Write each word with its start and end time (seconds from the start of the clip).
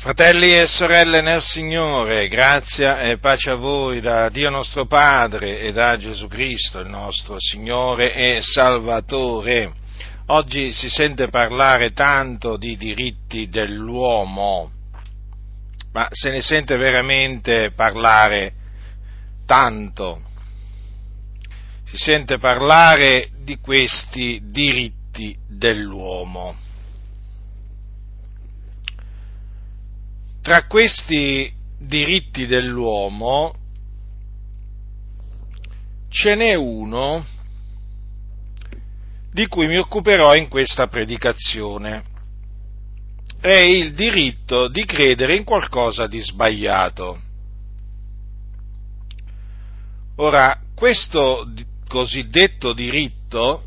Fratelli 0.00 0.58
e 0.58 0.66
sorelle 0.66 1.20
nel 1.20 1.42
Signore, 1.42 2.26
grazia 2.28 3.00
e 3.00 3.18
pace 3.18 3.50
a 3.50 3.56
voi 3.56 4.00
da 4.00 4.30
Dio 4.30 4.48
nostro 4.48 4.86
Padre 4.86 5.60
e 5.60 5.72
da 5.72 5.98
Gesù 5.98 6.26
Cristo, 6.26 6.78
il 6.78 6.88
nostro 6.88 7.36
Signore 7.38 8.14
e 8.14 8.40
Salvatore. 8.40 9.74
Oggi 10.28 10.72
si 10.72 10.88
sente 10.88 11.28
parlare 11.28 11.92
tanto 11.92 12.56
di 12.56 12.78
diritti 12.78 13.50
dell'uomo, 13.50 14.70
ma 15.92 16.08
se 16.10 16.30
ne 16.30 16.40
sente 16.40 16.78
veramente 16.78 17.72
parlare 17.72 18.54
tanto. 19.44 20.22
Si 21.84 21.98
sente 21.98 22.38
parlare 22.38 23.28
di 23.44 23.58
questi 23.58 24.40
diritti 24.44 25.36
dell'uomo. 25.46 26.68
Tra 30.42 30.66
questi 30.66 31.52
diritti 31.78 32.46
dell'uomo 32.46 33.54
ce 36.08 36.34
n'è 36.34 36.54
uno 36.54 37.24
di 39.32 39.46
cui 39.46 39.66
mi 39.66 39.76
occuperò 39.76 40.34
in 40.34 40.48
questa 40.48 40.86
predicazione. 40.86 42.04
È 43.38 43.58
il 43.58 43.92
diritto 43.94 44.68
di 44.68 44.84
credere 44.84 45.36
in 45.36 45.44
qualcosa 45.44 46.06
di 46.06 46.20
sbagliato. 46.20 47.20
Ora, 50.16 50.58
questo 50.74 51.50
cosiddetto 51.86 52.72
diritto, 52.72 53.64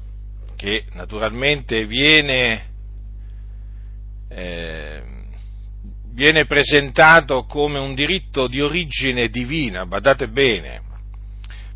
che 0.56 0.86
naturalmente 0.94 1.86
viene 1.86 2.72
eh, 4.30 5.13
viene 6.14 6.46
presentato 6.46 7.46
come 7.46 7.80
un 7.80 7.96
diritto 7.96 8.48
di 8.48 8.62
origine 8.62 9.30
divina, 9.30 9.86
badate 9.86 10.30
bene, 10.30 10.82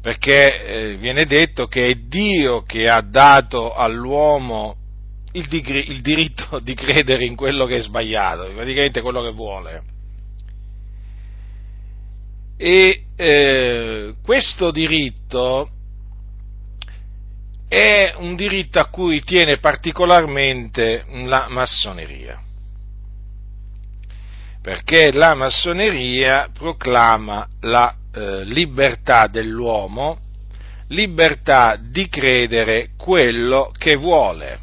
perché 0.02 0.64
eh, 0.64 0.98
viene 0.98 1.26
detto 1.26 1.66
che 1.66 1.88
è 1.88 1.96
Dio 1.96 2.62
che 2.62 2.88
ha 2.88 3.02
dato 3.02 3.74
all'uomo 3.74 4.76
il, 5.34 5.48
di, 5.48 5.64
il, 5.66 6.02
diritto 6.02 6.60
di 6.60 6.74
credere 6.76 7.26
in 7.26 7.36
quello 7.36 7.66
che 7.66 7.78
è 7.78 7.82
sbagliato, 7.82 8.52
praticamente 8.54 9.02
quello 9.02 9.22
che 9.22 9.32
vuole. 9.32 9.82
E 12.60 13.06
eh, 13.16 14.16
questo 14.24 14.72
diritto 14.72 15.70
è 17.68 18.14
un 18.18 18.36
diritto 18.36 18.80
a 18.80 18.88
cui 18.88 19.22
tiene 19.24 19.58
particolarmente 19.58 21.06
la 21.26 21.48
massoneria 21.50 22.42
perché 24.62 25.12
la 25.12 25.34
massoneria 25.34 26.50
proclama 26.52 27.48
la 27.62 27.96
eh, 28.12 28.44
libertà 28.44 29.28
dell'uomo, 29.28 30.20
libertà 30.88 31.78
di 31.80 32.08
credere 32.08 32.92
quello 32.98 33.72
che 33.78 33.96
vuole. 33.96 34.60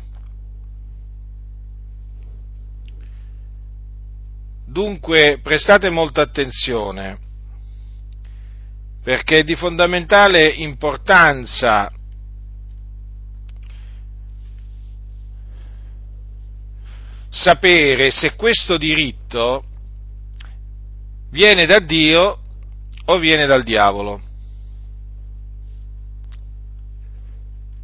Dunque 4.67 5.39
prestate 5.43 5.89
molta 5.89 6.23
attenzione, 6.23 7.19
perché 9.03 9.39
è 9.39 9.45
di 9.45 9.55
fondamentale 9.55 10.49
importanza 10.49 11.93
sapere 17.31 18.11
se 18.11 18.35
questo 18.35 18.77
diritto 18.77 19.65
viene 21.35 21.67
da 21.67 21.81
Dio 21.81 22.39
o 23.07 23.19
viene 23.19 23.47
dal 23.47 23.65
diavolo. 23.65 24.21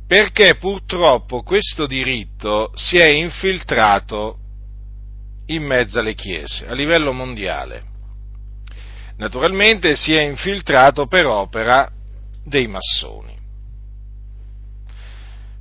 Perché 0.07 0.55
purtroppo 0.55 1.43
questo 1.43 1.87
diritto 1.87 2.71
si 2.75 2.97
è 2.97 3.07
infiltrato 3.07 4.39
in 5.47 5.65
mezzo 5.65 5.99
alle 5.99 6.15
chiese, 6.15 6.67
a 6.69 6.75
livello 6.75 7.13
mondiale. 7.13 7.83
Naturalmente 9.17 9.97
si 9.97 10.15
è 10.15 10.23
infiltrato 10.23 11.07
per 11.07 11.27
opera 11.27 11.91
dei 12.45 12.69
massoni, 12.69 13.37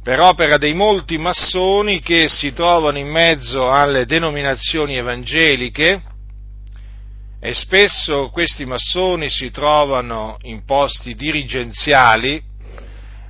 per 0.03 0.19
opera 0.19 0.57
dei 0.57 0.73
molti 0.73 1.17
massoni 1.17 2.01
che 2.01 2.29
si 2.29 2.53
trovano 2.53 2.99
in 2.99 3.07
mezzo 3.07 3.69
alle 3.69 4.05
denominazioni 4.05 4.95
evangeliche, 4.95 6.01
e 7.41 7.53
spesso 7.53 8.29
questi 8.29 8.65
massoni 8.65 9.29
si 9.29 9.49
trovano 9.49 10.37
in 10.41 10.65
posti 10.65 11.15
dirigenziali 11.15 12.41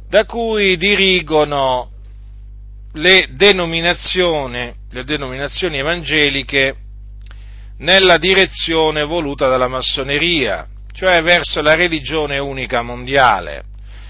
da 0.08 0.26
cui 0.26 0.78
dirigono 0.78 1.92
le 2.94 3.28
denominazioni, 3.34 4.74
le 4.90 5.04
denominazioni 5.04 5.78
evangeliche 5.78 6.76
nella 7.78 8.18
direzione 8.18 9.04
voluta 9.04 9.48
dalla 9.48 9.68
massoneria, 9.68 10.68
cioè 10.92 11.22
verso 11.22 11.62
la 11.62 11.76
religione 11.76 12.40
unica 12.40 12.82
mondiale, 12.82 13.64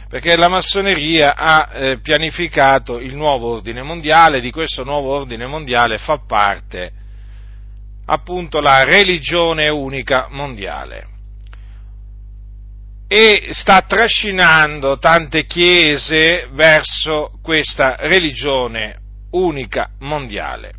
perché 0.08 0.38
la 0.38 0.48
massoneria 0.48 1.36
ha 1.36 1.70
eh, 1.74 2.00
pianificato 2.00 3.00
il 3.00 3.16
nuovo 3.18 3.52
ordine 3.52 3.84
mondiale, 3.84 4.40
di 4.40 4.50
questo 4.50 4.86
nuovo 4.86 5.14
ordine 5.14 5.46
mondiale 5.46 5.98
fa 5.98 6.22
parte 6.26 6.99
appunto 8.09 8.59
la 8.59 8.84
religione 8.84 9.70
unica 9.70 10.28
mondiale 10.31 11.08
e 13.08 13.50
sta 13.53 13.81
trascinando 13.81 15.00
tante 15.00 15.46
chiese 15.46 16.48
verso 16.52 17.40
questa 17.42 17.96
religione 17.96 19.00
unica 19.31 19.90
mondiale. 20.00 20.74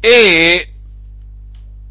E 0.00 0.68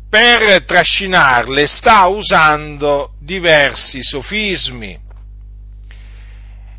per 0.08 0.64
trascinarle 0.66 1.66
sta 1.66 2.06
usando 2.06 3.14
diversi 3.20 4.04
sofismi. 4.04 5.00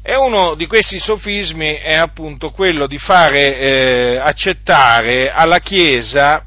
E 0.03 0.17
uno 0.17 0.55
di 0.55 0.67
questi 0.67 1.01
sofismi 1.01 1.75
è 1.75 1.97
appunto 1.97 2.53
quello 2.53 2.87
di 2.87 2.99
fare 2.99 3.59
eh, 3.59 4.17
accettare 4.17 5.33
alla 5.33 5.59
Chiesa 5.59 6.46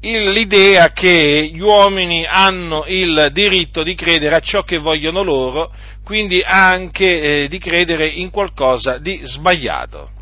l'idea 0.00 0.92
che 0.92 1.50
gli 1.52 1.60
uomini 1.60 2.24
hanno 2.26 2.84
il 2.86 3.30
diritto 3.32 3.82
di 3.82 3.94
credere 3.94 4.34
a 4.34 4.40
ciò 4.40 4.62
che 4.62 4.78
vogliono 4.78 5.22
loro, 5.22 5.72
quindi 6.04 6.42
anche 6.44 7.42
eh, 7.42 7.48
di 7.48 7.58
credere 7.58 8.06
in 8.06 8.30
qualcosa 8.30 8.98
di 8.98 9.20
sbagliato. 9.24 10.18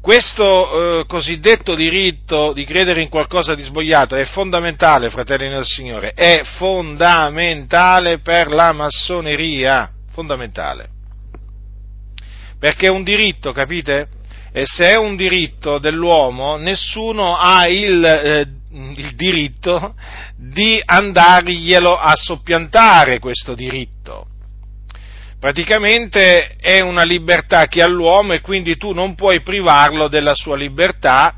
Questo 0.00 1.00
eh, 1.00 1.06
cosiddetto 1.06 1.74
diritto 1.74 2.52
di 2.52 2.64
credere 2.64 3.02
in 3.02 3.08
qualcosa 3.08 3.56
di 3.56 3.64
sbagliato 3.64 4.14
è 4.14 4.24
fondamentale, 4.24 5.10
fratelli 5.10 5.48
del 5.48 5.64
Signore, 5.64 6.12
è 6.12 6.42
fondamentale 6.56 8.20
per 8.20 8.52
la 8.52 8.72
massoneria, 8.72 9.90
fondamentale. 10.12 10.90
Perché 12.58 12.86
è 12.86 12.90
un 12.90 13.02
diritto, 13.02 13.52
capite? 13.52 14.08
E 14.56 14.64
se 14.64 14.88
è 14.88 14.96
un 14.96 15.16
diritto 15.16 15.78
dell'uomo, 15.78 16.56
nessuno 16.56 17.36
ha 17.36 17.66
il, 17.68 18.02
eh, 18.02 18.46
il 18.72 19.14
diritto 19.14 19.94
di 20.34 20.80
andarglielo 20.82 21.94
a 21.94 22.16
soppiantare 22.16 23.18
questo 23.18 23.54
diritto. 23.54 24.28
Praticamente 25.38 26.56
è 26.58 26.80
una 26.80 27.02
libertà 27.02 27.66
che 27.66 27.82
ha 27.82 27.86
l'uomo 27.86 28.32
e 28.32 28.40
quindi 28.40 28.78
tu 28.78 28.94
non 28.94 29.14
puoi 29.14 29.42
privarlo 29.42 30.08
della 30.08 30.34
sua 30.34 30.56
libertà 30.56 31.34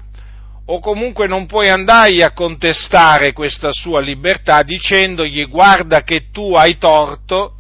o 0.67 0.79
comunque 0.79 1.27
non 1.27 1.47
puoi 1.47 1.71
andargli 1.71 2.23
a 2.23 2.31
contestare 2.31 3.33
questa 3.33 3.73
sua 3.73 3.99
libertà 3.99 4.63
dicendogli 4.63 5.45
guarda 5.49 6.03
che 6.03 6.31
tu 6.31 6.55
hai 6.55 6.79
torto, 6.79 7.55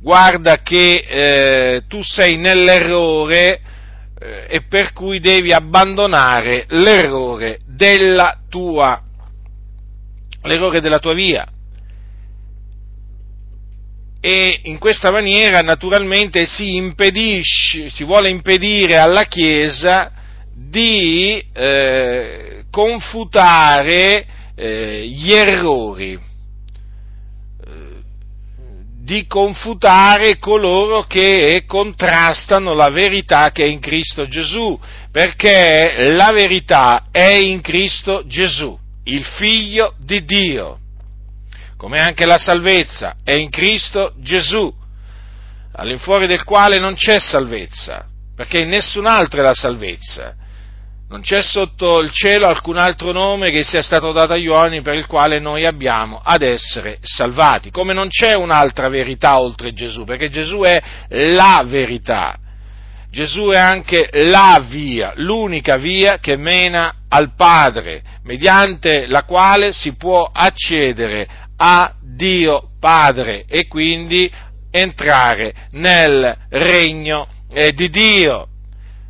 guarda 0.00 0.62
che 0.62 1.04
eh, 1.06 1.82
tu 1.86 2.02
sei 2.02 2.38
nell'errore, 2.38 3.74
eh, 4.18 4.46
e 4.48 4.62
per 4.62 4.92
cui 4.92 5.20
devi 5.20 5.52
abbandonare 5.52 6.64
l'errore 6.68 7.58
della 7.66 8.38
tua, 8.48 9.02
l'errore 10.42 10.80
della 10.80 10.98
tua 10.98 11.14
via. 11.14 11.46
E 14.20 14.60
in 14.64 14.78
questa 14.78 15.10
maniera 15.10 15.60
naturalmente 15.60 16.46
si 16.46 16.74
impedisce, 16.74 17.88
si 17.88 18.04
vuole 18.04 18.28
impedire 18.28 18.96
alla 18.96 19.24
Chiesa 19.24 20.10
di 20.52 21.44
eh, 21.52 22.64
confutare 22.70 24.26
eh, 24.56 25.06
gli 25.06 25.32
errori 25.32 26.18
di 29.06 29.24
confutare 29.28 30.36
coloro 30.40 31.04
che 31.04 31.62
contrastano 31.64 32.74
la 32.74 32.90
verità 32.90 33.52
che 33.52 33.62
è 33.62 33.68
in 33.68 33.78
Cristo 33.78 34.26
Gesù, 34.26 34.76
perché 35.12 36.10
la 36.12 36.32
verità 36.32 37.04
è 37.12 37.36
in 37.36 37.60
Cristo 37.60 38.26
Gesù, 38.26 38.76
il 39.04 39.24
figlio 39.24 39.94
di 40.00 40.24
Dio, 40.24 40.80
come 41.76 42.00
anche 42.00 42.26
la 42.26 42.36
salvezza 42.36 43.14
è 43.22 43.34
in 43.34 43.48
Cristo 43.48 44.12
Gesù, 44.16 44.74
all'infuori 45.74 46.26
del 46.26 46.42
quale 46.42 46.80
non 46.80 46.94
c'è 46.94 47.20
salvezza, 47.20 48.06
perché 48.34 48.62
in 48.62 48.70
nessun 48.70 49.06
altro 49.06 49.38
è 49.38 49.44
la 49.44 49.54
salvezza 49.54 50.34
non 51.08 51.20
c'è 51.20 51.40
sotto 51.40 52.00
il 52.00 52.10
cielo 52.10 52.46
alcun 52.46 52.78
altro 52.78 53.12
nome 53.12 53.50
che 53.50 53.62
sia 53.62 53.80
stato 53.80 54.10
dato 54.10 54.32
agli 54.32 54.48
uomini 54.48 54.82
per 54.82 54.94
il 54.94 55.06
quale 55.06 55.38
noi 55.38 55.64
abbiamo 55.64 56.20
ad 56.22 56.42
essere 56.42 56.98
salvati, 57.00 57.70
come 57.70 57.92
non 57.92 58.08
c'è 58.08 58.34
un'altra 58.34 58.88
verità 58.88 59.38
oltre 59.38 59.72
Gesù, 59.72 60.04
perché 60.04 60.30
Gesù 60.30 60.60
è 60.62 60.82
la 61.08 61.62
verità. 61.64 62.36
Gesù 63.08 63.46
è 63.46 63.56
anche 63.56 64.08
la 64.10 64.64
via, 64.68 65.12
l'unica 65.14 65.76
via 65.76 66.18
che 66.18 66.36
mena 66.36 66.92
al 67.08 67.34
Padre, 67.36 68.02
mediante 68.24 69.06
la 69.06 69.22
quale 69.22 69.72
si 69.72 69.94
può 69.94 70.28
accedere 70.30 71.26
a 71.56 71.94
Dio 72.02 72.70
Padre 72.80 73.44
e 73.48 73.68
quindi 73.68 74.30
entrare 74.70 75.54
nel 75.70 76.36
regno 76.50 77.28
eh, 77.50 77.72
di 77.72 77.88
Dio 77.88 78.48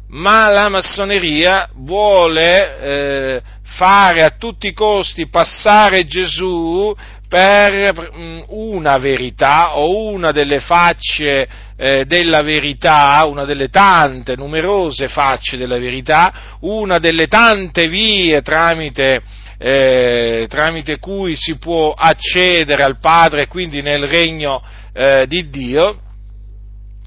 ma 0.08 0.48
la 0.48 0.68
massoneria 0.68 1.68
vuole 1.74 2.78
eh, 2.78 3.42
fare 3.62 4.22
a 4.22 4.30
tutti 4.38 4.68
i 4.68 4.72
costi 4.72 5.28
passare 5.28 6.06
Gesù 6.06 6.94
per 7.28 8.12
mm, 8.16 8.42
una 8.48 8.98
verità 8.98 9.76
o 9.76 10.10
una 10.12 10.30
delle 10.30 10.60
facce 10.60 11.48
eh, 11.76 12.04
della 12.06 12.42
verità, 12.42 13.24
una 13.26 13.44
delle 13.44 13.68
tante 13.68 14.36
numerose 14.36 15.08
facce 15.08 15.56
della 15.56 15.78
verità, 15.78 16.56
una 16.60 16.98
delle 16.98 17.26
tante 17.26 17.88
vie 17.88 18.40
tramite, 18.42 19.22
eh, 19.58 20.46
tramite 20.48 20.98
cui 20.98 21.34
si 21.34 21.58
può 21.58 21.92
accedere 21.92 22.82
al 22.82 22.98
Padre 23.00 23.42
e 23.42 23.48
quindi 23.48 23.82
nel 23.82 24.06
regno 24.06 24.62
eh, 24.92 25.26
di 25.26 25.48
Dio, 25.50 26.00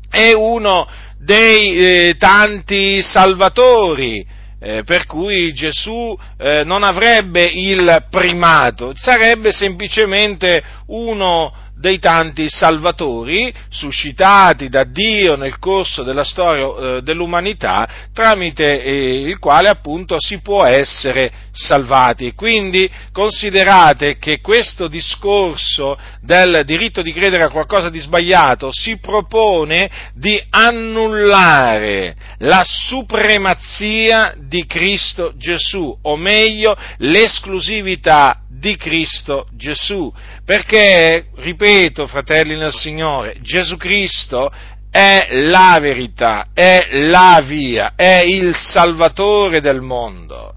è 0.10 0.34
uno 0.34 0.88
dei 1.20 1.76
eh, 1.76 2.16
tanti 2.18 3.02
salvatori, 3.02 4.26
eh, 4.62 4.84
per 4.84 5.06
cui 5.06 5.54
Gesù 5.54 6.18
eh, 6.38 6.64
non 6.64 6.84
avrebbe 6.84 7.46
il 7.46 8.06
primato, 8.10 8.94
sarebbe 8.96 9.52
semplicemente 9.52 10.64
uno 10.88 11.54
dei 11.80 11.98
tanti 11.98 12.50
salvatori 12.50 13.54
suscitati 13.70 14.68
da 14.68 14.84
Dio 14.84 15.38
nel 15.38 15.60
corso 15.60 16.04
della 16.04 16.26
storia 16.26 16.98
eh, 16.98 17.02
dell'umanità 17.02 17.88
tramite 18.14 18.84
eh, 18.84 19.22
il 19.22 19.40
quale 19.40 19.70
appunto 19.70 20.18
si 20.20 20.42
può 20.42 20.66
essere 20.66 21.32
salvati. 21.52 22.34
Quindi 22.34 22.90
considerate 23.14 24.18
che 24.18 24.42
questo 24.42 24.90
discorso 24.90 25.98
del 26.22 26.64
diritto 26.66 27.02
di 27.02 27.14
credere 27.14 27.46
a 27.46 27.50
qualcosa 27.50 27.90
di 27.90 28.00
sbagliato 28.00 28.70
si 28.72 28.98
propone 28.98 29.90
di 30.16 30.42
annullare 30.50 32.14
la 32.40 32.62
supremazia 32.66 34.34
di 34.38 34.66
Cristo 34.66 35.32
Gesù, 35.38 35.98
o 36.02 36.18
meglio 36.18 36.76
l'esclusività 36.98 38.42
di 38.60 38.76
Cristo 38.76 39.48
Gesù, 39.56 40.12
perché, 40.50 41.28
ripeto, 41.36 42.08
fratelli 42.08 42.58
nel 42.58 42.74
Signore, 42.74 43.38
Gesù 43.40 43.78
Cristo 43.78 44.52
è 44.90 45.28
la 45.30 45.78
verità, 45.80 46.48
è 46.56 46.88
la 46.90 47.44
via, 47.46 47.94
è 47.96 48.22
il 48.22 48.56
Salvatore 48.56 49.62
del 49.62 49.82
mondo. 49.82 50.56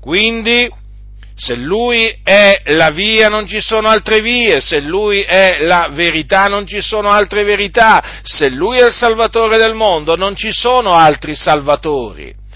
Quindi, 0.00 0.66
se 1.34 1.56
Lui 1.56 2.20
è 2.24 2.62
la 2.68 2.90
via 2.90 3.28
non 3.28 3.46
ci 3.46 3.60
sono 3.60 3.88
altre 3.88 4.22
vie, 4.22 4.62
se 4.62 4.80
Lui 4.80 5.20
è 5.20 5.58
la 5.60 5.90
verità 5.92 6.44
non 6.44 6.66
ci 6.66 6.80
sono 6.80 7.10
altre 7.10 7.44
verità, 7.44 8.20
se 8.22 8.48
Lui 8.48 8.78
è 8.78 8.86
il 8.86 8.94
Salvatore 8.94 9.58
del 9.58 9.74
mondo 9.74 10.16
non 10.16 10.36
ci 10.36 10.52
sono 10.52 10.92
altri 10.92 11.34
Salvatori 11.34 12.46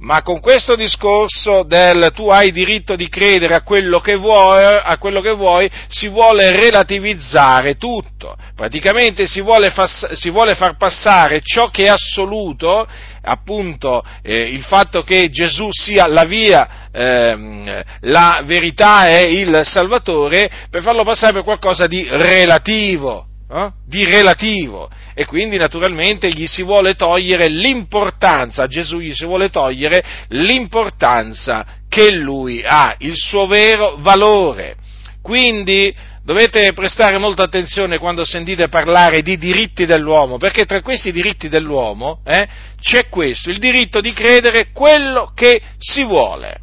ma 0.00 0.22
con 0.22 0.40
questo 0.40 0.76
discorso 0.76 1.64
del 1.64 2.12
tu 2.14 2.28
hai 2.28 2.52
diritto 2.52 2.94
di 2.94 3.08
credere 3.08 3.54
a 3.54 3.62
quello 3.62 3.98
che 4.00 4.14
vuoi, 4.14 4.62
quello 4.98 5.20
che 5.20 5.32
vuoi 5.32 5.68
si 5.88 6.08
vuole 6.08 6.52
relativizzare 6.52 7.76
tutto, 7.76 8.36
praticamente 8.54 9.26
si 9.26 9.40
vuole, 9.40 9.70
far, 9.70 9.88
si 9.88 10.30
vuole 10.30 10.54
far 10.54 10.76
passare 10.76 11.40
ciò 11.42 11.70
che 11.70 11.84
è 11.84 11.88
assoluto, 11.88 12.86
appunto 13.22 14.04
eh, 14.22 14.40
il 14.40 14.62
fatto 14.62 15.02
che 15.02 15.30
Gesù 15.30 15.68
sia 15.70 16.06
la 16.06 16.24
via, 16.24 16.88
eh, 16.92 17.84
la 18.02 18.42
verità 18.44 19.08
e 19.08 19.40
il 19.40 19.62
Salvatore, 19.64 20.48
per 20.70 20.82
farlo 20.82 21.02
passare 21.02 21.32
per 21.32 21.42
qualcosa 21.42 21.88
di 21.88 22.06
relativo 22.08 23.27
eh? 23.50 23.70
di 23.86 24.04
relativo 24.04 24.90
e 25.14 25.24
quindi 25.24 25.56
naturalmente 25.56 26.28
gli 26.28 26.46
si 26.46 26.62
vuole 26.62 26.94
togliere 26.94 27.48
l'importanza, 27.48 28.64
a 28.64 28.66
Gesù 28.68 28.98
gli 28.98 29.14
si 29.14 29.24
vuole 29.24 29.50
togliere 29.50 30.04
l'importanza 30.28 31.66
che 31.88 32.12
lui 32.12 32.62
ha, 32.64 32.94
il 32.98 33.16
suo 33.16 33.46
vero 33.46 33.96
valore. 33.98 34.76
Quindi 35.22 35.92
dovete 36.22 36.72
prestare 36.74 37.18
molta 37.18 37.44
attenzione 37.44 37.98
quando 37.98 38.24
sentite 38.24 38.68
parlare 38.68 39.22
di 39.22 39.38
diritti 39.38 39.86
dell'uomo, 39.86 40.36
perché 40.36 40.66
tra 40.66 40.82
questi 40.82 41.10
diritti 41.10 41.48
dell'uomo 41.48 42.20
eh, 42.24 42.46
c'è 42.80 43.08
questo, 43.08 43.50
il 43.50 43.58
diritto 43.58 44.00
di 44.00 44.12
credere 44.12 44.70
quello 44.72 45.32
che 45.34 45.60
si 45.78 46.04
vuole, 46.04 46.60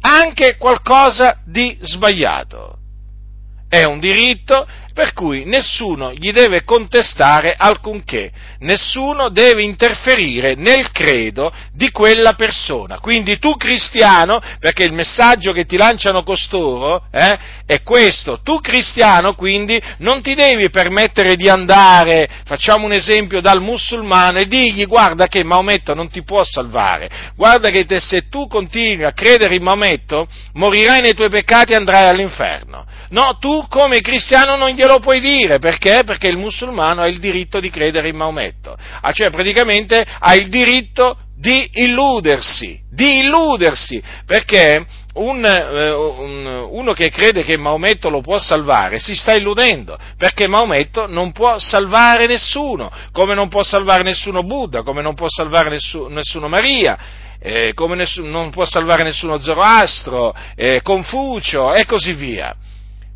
anche 0.00 0.56
qualcosa 0.56 1.40
di 1.44 1.76
sbagliato. 1.80 2.78
È 3.68 3.84
un 3.84 3.98
diritto 3.98 4.66
per 4.92 5.12
cui 5.12 5.44
nessuno 5.44 6.12
gli 6.12 6.32
deve 6.32 6.64
contestare 6.64 7.54
alcunché, 7.56 8.30
nessuno 8.60 9.28
deve 9.28 9.62
interferire 9.62 10.54
nel 10.54 10.90
credo 10.90 11.52
di 11.72 11.90
quella 11.90 12.34
persona. 12.34 12.98
Quindi 12.98 13.38
tu 13.38 13.56
cristiano, 13.56 14.40
perché 14.58 14.84
il 14.84 14.92
messaggio 14.92 15.52
che 15.52 15.64
ti 15.64 15.76
lanciano 15.76 16.22
costoro 16.22 17.04
eh, 17.10 17.38
è 17.66 17.82
questo, 17.82 18.40
tu 18.42 18.60
cristiano 18.60 19.34
quindi 19.34 19.80
non 19.98 20.22
ti 20.22 20.34
devi 20.34 20.70
permettere 20.70 21.36
di 21.36 21.48
andare, 21.48 22.28
facciamo 22.44 22.84
un 22.84 22.92
esempio, 22.92 23.40
dal 23.40 23.60
musulmano 23.60 24.38
e 24.38 24.46
digli 24.46 24.86
guarda 24.86 25.26
che 25.26 25.42
Maometto 25.42 25.94
non 25.94 26.08
ti 26.08 26.22
può 26.22 26.42
salvare, 26.44 27.08
guarda 27.34 27.70
che 27.70 27.84
te, 27.86 28.00
se 28.00 28.28
tu 28.28 28.46
continui 28.46 29.04
a 29.04 29.12
credere 29.12 29.54
in 29.54 29.62
Maometto 29.62 30.28
morirai 30.54 31.00
nei 31.00 31.14
tuoi 31.14 31.30
peccati 31.30 31.72
e 31.72 31.76
andrai 31.76 32.08
all'inferno. 32.08 32.84
No, 33.10 33.36
tu 33.38 33.66
come 33.68 34.00
cristiano 34.00 34.56
non 34.56 34.70
gli 34.70 34.81
glielo 34.82 34.98
puoi 34.98 35.20
dire, 35.20 35.58
perché? 35.58 36.02
Perché 36.04 36.26
il 36.26 36.36
musulmano 36.36 37.02
ha 37.02 37.06
il 37.06 37.18
diritto 37.18 37.60
di 37.60 37.70
credere 37.70 38.08
in 38.08 38.16
Maometto, 38.16 38.76
ah, 39.00 39.12
cioè 39.12 39.30
praticamente 39.30 40.04
ha 40.18 40.34
il 40.34 40.48
diritto 40.48 41.18
di 41.36 41.70
illudersi, 41.72 42.80
di 42.90 43.20
illudersi, 43.20 44.02
perché 44.26 44.84
un, 45.14 45.44
eh, 45.44 45.90
un, 45.90 46.66
uno 46.70 46.92
che 46.92 47.10
crede 47.10 47.44
che 47.44 47.56
Maometto 47.56 48.08
lo 48.08 48.20
può 48.20 48.38
salvare 48.38 48.98
si 48.98 49.14
sta 49.14 49.34
illudendo, 49.34 49.96
perché 50.16 50.48
Maometto 50.48 51.06
non 51.06 51.30
può 51.30 51.58
salvare 51.58 52.26
nessuno, 52.26 52.90
come 53.12 53.34
non 53.34 53.48
può 53.48 53.62
salvare 53.62 54.02
nessuno 54.02 54.42
Buddha, 54.42 54.82
come 54.82 55.02
non 55.02 55.14
può 55.14 55.28
salvare 55.28 55.70
nessuno, 55.70 56.08
nessuno 56.08 56.48
Maria, 56.48 56.98
eh, 57.40 57.72
come 57.74 57.94
nessuno, 57.94 58.28
non 58.28 58.50
può 58.50 58.64
salvare 58.64 59.04
nessuno 59.04 59.38
Zoroastro, 59.38 60.34
eh, 60.56 60.80
Confucio 60.82 61.72
e 61.72 61.84
così 61.86 62.14
via. 62.14 62.54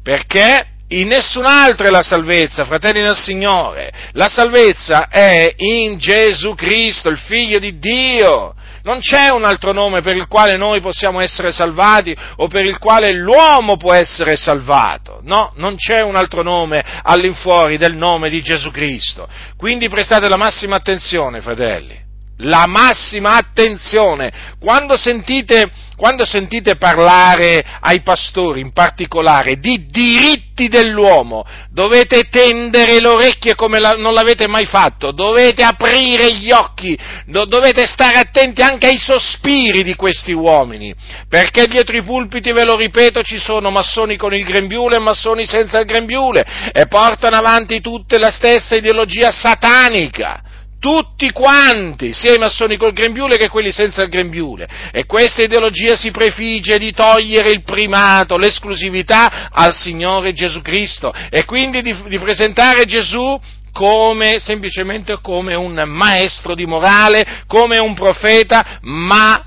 Perché? 0.02 0.74
In 0.88 1.08
nessun 1.08 1.44
altro 1.44 1.86
è 1.86 1.90
la 1.90 2.02
salvezza, 2.02 2.64
fratelli 2.64 3.02
del 3.02 3.16
Signore. 3.16 3.92
La 4.12 4.28
salvezza 4.28 5.08
è 5.08 5.52
in 5.56 5.98
Gesù 5.98 6.54
Cristo, 6.54 7.08
il 7.08 7.18
Figlio 7.18 7.58
di 7.58 7.78
Dio. 7.78 8.54
Non 8.84 9.00
c'è 9.00 9.30
un 9.30 9.44
altro 9.44 9.72
nome 9.72 10.00
per 10.00 10.14
il 10.14 10.28
quale 10.28 10.56
noi 10.56 10.80
possiamo 10.80 11.18
essere 11.18 11.50
salvati 11.50 12.16
o 12.36 12.46
per 12.46 12.64
il 12.64 12.78
quale 12.78 13.12
l'uomo 13.12 13.76
può 13.76 13.92
essere 13.92 14.36
salvato. 14.36 15.18
No, 15.24 15.52
non 15.56 15.74
c'è 15.74 16.02
un 16.02 16.14
altro 16.14 16.42
nome 16.42 16.84
all'infuori 17.02 17.78
del 17.78 17.96
nome 17.96 18.30
di 18.30 18.40
Gesù 18.40 18.70
Cristo. 18.70 19.28
Quindi 19.56 19.88
prestate 19.88 20.28
la 20.28 20.36
massima 20.36 20.76
attenzione, 20.76 21.40
fratelli. 21.40 22.05
La 22.38 22.66
massima 22.66 23.36
attenzione. 23.36 24.54
Quando 24.60 24.96
sentite, 24.96 25.70
quando 25.96 26.26
sentite, 26.26 26.76
parlare 26.76 27.64
ai 27.80 28.02
pastori 28.02 28.60
in 28.60 28.72
particolare 28.72 29.56
di 29.56 29.86
diritti 29.88 30.68
dell'uomo, 30.68 31.46
dovete 31.70 32.24
tendere 32.28 33.00
le 33.00 33.08
orecchie 33.08 33.54
come 33.54 33.78
la, 33.78 33.92
non 33.92 34.12
l'avete 34.12 34.46
mai 34.46 34.66
fatto, 34.66 35.12
dovete 35.12 35.62
aprire 35.62 36.34
gli 36.34 36.50
occhi, 36.50 36.98
do, 37.26 37.46
dovete 37.46 37.86
stare 37.86 38.18
attenti 38.18 38.60
anche 38.60 38.86
ai 38.86 38.98
sospiri 38.98 39.82
di 39.82 39.94
questi 39.94 40.32
uomini, 40.32 40.94
perché 41.28 41.66
dietro 41.66 41.96
i 41.96 42.02
pulpiti, 42.02 42.52
ve 42.52 42.64
lo 42.64 42.76
ripeto, 42.76 43.22
ci 43.22 43.38
sono 43.38 43.70
massoni 43.70 44.16
con 44.16 44.34
il 44.34 44.44
grembiule 44.44 44.96
e 44.96 45.00
massoni 45.00 45.46
senza 45.46 45.78
il 45.78 45.86
grembiule 45.86 46.44
e 46.72 46.86
portano 46.86 47.36
avanti 47.36 47.80
tutte 47.80 48.18
la 48.18 48.30
stessa 48.30 48.76
ideologia 48.76 49.30
satanica 49.30 50.42
tutti 50.78 51.30
quanti, 51.32 52.12
sia 52.12 52.34
i 52.34 52.38
massoni 52.38 52.76
col 52.76 52.92
grembiule 52.92 53.36
che 53.36 53.48
quelli 53.48 53.72
senza 53.72 54.02
il 54.02 54.08
grembiule. 54.08 54.68
E 54.92 55.04
questa 55.06 55.42
ideologia 55.42 55.96
si 55.96 56.10
prefigge 56.10 56.78
di 56.78 56.92
togliere 56.92 57.50
il 57.50 57.62
primato, 57.62 58.36
l'esclusività 58.36 59.48
al 59.50 59.74
Signore 59.74 60.32
Gesù 60.32 60.60
Cristo 60.62 61.12
e 61.30 61.44
quindi 61.44 61.82
di, 61.82 61.94
di 62.08 62.18
presentare 62.18 62.84
Gesù 62.84 63.38
come, 63.72 64.38
semplicemente 64.38 65.18
come 65.20 65.54
un 65.54 65.82
maestro 65.86 66.54
di 66.54 66.64
morale, 66.64 67.42
come 67.46 67.78
un 67.78 67.94
profeta, 67.94 68.78
ma 68.82 69.44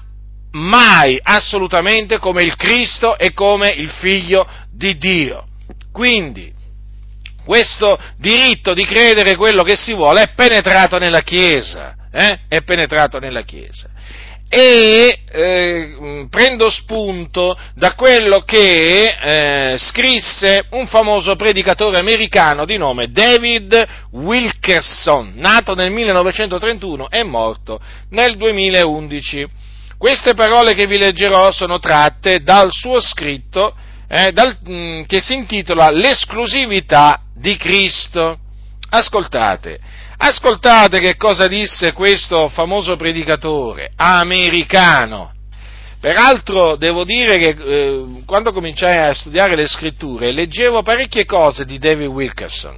mai 0.52 1.20
assolutamente 1.22 2.20
come 2.20 2.44
il 2.44 2.56
Cristo 2.56 3.18
e 3.18 3.34
come 3.34 3.70
il 3.70 3.90
Figlio 3.90 4.48
di 4.72 4.98
Dio. 4.98 5.46
Quindi, 5.92 6.54
questo 7.50 7.98
diritto 8.20 8.76
di 8.76 8.86
credere 8.86 9.36
quello 9.36 9.64
che 9.64 9.76
si 9.76 9.96
vuole 9.96 10.22
è 10.22 10.34
penetrato 10.36 11.00
nella 11.00 11.22
Chiesa, 11.22 11.96
eh? 12.12 12.42
è 12.48 12.62
penetrato 12.62 13.18
nella 13.18 13.42
Chiesa. 13.42 13.90
E 14.48 15.22
eh, 15.28 16.28
prendo 16.30 16.70
spunto 16.70 17.58
da 17.74 17.96
quello 17.96 18.42
che 18.42 19.16
eh, 19.20 19.78
scrisse 19.80 20.66
un 20.72 20.86
famoso 20.86 21.36
predicatore 21.36 21.98
americano 21.98 22.66
di 22.66 22.78
nome 22.78 23.10
David 23.10 23.84
Wilkerson, 24.12 25.34
nato 25.38 25.74
nel 25.74 25.90
1931 25.90 27.10
e 27.10 27.24
morto 27.24 27.80
nel 28.12 28.38
2011. 28.38 29.48
Queste 29.98 30.36
parole 30.36 30.76
che 30.76 30.86
vi 30.86 31.00
leggerò 31.00 31.52
sono 31.52 31.80
tratte 31.80 32.44
dal 32.44 32.70
suo 32.70 33.02
scritto 33.02 33.74
eh, 34.08 34.32
dal, 34.32 34.58
mh, 34.64 34.72
mm, 34.72 35.02
che 35.04 35.20
si 35.22 35.36
intitola 35.36 35.92
L'esclusività 35.92 37.22
di 37.40 37.56
Cristo. 37.56 38.38
Ascoltate, 38.92 39.80
ascoltate 40.18 41.00
che 41.00 41.16
cosa 41.16 41.48
disse 41.48 41.94
questo 41.94 42.48
famoso 42.48 42.96
predicatore 42.96 43.92
americano. 43.96 45.34
Peraltro 46.00 46.76
devo 46.76 47.04
dire 47.04 47.38
che 47.38 47.50
eh, 47.50 48.24
quando 48.26 48.52
cominciai 48.52 49.10
a 49.10 49.14
studiare 49.14 49.56
le 49.56 49.68
scritture 49.68 50.32
leggevo 50.32 50.82
parecchie 50.82 51.26
cose 51.26 51.66
di 51.66 51.78
David 51.78 52.08
Wilkerson. 52.08 52.78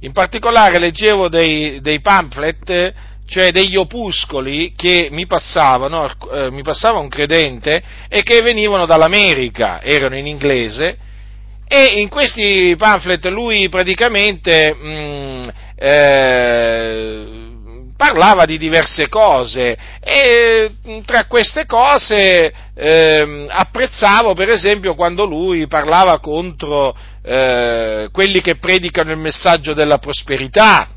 In 0.00 0.12
particolare 0.12 0.78
leggevo 0.78 1.28
dei, 1.28 1.80
dei 1.80 2.00
pamphlet 2.00 2.94
cioè 3.26 3.50
degli 3.50 3.76
opuscoli 3.76 4.72
che 4.76 5.08
mi 5.10 5.26
passavano, 5.26 6.08
eh, 6.32 6.50
mi 6.50 6.62
passava 6.62 7.00
un 7.00 7.08
credente 7.08 7.82
e 8.08 8.22
che 8.22 8.40
venivano 8.40 8.86
dall'America, 8.86 9.82
erano 9.82 10.16
in 10.16 10.26
inglese, 10.26 10.96
e 11.68 12.00
in 12.00 12.08
questi 12.08 12.74
pamphlet 12.78 13.24
lui 13.26 13.68
praticamente 13.68 14.74
mh, 14.74 14.88
mm, 14.88 15.48
eh, 15.76 17.26
parlava 17.96 18.44
di 18.44 18.56
diverse 18.56 19.08
cose 19.08 19.76
e 20.00 20.70
mm, 20.88 21.00
tra 21.00 21.24
queste 21.26 21.66
cose 21.66 22.52
eh, 22.74 23.44
apprezzavo 23.48 24.34
per 24.34 24.50
esempio 24.50 24.94
quando 24.94 25.24
lui 25.24 25.66
parlava 25.66 26.20
contro 26.20 26.94
eh, 27.22 28.08
quelli 28.12 28.40
che 28.40 28.56
predicano 28.56 29.10
il 29.10 29.18
messaggio 29.18 29.72
della 29.72 29.98
prosperità, 29.98 30.88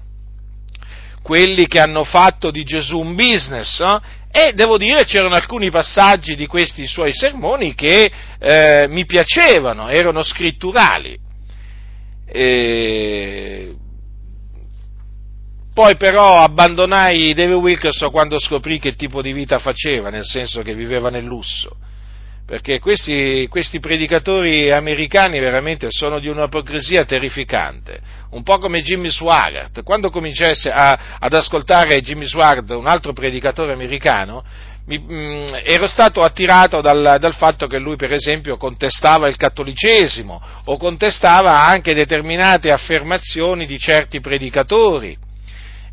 quelli 1.24 1.68
che 1.68 1.80
hanno 1.80 2.04
fatto 2.04 2.52
di 2.52 2.64
Gesù 2.64 3.00
un 3.00 3.16
business, 3.16 3.80
no? 3.80 4.00
E 4.32 4.54
devo 4.54 4.78
dire 4.78 5.06
c'erano 5.06 5.36
alcuni 5.36 5.72
passaggi 5.72 6.36
di 6.36 6.46
questi 6.46 6.86
suoi 6.88 7.12
sermoni 7.14 7.74
che 7.74 8.12
eh, 8.40 8.88
mi 8.88 9.06
piacevano, 9.06 9.90
erano 9.90 10.22
scritturali. 10.22 11.18
E... 12.28 13.76
Poi 15.74 15.96
però 15.96 16.42
abbandonai 16.42 17.34
David 17.34 17.56
Wilkerson 17.56 18.12
quando 18.12 18.40
scoprì 18.40 18.80
che 18.80 18.96
tipo 18.96 19.22
di 19.22 19.34
vita 19.34 19.60
faceva, 19.60 20.10
nel 20.10 20.26
senso 20.26 20.62
che 20.62 20.76
viveva 20.76 21.10
nel 21.10 21.24
lusso 21.24 21.78
perché 22.50 22.80
questi, 22.80 23.46
questi, 23.48 23.80
predicatori 23.80 24.72
americani 24.72 25.40
veramente 25.40 25.92
sono 25.92 26.18
di 26.18 26.30
un'ipocrisia 26.30 27.06
terrificante, 27.06 28.00
un 28.32 28.42
po' 28.42 28.58
come 28.58 28.82
Jimmy 28.82 29.12
Swaggart. 29.12 29.84
Quando 29.84 30.10
cominciai 30.10 30.56
ad 30.64 31.32
ascoltare 31.32 32.02
Jimmy 32.02 32.26
Swaggart, 32.26 32.72
un 32.72 32.88
altro 32.88 33.14
predicatore 33.14 33.72
americano, 33.72 34.44
mi, 34.88 34.98
mh, 34.98 35.14
mm, 35.14 35.46
ero 35.64 35.86
stato 35.86 36.24
attirato 36.24 36.82
dal, 36.82 37.18
dal, 37.20 37.36
fatto 37.36 37.68
che 37.68 37.78
lui, 37.78 37.98
per 37.98 38.14
esempio, 38.14 38.58
contestava 38.58 39.28
il 39.28 39.38
cattolicesimo 39.38 40.42
o 40.66 40.78
contestava 40.78 41.64
anche 41.64 41.94
determinate 41.94 42.72
affermazioni 42.72 43.68
di 43.68 43.78
certi 43.78 44.22
predicatori 44.22 45.16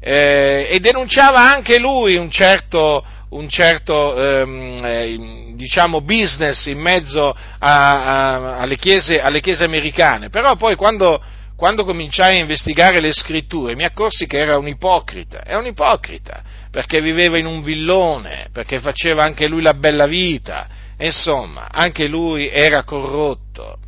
eh, 0.00 0.68
e 0.70 0.80
denunciava 0.80 1.40
anche 1.40 1.78
lui 1.78 2.16
un 2.16 2.30
certo 2.30 3.04
un 3.30 3.48
certo 3.48 4.16
ehm, 4.16 4.78
eh, 4.84 5.52
diciamo 5.54 6.00
business 6.00 6.66
in 6.66 6.78
mezzo 6.78 7.30
a, 7.30 7.56
a, 7.58 8.58
alle, 8.58 8.76
chiese, 8.76 9.20
alle, 9.20 9.40
chiese, 9.40 9.64
americane, 9.64 10.28
però 10.28 10.54
poi 10.54 10.76
quando, 10.76 11.20
quando, 11.56 11.84
cominciai 11.84 12.36
a 12.36 12.40
investigare 12.40 13.00
le 13.00 13.12
scritture 13.12 13.74
mi 13.74 13.84
accorsi 13.84 14.26
che 14.26 14.38
era 14.38 14.58
un 14.58 14.68
ipocrita, 14.68 15.42
è 15.42 15.54
un 15.54 15.66
ipocrita, 15.66 16.42
perché 16.70 17.00
viveva 17.00 17.38
in 17.38 17.46
un 17.46 17.62
villone, 17.62 18.48
perché 18.52 18.78
faceva 18.80 19.24
anche 19.24 19.48
lui 19.48 19.62
la 19.62 19.74
bella 19.74 20.06
vita, 20.06 20.68
insomma, 20.98 21.68
anche 21.70 22.06
lui 22.06 22.48
era 22.48 22.84
corrotto. 22.84 23.78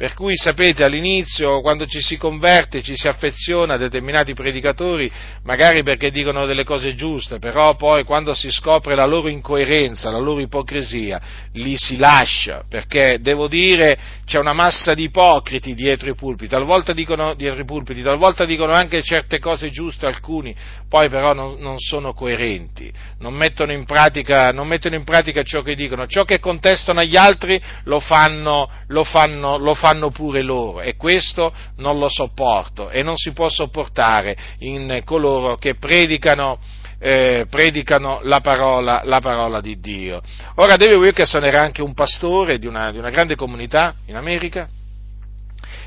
Per 0.00 0.14
cui 0.14 0.34
sapete, 0.34 0.82
all'inizio, 0.82 1.60
quando 1.60 1.84
ci 1.84 2.00
si 2.00 2.16
converte, 2.16 2.80
ci 2.80 2.96
si 2.96 3.06
affeziona 3.06 3.74
a 3.74 3.76
determinati 3.76 4.32
predicatori, 4.32 5.12
magari 5.42 5.82
perché 5.82 6.10
dicono 6.10 6.46
delle 6.46 6.64
cose 6.64 6.94
giuste, 6.94 7.38
però 7.38 7.74
poi 7.74 8.04
quando 8.04 8.32
si 8.32 8.50
scopre 8.50 8.94
la 8.94 9.04
loro 9.04 9.28
incoerenza, 9.28 10.10
la 10.10 10.16
loro 10.16 10.40
ipocrisia, 10.40 11.20
li 11.52 11.76
si 11.76 11.98
lascia, 11.98 12.64
perché 12.66 13.18
devo 13.20 13.46
dire 13.46 13.98
c'è 14.24 14.38
una 14.38 14.54
massa 14.54 14.94
di 14.94 15.02
ipocriti 15.02 15.74
dietro 15.74 16.08
i 16.08 16.14
pulpiti, 16.14 16.48
talvolta 16.48 16.94
dicono, 16.94 17.36
pulpiti, 17.66 18.00
talvolta 18.00 18.46
dicono 18.46 18.72
anche 18.72 19.02
certe 19.02 19.38
cose 19.38 19.68
giuste 19.68 20.06
alcuni, 20.06 20.56
poi 20.88 21.10
però 21.10 21.34
non, 21.34 21.58
non 21.58 21.78
sono 21.78 22.14
coerenti, 22.14 22.90
non 23.18 23.34
mettono, 23.34 23.84
pratica, 23.84 24.50
non 24.50 24.66
mettono, 24.66 24.94
in 24.94 25.04
pratica, 25.04 25.42
ciò 25.42 25.60
che 25.60 25.74
dicono, 25.74 26.06
ciò 26.06 26.24
che 26.24 26.38
contestano 26.38 27.00
agli 27.00 27.16
altri 27.16 27.60
lo 27.84 28.00
fanno, 28.00 28.70
lo 28.86 29.04
fanno, 29.04 29.58
lo 29.58 29.74
fanno 29.74 29.88
fanno 29.90 30.10
pure 30.10 30.42
loro 30.42 30.80
e 30.80 30.94
questo 30.94 31.52
non 31.76 31.98
lo 31.98 32.08
sopporto 32.08 32.90
e 32.90 33.02
non 33.02 33.16
si 33.16 33.32
può 33.32 33.48
sopportare 33.48 34.36
in 34.58 35.02
coloro 35.04 35.56
che 35.56 35.74
predicano, 35.74 36.58
eh, 37.00 37.46
predicano 37.50 38.20
la, 38.22 38.40
parola, 38.40 39.02
la, 39.04 39.18
parola, 39.18 39.60
di 39.60 39.80
Dio. 39.80 40.20
Ora 40.56 40.76
David 40.76 40.96
Wilkerson 40.96 41.44
era 41.44 41.60
anche 41.60 41.82
un 41.82 41.92
pastore 41.92 42.58
di 42.58 42.68
una, 42.68 42.92
di 42.92 42.98
una 42.98 43.10
grande 43.10 43.34
comunità 43.34 43.94
in 44.06 44.14
America 44.14 44.68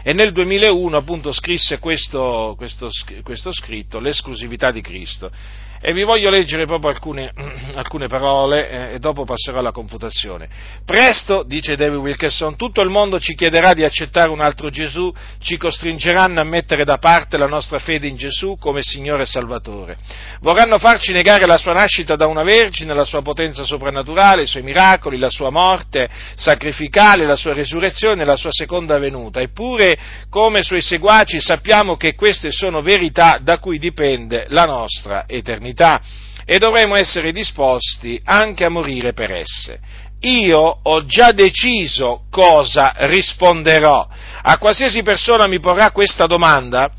e 0.03 0.11
nel 0.11 0.33
2001 0.33 0.97
appunto 0.97 1.31
scrisse 1.31 1.79
questo, 1.79 2.55
questo, 2.57 2.89
questo 3.23 3.53
scritto, 3.53 3.99
l'esclusività 3.99 4.71
di 4.71 4.81
Cristo. 4.81 5.31
E 5.85 5.91
vi 5.91 6.03
voglio 6.03 6.29
leggere 6.29 6.65
proprio 6.65 6.91
alcune, 6.91 7.33
alcune 7.75 8.07
parole 8.07 8.69
eh, 8.69 8.93
e 8.93 8.99
dopo 8.99 9.25
passerò 9.25 9.59
alla 9.59 9.73
confutazione. 9.73 10.47
Presto, 10.85 11.43
dice 11.43 11.75
David 11.75 11.97
Wilkerson, 11.97 12.55
tutto 12.55 12.79
il 12.79 12.89
mondo 12.89 13.19
ci 13.19 13.35
chiederà 13.35 13.73
di 13.73 13.83
accettare 13.83 14.29
un 14.29 14.39
altro 14.39 14.69
Gesù, 14.69 15.13
ci 15.39 15.57
costringeranno 15.57 16.39
a 16.39 16.45
mettere 16.45 16.85
da 16.85 16.99
parte 16.99 17.35
la 17.35 17.47
nostra 17.47 17.79
fede 17.79 18.07
in 18.07 18.15
Gesù 18.15 18.55
come 18.57 18.81
Signore 18.81 19.23
e 19.23 19.25
Salvatore. 19.25 19.97
Vorranno 20.39 20.79
farci 20.79 21.11
negare 21.11 21.45
la 21.45 21.57
sua 21.57 21.73
nascita 21.73 22.15
da 22.15 22.27
una 22.27 22.43
vergine, 22.43 22.93
la 22.93 23.03
sua 23.03 23.21
potenza 23.21 23.65
soprannaturale, 23.65 24.43
i 24.43 24.47
suoi 24.47 24.63
miracoli, 24.63 25.17
la 25.17 25.29
sua 25.29 25.49
morte 25.49 26.09
sacrificale, 26.35 27.25
la 27.25 27.35
sua 27.35 27.53
resurrezione 27.53 28.23
la 28.23 28.37
sua 28.37 28.51
seconda 28.53 28.97
venuta. 28.99 29.41
Eppure, 29.41 29.97
come 30.29 30.63
suoi 30.63 30.81
seguaci, 30.81 31.41
sappiamo 31.41 31.97
che 31.97 32.15
queste 32.15 32.53
sono 32.53 32.81
verità 32.81 33.37
da 33.41 33.57
cui 33.57 33.77
dipende 33.77 34.45
la 34.47 34.63
nostra 34.63 35.25
eternità 35.27 35.71
eternità 35.73 36.01
e 36.45 36.57
dovremo 36.57 36.95
essere 36.95 37.31
disposti 37.31 38.19
anche 38.23 38.63
a 38.63 38.69
morire 38.69 39.13
per 39.13 39.31
esse. 39.31 39.79
Io 40.21 40.59
ho 40.59 41.05
già 41.05 41.31
deciso 41.31 42.25
cosa 42.29 42.93
risponderò. 42.95 44.07
A 44.43 44.57
qualsiasi 44.57 45.03
persona 45.03 45.47
mi 45.47 45.59
porrà 45.59 45.91
questa 45.91 46.27
domanda, 46.27 46.91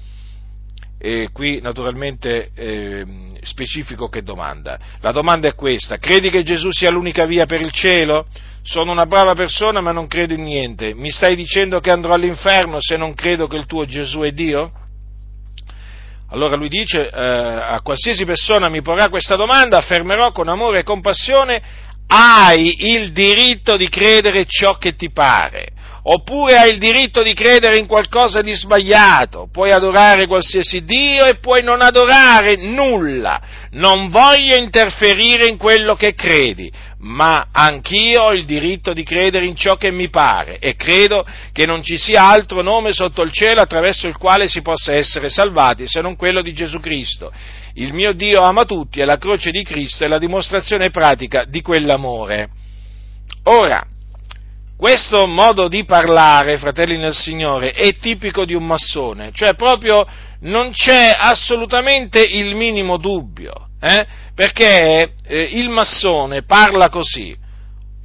e 0.99 1.28
qui 1.33 1.61
naturalmente 1.61 2.50
eh, 2.54 3.07
specifico 3.43 4.09
che 4.09 4.23
domanda. 4.23 4.78
La 5.00 5.12
domanda 5.12 5.49
è 5.49 5.54
questa, 5.54 5.99
credi 5.99 6.31
che 6.31 6.43
Gesù 6.43 6.71
sia 6.71 6.90
l'unica 6.90 7.25
via 7.25 7.47
per 7.47 7.61
il 7.61 7.73
cielo? 7.73 8.26
Sono 8.62 8.93
una 8.93 9.04
brava 9.04 9.35
persona 9.35 9.83
ma 9.83 9.93
non 9.93 10.07
credo 10.07 10.33
in 10.33 10.43
niente. 10.43 10.95
Mi 10.95 11.11
stai 11.11 11.37
dicendo 11.37 11.81
che 11.81 11.90
andrò 11.90 12.14
all'inferno 12.14 12.78
se 12.81 12.97
non 12.97 13.12
credo 13.12 13.47
che 13.47 13.57
il 13.57 13.66
tuo 13.66 13.85
Gesù 13.85 14.21
è 14.21 14.33
Dio? 14.33 14.83
Allora 16.34 16.56
lui 16.56 16.68
dice, 16.68 17.08
eh, 17.08 17.20
a 17.20 17.80
qualsiasi 17.80 18.24
persona 18.24 18.68
mi 18.68 18.82
porrà 18.82 19.08
questa 19.08 19.36
domanda, 19.36 19.76
affermerò 19.76 20.32
con 20.32 20.48
amore 20.48 20.80
e 20.80 20.82
compassione, 20.82 21.62
hai 22.08 22.90
il 22.92 23.12
diritto 23.12 23.76
di 23.76 23.88
credere 23.88 24.44
ciò 24.44 24.76
che 24.76 24.96
ti 24.96 25.12
pare 25.12 25.74
oppure 26.06 26.56
hai 26.56 26.70
il 26.70 26.78
diritto 26.78 27.23
di 27.23 27.32
credere 27.32 27.78
in 27.78 27.87
qualcosa 27.87 28.42
di 28.42 28.52
sbagliato, 28.52 29.49
puoi 29.50 29.70
adorare 29.70 30.26
qualsiasi 30.26 30.84
Dio 30.84 31.25
e 31.25 31.37
puoi 31.37 31.62
non 31.62 31.80
adorare 31.80 32.56
nulla, 32.56 33.40
non 33.70 34.08
voglio 34.08 34.56
interferire 34.56 35.46
in 35.46 35.56
quello 35.56 35.94
che 35.94 36.14
credi, 36.14 36.70
ma 36.99 37.49
anch'io 37.50 38.25
ho 38.25 38.32
il 38.32 38.44
diritto 38.44 38.92
di 38.92 39.02
credere 39.02 39.46
in 39.46 39.56
ciò 39.56 39.76
che 39.76 39.90
mi 39.90 40.11
pare 40.11 40.58
e 40.58 40.75
credo 40.75 41.25
che 41.52 41.64
non 41.64 41.82
ci 41.82 41.96
sia 41.96 42.28
altro 42.28 42.61
nome 42.61 42.92
sotto 42.92 43.23
il 43.23 43.32
cielo 43.32 43.62
attraverso 43.62 44.06
il 44.06 44.18
quale 44.18 44.49
si 44.49 44.61
possa 44.61 44.92
essere 44.92 45.30
salvati 45.30 45.87
se 45.87 46.02
non 46.02 46.16
quello 46.16 46.42
di 46.42 46.52
Gesù 46.52 46.80
Cristo. 46.80 47.32
Il 47.76 47.94
mio 47.94 48.12
Dio 48.12 48.42
ama 48.42 48.66
tutti 48.66 49.00
e 49.00 49.06
la 49.06 49.16
croce 49.16 49.50
di 49.50 49.64
Cristo 49.64 50.04
è 50.04 50.08
la 50.08 50.18
dimostrazione 50.18 50.90
pratica 50.90 51.44
di 51.44 51.62
quell'amore. 51.62 52.49
Ora, 53.44 53.84
questo 54.76 55.26
modo 55.26 55.69
di 55.69 55.85
parlare, 55.85 56.59
fratelli 56.59 56.97
nel 56.97 57.14
Signore, 57.14 57.73
è 57.73 57.97
tipico 57.97 58.45
di 58.45 58.54
un 58.54 58.66
massone, 58.66 59.31
cioè 59.33 59.54
proprio 59.54 60.07
non 60.40 60.71
c'è 60.73 61.14
assolutamente 61.16 62.21
il 62.21 62.54
minimo 62.54 62.97
dubbio, 62.97 63.69
eh? 63.81 64.07
perché 64.35 65.14
eh, 65.26 65.43
il 65.52 65.69
massone 65.69 66.43
parla 66.43 66.88
così. 66.88 67.43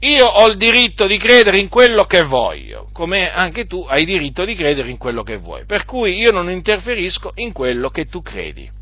Io 0.02 0.26
ho 0.26 0.48
il 0.48 0.56
diritto 0.56 1.08
di 1.08 1.18
credere 1.18 1.58
in 1.58 1.68
quello 1.68 2.06
che 2.06 2.24
voglio, 2.24 2.88
come 2.94 3.30
anche 3.30 3.66
tu 3.66 3.86
hai 3.86 4.06
diritto 4.06 4.46
di 4.46 4.56
credere 4.56 4.90
in 4.90 4.98
quello 4.98 5.24
che 5.24 5.38
vuoi, 5.38 5.66
per 5.66 5.84
cui 5.84 6.16
io 6.16 6.32
non 6.32 6.50
interferisco 6.50 7.34
in 7.36 7.52
quello 7.52 7.90
che 7.90 8.06
tu 8.06 8.22
credi. 8.22 8.79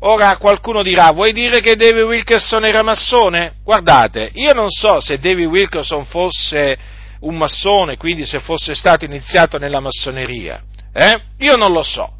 Ora 0.00 0.36
qualcuno 0.36 0.82
dirà, 0.82 1.10
vuoi 1.10 1.32
dire 1.32 1.60
che 1.60 1.74
David 1.74 2.04
Wilkerson 2.04 2.64
era 2.64 2.82
massone? 2.82 3.54
Guardate, 3.64 4.30
io 4.34 4.52
non 4.52 4.70
so 4.70 5.00
se 5.00 5.18
David 5.18 5.46
Wilkerson 5.46 6.04
fosse 6.04 6.76
un 7.20 7.36
massone, 7.36 7.96
quindi 7.96 8.24
se 8.24 8.38
fosse 8.38 8.74
stato 8.74 9.04
iniziato 9.04 9.58
nella 9.58 9.80
massoneria. 9.80 10.62
Eh? 10.92 11.22
Io 11.38 11.56
non 11.56 11.72
lo 11.72 11.82
so. 11.82 12.12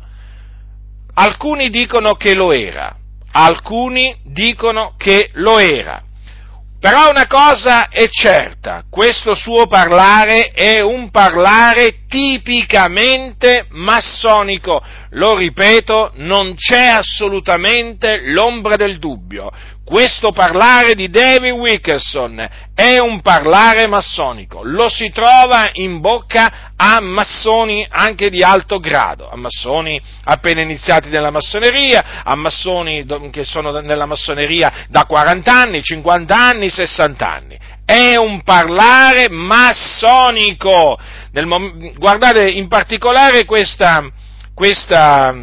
Alcuni 1.15 1.71
dicono 1.71 2.15
che 2.15 2.35
lo 2.35 2.53
era, 2.53 2.97
alcuni 3.31 4.17
dicono 4.25 4.95
che 4.97 5.31
lo 5.35 5.59
era. 5.59 6.03
Però 6.81 7.11
una 7.11 7.27
cosa 7.27 7.89
è 7.89 8.09
certa, 8.09 8.85
questo 8.89 9.35
suo 9.35 9.67
parlare 9.67 10.53
è 10.53 10.81
un 10.81 11.11
parlare 11.11 12.07
tipicamente 12.07 13.67
massonico. 13.71 14.81
Lo 15.11 15.35
ripeto, 15.35 16.13
non 16.17 16.55
c'è 16.55 16.87
assolutamente 16.87 18.21
l'ombra 18.31 18.77
del 18.77 18.99
dubbio 18.99 19.51
questo 19.89 20.33
parlare 20.33 20.95
di 20.95 21.09
David 21.09 21.53
Wilkerson 21.53 22.47
è 22.75 22.99
un 22.99 23.23
parlare 23.23 23.87
massonico, 23.87 24.61
lo 24.63 24.91
si 24.91 25.11
trova 25.11 25.71
in 25.73 26.01
bocca 26.01 26.73
a 26.77 27.01
massoni 27.01 27.87
anche 27.89 28.29
di 28.29 28.43
alto 28.43 28.81
grado, 28.81 29.27
a 29.27 29.37
massoni 29.37 29.99
appena 30.25 30.61
iniziati 30.61 31.09
nella 31.09 31.31
massoneria, 31.31 32.23
a 32.23 32.37
massoni 32.37 33.07
che 33.31 33.45
sono 33.45 33.71
nella 33.81 34.05
massoneria 34.05 34.85
da 34.91 35.07
40 35.07 35.51
anni, 35.51 35.83
50 35.83 36.37
anni, 36.37 36.69
60 36.69 37.27
anni. 37.27 37.59
È 37.87 38.17
un 38.17 38.43
parlare 38.43 39.31
massonico. 39.31 40.99
Guardate 41.97 42.51
in 42.51 42.69
particolare 42.69 43.47
questa, 43.47 44.07
questa 44.53 45.35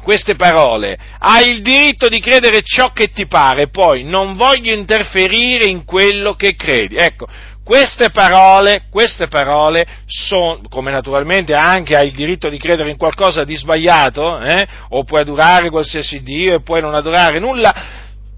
queste 0.00 0.34
parole, 0.34 0.98
hai 1.18 1.50
il 1.50 1.62
diritto 1.62 2.08
di 2.08 2.20
credere 2.20 2.62
ciò 2.62 2.92
che 2.92 3.10
ti 3.10 3.26
pare, 3.26 3.68
poi 3.68 4.04
non 4.04 4.34
voglio 4.34 4.72
interferire 4.74 5.66
in 5.66 5.84
quello 5.84 6.34
che 6.34 6.54
credi. 6.54 6.96
Ecco, 6.96 7.26
queste 7.64 8.10
parole, 8.10 8.86
queste 8.90 9.28
parole 9.28 9.86
sono, 10.06 10.60
come 10.68 10.90
naturalmente 10.90 11.54
anche 11.54 11.96
hai 11.96 12.08
il 12.08 12.14
diritto 12.14 12.48
di 12.48 12.58
credere 12.58 12.90
in 12.90 12.96
qualcosa 12.96 13.44
di 13.44 13.56
sbagliato, 13.56 14.40
eh, 14.40 14.66
o 14.88 15.04
puoi 15.04 15.20
adorare 15.20 15.70
qualsiasi 15.70 16.22
Dio 16.22 16.54
e 16.54 16.62
puoi 16.62 16.80
non 16.80 16.94
adorare 16.94 17.38
nulla, 17.38 17.72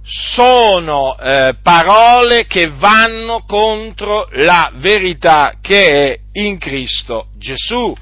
sono 0.05 1.17
eh, 1.17 1.55
parole 1.63 2.47
che 2.47 2.71
vanno 2.77 3.45
contro 3.47 4.29
la 4.33 4.71
verità 4.75 5.55
che 5.61 5.87
è 5.87 6.19
in 6.33 6.59
Cristo 6.59 7.29
Gesù. 7.39 7.95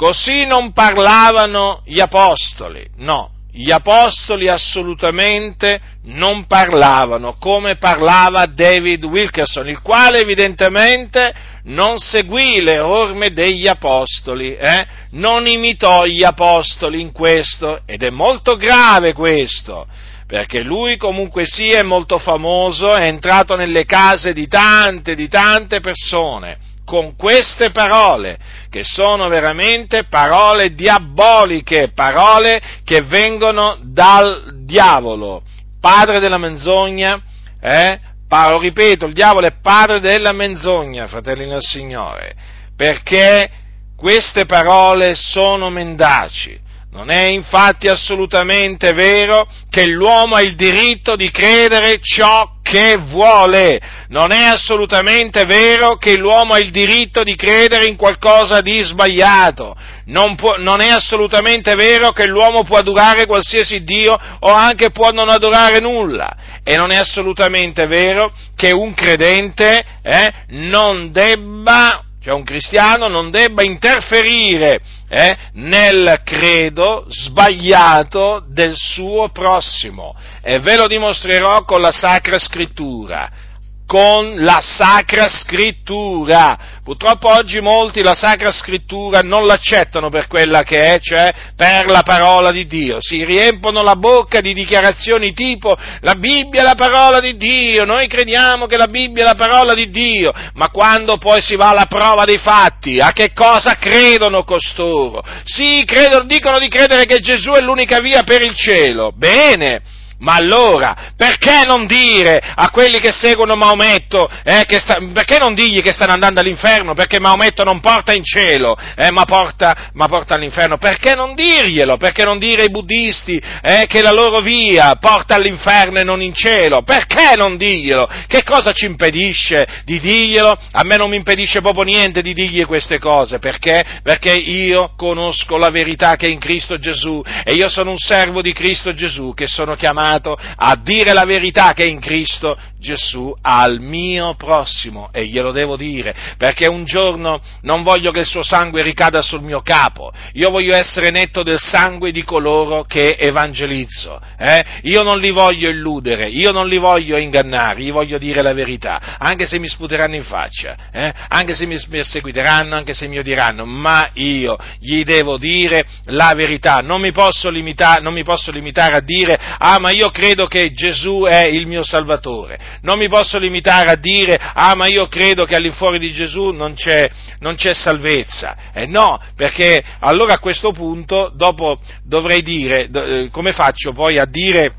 Così 0.00 0.46
non 0.46 0.72
parlavano 0.72 1.82
gli 1.84 2.00
apostoli, 2.00 2.82
no, 3.00 3.32
gli 3.52 3.70
apostoli 3.70 4.48
assolutamente 4.48 5.78
non 6.04 6.46
parlavano 6.46 7.34
come 7.38 7.76
parlava 7.76 8.46
David 8.46 9.04
Wilkerson, 9.04 9.68
il 9.68 9.82
quale 9.82 10.20
evidentemente 10.20 11.34
non 11.64 11.98
seguì 11.98 12.62
le 12.62 12.78
orme 12.78 13.34
degli 13.34 13.68
apostoli, 13.68 14.56
eh? 14.56 14.86
non 15.10 15.46
imitò 15.46 16.06
gli 16.06 16.24
apostoli 16.24 17.02
in 17.02 17.12
questo, 17.12 17.82
ed 17.84 18.02
è 18.02 18.08
molto 18.08 18.56
grave 18.56 19.12
questo, 19.12 19.86
perché 20.26 20.62
lui 20.62 20.96
comunque 20.96 21.44
sia 21.44 21.80
è 21.80 21.82
molto 21.82 22.16
famoso, 22.16 22.94
è 22.94 23.04
entrato 23.04 23.54
nelle 23.54 23.84
case 23.84 24.32
di 24.32 24.48
tante, 24.48 25.14
di 25.14 25.28
tante 25.28 25.80
persone 25.80 26.68
con 26.90 27.14
queste 27.14 27.70
parole, 27.70 28.36
che 28.68 28.82
sono 28.82 29.28
veramente 29.28 30.06
parole 30.08 30.74
diaboliche, 30.74 31.92
parole 31.94 32.60
che 32.82 33.02
vengono 33.02 33.78
dal 33.84 34.64
diavolo, 34.64 35.44
padre 35.80 36.18
della 36.18 36.36
menzogna, 36.36 37.22
eh? 37.60 38.00
Pa- 38.26 38.58
ripeto, 38.58 39.06
il 39.06 39.12
diavolo 39.12 39.46
è 39.46 39.52
padre 39.62 40.00
della 40.00 40.32
menzogna, 40.32 41.06
fratelli 41.06 41.46
del 41.46 41.62
Signore, 41.62 42.34
perché 42.76 43.48
queste 43.96 44.44
parole 44.44 45.14
sono 45.14 45.70
mendaci, 45.70 46.58
non 46.92 47.08
è 47.08 47.26
infatti 47.26 47.86
assolutamente 47.86 48.92
vero 48.92 49.48
che 49.68 49.86
l'uomo 49.86 50.34
ha 50.34 50.40
il 50.40 50.56
diritto 50.56 51.14
di 51.14 51.30
credere 51.30 52.00
ciò 52.00 52.58
che 52.62 52.96
vuole. 52.96 53.80
Non 54.08 54.32
è 54.32 54.42
assolutamente 54.48 55.44
vero 55.44 55.96
che 55.98 56.16
l'uomo 56.16 56.54
ha 56.54 56.58
il 56.58 56.72
diritto 56.72 57.22
di 57.22 57.36
credere 57.36 57.86
in 57.86 57.94
qualcosa 57.94 58.60
di 58.60 58.80
sbagliato. 58.80 59.76
Non, 60.06 60.34
può, 60.34 60.56
non, 60.58 60.80
è 60.80 60.88
assolutamente 60.88 61.76
vero 61.76 62.10
che 62.10 62.26
l'uomo 62.26 62.64
può 62.64 62.78
adorare 62.78 63.26
qualsiasi 63.26 63.84
Dio 63.84 64.18
o 64.40 64.48
anche 64.48 64.90
può 64.90 65.10
non 65.10 65.28
adorare 65.28 65.78
nulla. 65.78 66.60
E 66.64 66.74
non 66.74 66.90
è 66.90 66.96
assolutamente 66.96 67.86
vero 67.86 68.32
che 68.56 68.72
un 68.72 68.94
credente 68.94 69.84
eh, 70.02 70.32
non 70.48 71.12
debba 71.12 72.04
cioè 72.20 72.34
un 72.34 72.44
cristiano 72.44 73.08
non 73.08 73.30
debba 73.30 73.62
interferire 73.62 74.80
eh, 75.08 75.36
nel 75.54 76.20
credo 76.22 77.06
sbagliato 77.08 78.44
del 78.46 78.74
suo 78.76 79.30
prossimo. 79.30 80.14
E 80.42 80.58
ve 80.58 80.76
lo 80.76 80.86
dimostrerò 80.86 81.64
con 81.64 81.80
la 81.80 81.92
Sacra 81.92 82.38
Scrittura 82.38 83.48
con 83.90 84.36
la 84.36 84.60
Sacra 84.62 85.26
Scrittura. 85.28 86.78
Purtroppo 86.84 87.28
oggi 87.28 87.60
molti 87.60 88.02
la 88.02 88.14
Sacra 88.14 88.52
Scrittura 88.52 89.18
non 89.24 89.46
l'accettano 89.46 90.10
per 90.10 90.28
quella 90.28 90.62
che 90.62 90.94
è, 90.94 91.00
cioè 91.00 91.28
per 91.56 91.86
la 91.86 92.02
parola 92.02 92.52
di 92.52 92.66
Dio. 92.66 92.98
Si 93.00 93.24
riempono 93.24 93.82
la 93.82 93.96
bocca 93.96 94.40
di 94.40 94.54
dichiarazioni 94.54 95.32
tipo 95.32 95.76
la 96.02 96.14
Bibbia 96.14 96.60
è 96.60 96.64
la 96.64 96.76
parola 96.76 97.18
di 97.18 97.36
Dio, 97.36 97.84
noi 97.84 98.06
crediamo 98.06 98.66
che 98.66 98.76
la 98.76 98.86
Bibbia 98.86 99.24
è 99.24 99.26
la 99.26 99.34
parola 99.34 99.74
di 99.74 99.90
Dio, 99.90 100.32
ma 100.54 100.68
quando 100.68 101.16
poi 101.16 101.42
si 101.42 101.56
va 101.56 101.70
alla 101.70 101.86
prova 101.86 102.24
dei 102.24 102.38
fatti, 102.38 103.00
a 103.00 103.10
che 103.10 103.32
cosa 103.32 103.74
credono 103.74 104.44
costoro? 104.44 105.24
Sì, 105.42 105.82
credono, 105.84 106.26
dicono 106.26 106.60
di 106.60 106.68
credere 106.68 107.06
che 107.06 107.18
Gesù 107.18 107.50
è 107.50 107.60
l'unica 107.60 107.98
via 107.98 108.22
per 108.22 108.40
il 108.42 108.54
cielo. 108.54 109.10
Bene, 109.16 109.82
Ma 110.20 110.34
allora, 110.34 111.12
perché 111.16 111.64
non 111.64 111.86
dire 111.86 112.42
a 112.54 112.68
quelli 112.70 113.00
che 113.00 113.10
seguono 113.10 113.56
Maometto, 113.56 114.28
eh, 114.44 114.64
che 114.66 114.78
sta, 114.78 114.98
perché 115.14 115.38
non 115.38 115.54
dirgli 115.54 115.80
che 115.80 115.92
stanno 115.92 116.12
andando 116.12 116.40
all'inferno? 116.40 116.92
Perché 116.92 117.18
Maometto 117.18 117.64
non 117.64 117.80
porta 117.80 118.12
in 118.12 118.22
cielo, 118.22 118.76
eh, 118.96 119.10
ma, 119.10 119.24
porta, 119.24 119.90
ma, 119.94 120.08
porta, 120.08 120.34
all'inferno. 120.34 120.76
Perché 120.76 121.14
non 121.14 121.34
dirglielo? 121.34 121.96
Perché 121.96 122.24
non 122.24 122.38
dire 122.38 122.62
ai 122.62 122.70
buddisti 122.70 123.40
eh, 123.62 123.86
che 123.88 124.02
la 124.02 124.12
loro 124.12 124.40
via 124.40 124.94
porta 125.00 125.36
all'inferno 125.36 125.98
e 125.98 126.04
non 126.04 126.20
in 126.20 126.34
cielo? 126.34 126.82
Perché 126.82 127.34
non 127.36 127.56
dirglielo? 127.56 128.06
Che 128.26 128.42
cosa 128.42 128.72
ci 128.72 128.84
impedisce 128.84 129.66
di 129.84 129.98
dirglielo? 130.00 130.58
A 130.72 130.82
me 130.84 130.96
non 130.98 131.08
mi 131.08 131.16
impedisce 131.16 131.60
proprio 131.62 131.84
niente 131.84 132.20
di 132.20 132.34
dirgli 132.34 132.66
queste 132.66 132.98
cose. 132.98 133.38
Perché? 133.38 134.00
Perché 134.02 134.34
io 134.34 134.92
conosco 134.96 135.56
la 135.56 135.70
verità 135.70 136.16
che 136.16 136.26
è 136.26 136.30
in 136.30 136.38
Cristo 136.38 136.78
Gesù 136.78 137.22
e 137.42 137.54
io 137.54 137.70
sono 137.70 137.90
un 137.90 137.98
servo 137.98 138.42
di 138.42 138.52
Cristo 138.52 138.92
Gesù 138.92 139.32
che 139.34 139.46
sono 139.46 139.76
chiamato 139.76 140.08
a 140.14 140.76
dire 140.82 141.12
la 141.12 141.24
verità 141.24 141.72
che 141.72 141.84
è 141.84 141.86
in 141.86 142.00
Cristo 142.00 142.56
Gesù 142.78 143.34
al 143.42 143.80
mio 143.80 144.34
prossimo 144.34 145.10
e 145.12 145.26
glielo 145.26 145.52
devo 145.52 145.76
dire 145.76 146.14
perché 146.38 146.66
un 146.66 146.84
giorno 146.84 147.40
non 147.62 147.82
voglio 147.82 148.10
che 148.10 148.20
il 148.20 148.26
suo 148.26 148.42
sangue 148.42 148.82
ricada 148.82 149.22
sul 149.22 149.42
mio 149.42 149.60
capo, 149.60 150.12
io 150.32 150.50
voglio 150.50 150.74
essere 150.74 151.10
netto 151.10 151.42
del 151.42 151.58
sangue 151.58 152.10
di 152.10 152.22
coloro 152.22 152.84
che 152.84 153.16
evangelizzo, 153.18 154.20
eh? 154.38 154.64
io 154.82 155.02
non 155.02 155.18
li 155.18 155.30
voglio 155.30 155.68
illudere, 155.68 156.28
io 156.28 156.50
non 156.50 156.68
li 156.68 156.78
voglio 156.78 157.18
ingannare, 157.18 157.82
gli 157.82 157.92
voglio 157.92 158.18
dire 158.18 158.42
la 158.42 158.54
verità, 158.54 159.16
anche 159.18 159.46
se 159.46 159.58
mi 159.58 159.68
sputeranno 159.68 160.14
in 160.14 160.24
faccia, 160.24 160.76
eh? 160.92 161.12
anche 161.28 161.54
se 161.54 161.66
mi 161.66 161.78
perseguiteranno, 161.88 162.74
anche 162.74 162.94
se 162.94 163.06
mi 163.06 163.18
odieranno, 163.18 163.64
ma 163.64 164.08
io 164.14 164.56
gli 164.78 165.02
devo 165.02 165.36
dire 165.36 165.84
la 166.06 166.32
verità, 166.34 166.76
non 166.76 167.00
mi 167.00 167.12
posso 167.12 167.50
limitare, 167.50 168.00
mi 168.10 168.24
posso 168.24 168.50
limitare 168.50 168.96
a 168.96 169.00
dire 169.00 169.38
ah 169.58 169.78
ma 169.78 169.90
io 169.90 169.99
credo 170.08 170.46
che 170.46 170.72
Gesù 170.72 171.24
è 171.28 171.44
il 171.44 171.66
mio 171.66 171.82
Salvatore, 171.82 172.78
non 172.80 172.96
mi 172.96 173.08
posso 173.08 173.38
limitare 173.38 173.90
a 173.90 173.96
dire 173.96 174.38
ah 174.40 174.74
ma 174.74 174.86
io 174.86 175.06
credo 175.08 175.44
che 175.44 175.54
all'infuori 175.54 175.98
di 175.98 176.12
Gesù 176.12 176.48
non 176.50 176.72
c'è, 176.72 177.10
non 177.40 177.56
c'è 177.56 177.74
salvezza. 177.74 178.56
Eh 178.72 178.86
no, 178.86 179.20
perché 179.36 179.82
allora 179.98 180.34
a 180.34 180.38
questo 180.38 180.72
punto 180.72 181.30
dopo 181.34 181.80
dovrei 182.02 182.40
dire, 182.40 182.88
eh, 182.90 183.28
come 183.30 183.52
faccio 183.52 183.92
poi 183.92 184.18
a 184.18 184.24
dire, 184.24 184.74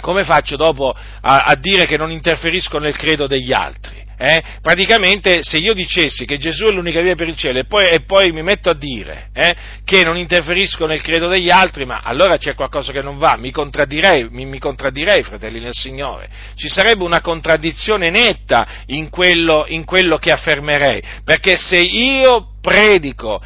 come 0.00 0.24
faccio 0.24 0.56
dopo 0.56 0.94
a, 0.94 1.42
a 1.42 1.56
dire 1.56 1.86
che 1.86 1.96
non 1.96 2.12
interferisco 2.12 2.78
nel 2.78 2.96
credo 2.96 3.26
degli 3.26 3.52
altri? 3.52 4.05
Eh? 4.18 4.42
praticamente 4.62 5.42
se 5.42 5.58
io 5.58 5.74
dicessi 5.74 6.24
che 6.24 6.38
Gesù 6.38 6.66
è 6.66 6.70
l'unica 6.70 7.02
via 7.02 7.14
per 7.14 7.28
il 7.28 7.36
cielo 7.36 7.58
e 7.58 7.64
poi, 7.64 7.90
e 7.90 8.00
poi 8.00 8.30
mi 8.32 8.42
metto 8.42 8.70
a 8.70 8.74
dire 8.74 9.28
eh, 9.34 9.54
che 9.84 10.04
non 10.04 10.16
interferisco 10.16 10.86
nel 10.86 11.02
credo 11.02 11.28
degli 11.28 11.50
altri, 11.50 11.84
ma 11.84 12.00
allora 12.02 12.38
c'è 12.38 12.54
qualcosa 12.54 12.92
che 12.92 13.02
non 13.02 13.18
va, 13.18 13.36
mi 13.36 13.50
contraddirei, 13.50 14.28
mi, 14.30 14.46
mi 14.46 14.58
contraddirei 14.58 15.22
fratelli 15.22 15.60
nel 15.60 15.74
Signore. 15.74 16.28
Ci 16.54 16.68
sarebbe 16.68 17.04
una 17.04 17.20
contraddizione 17.20 18.08
netta 18.10 18.66
in 18.86 19.10
quello, 19.10 19.66
in 19.68 19.84
quello 19.84 20.16
che 20.16 20.32
affermerei, 20.32 21.02
perché 21.22 21.56
se 21.56 21.76
io 21.76 22.52
predico 22.60 23.40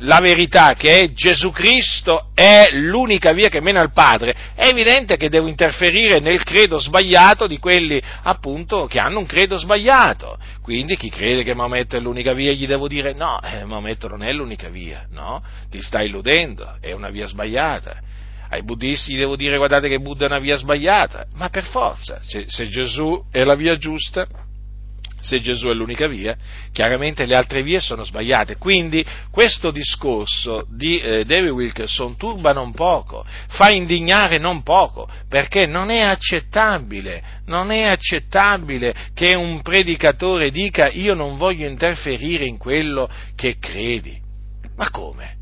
la 0.00 0.20
verità 0.20 0.74
che 0.74 1.00
è 1.00 1.12
Gesù 1.12 1.50
Cristo 1.50 2.30
è 2.34 2.68
l'unica 2.72 3.32
via 3.32 3.48
che 3.48 3.60
mena 3.60 3.80
al 3.80 3.92
Padre, 3.92 4.34
è 4.54 4.66
evidente 4.66 5.16
che 5.16 5.28
devo 5.28 5.46
interferire 5.46 6.20
nel 6.20 6.42
credo 6.42 6.78
sbagliato 6.78 7.46
di 7.46 7.58
quelli 7.58 8.00
appunto 8.22 8.86
che 8.86 8.98
hanno 8.98 9.18
un 9.18 9.26
credo 9.26 9.58
sbagliato. 9.58 10.38
Quindi 10.62 10.96
chi 10.96 11.10
crede 11.10 11.42
che 11.42 11.54
Maometto 11.54 11.96
è 11.96 12.00
l'unica 12.00 12.32
via 12.32 12.52
gli 12.52 12.66
devo 12.66 12.88
dire 12.88 13.12
no, 13.12 13.40
eh, 13.42 13.64
Maometto 13.64 14.08
non 14.08 14.24
è 14.24 14.32
l'unica 14.32 14.68
via, 14.68 15.06
no? 15.10 15.42
Ti 15.70 15.80
stai 15.82 16.06
illudendo, 16.06 16.76
è 16.80 16.92
una 16.92 17.10
via 17.10 17.26
sbagliata. 17.26 18.00
Ai 18.48 18.62
buddisti 18.62 19.12
gli 19.12 19.18
devo 19.18 19.36
dire 19.36 19.56
guardate 19.56 19.88
che 19.88 19.98
Buddha 19.98 20.24
è 20.24 20.28
una 20.28 20.38
via 20.38 20.56
sbagliata, 20.56 21.26
ma 21.34 21.48
per 21.48 21.64
forza, 21.64 22.20
se, 22.22 22.44
se 22.46 22.68
Gesù 22.68 23.24
è 23.30 23.42
la 23.42 23.54
via 23.56 23.76
giusta, 23.76 24.26
se 25.26 25.40
Gesù 25.40 25.66
è 25.66 25.74
l'unica 25.74 26.06
via, 26.06 26.36
chiaramente 26.72 27.26
le 27.26 27.34
altre 27.34 27.62
vie 27.62 27.80
sono 27.80 28.04
sbagliate. 28.04 28.56
Quindi 28.56 29.04
questo 29.30 29.72
discorso 29.72 30.66
di 30.70 31.00
eh, 31.00 31.24
David 31.24 31.50
Wilkerson 31.50 32.16
turba 32.16 32.52
non 32.52 32.72
poco, 32.72 33.26
fa 33.48 33.70
indignare 33.70 34.38
non 34.38 34.62
poco, 34.62 35.08
perché 35.28 35.66
non 35.66 35.90
è 35.90 36.00
accettabile, 36.00 37.22
non 37.46 37.72
è 37.72 37.82
accettabile 37.82 38.94
che 39.14 39.34
un 39.34 39.60
predicatore 39.62 40.50
dica 40.50 40.88
io 40.88 41.14
non 41.14 41.36
voglio 41.36 41.66
interferire 41.66 42.44
in 42.44 42.56
quello 42.56 43.10
che 43.34 43.56
credi. 43.58 44.16
Ma 44.76 44.90
come? 44.90 45.35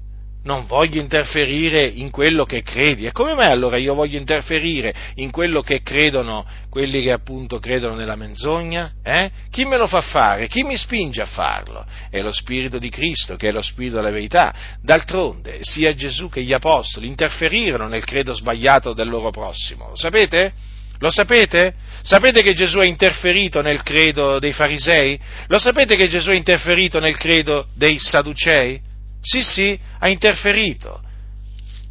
Non 0.44 0.66
voglio 0.66 1.00
interferire 1.00 1.80
in 1.80 2.10
quello 2.10 2.44
che 2.44 2.62
credi. 2.62 3.06
E 3.06 3.12
come 3.12 3.34
mai 3.34 3.50
allora 3.50 3.76
io 3.76 3.94
voglio 3.94 4.18
interferire 4.18 4.94
in 5.16 5.30
quello 5.30 5.62
che 5.62 5.82
credono 5.82 6.46
quelli 6.70 7.02
che 7.02 7.12
appunto 7.12 7.58
credono 7.58 7.94
nella 7.94 8.16
menzogna? 8.16 8.92
Eh? 9.02 9.30
Chi 9.50 9.64
me 9.64 9.76
lo 9.76 9.86
fa 9.86 10.00
fare? 10.00 10.48
Chi 10.48 10.62
mi 10.62 10.76
spinge 10.76 11.22
a 11.22 11.26
farlo? 11.26 11.84
È 12.10 12.20
lo 12.20 12.32
Spirito 12.32 12.78
di 12.78 12.88
Cristo, 12.88 13.36
che 13.36 13.48
è 13.48 13.52
lo 13.52 13.62
Spirito 13.62 13.96
della 13.96 14.10
verità. 14.10 14.54
D'altronde, 14.82 15.58
sia 15.60 15.94
Gesù 15.94 16.28
che 16.28 16.42
gli 16.42 16.52
Apostoli 16.52 17.06
interferirono 17.06 17.88
nel 17.88 18.04
credo 18.04 18.32
sbagliato 18.32 18.92
del 18.92 19.08
loro 19.08 19.30
prossimo. 19.30 19.88
Lo 19.88 19.96
sapete? 19.96 20.52
Lo 20.98 21.10
sapete? 21.10 21.74
Sapete 22.02 22.42
che 22.42 22.52
Gesù 22.52 22.78
ha 22.78 22.84
interferito 22.84 23.60
nel 23.62 23.82
credo 23.82 24.38
dei 24.38 24.52
farisei? 24.52 25.18
Lo 25.48 25.58
sapete 25.58 25.96
che 25.96 26.06
Gesù 26.06 26.30
ha 26.30 26.34
interferito 26.34 27.00
nel 27.00 27.16
credo 27.16 27.68
dei 27.74 27.98
sadducei? 27.98 28.83
Sì, 29.24 29.42
sì, 29.42 29.78
ha 30.00 30.08
interferito. 30.08 31.00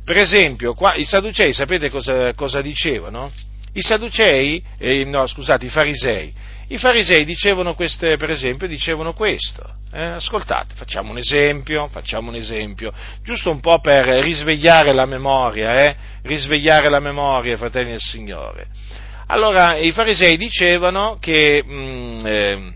Per 0.05 0.17
esempio, 0.17 0.75
qua, 0.75 0.93
i 0.93 1.03
Sadducei, 1.03 1.51
sapete 1.51 1.89
cosa, 1.89 2.31
cosa 2.35 2.61
dicevano? 2.61 3.31
I 3.73 3.81
Sadducei, 3.81 4.63
eh, 4.77 5.03
no 5.03 5.25
scusate, 5.25 5.65
i 5.65 5.69
Farisei, 5.69 6.31
i 6.67 6.77
Farisei 6.77 7.25
dicevano 7.25 7.73
queste, 7.73 8.17
per 8.17 8.29
esempio, 8.29 8.67
dicevano 8.67 9.13
questo. 9.13 9.63
Eh, 9.91 10.03
ascoltate, 10.03 10.75
facciamo 10.75 11.09
un 11.09 11.17
esempio, 11.17 11.87
facciamo 11.87 12.29
un 12.29 12.35
esempio, 12.35 12.93
giusto 13.23 13.49
un 13.49 13.59
po' 13.61 13.79
per 13.79 14.05
risvegliare 14.23 14.93
la 14.93 15.05
memoria, 15.07 15.85
eh? 15.85 15.95
risvegliare 16.21 16.89
la 16.89 16.99
memoria, 16.99 17.57
fratelli 17.57 17.89
del 17.89 17.99
Signore. 17.99 18.67
Allora, 19.27 19.77
i 19.77 19.91
Farisei 19.91 20.37
dicevano 20.37 21.17
che, 21.19 21.63
mh, 21.65 22.27
mm, 22.27 22.69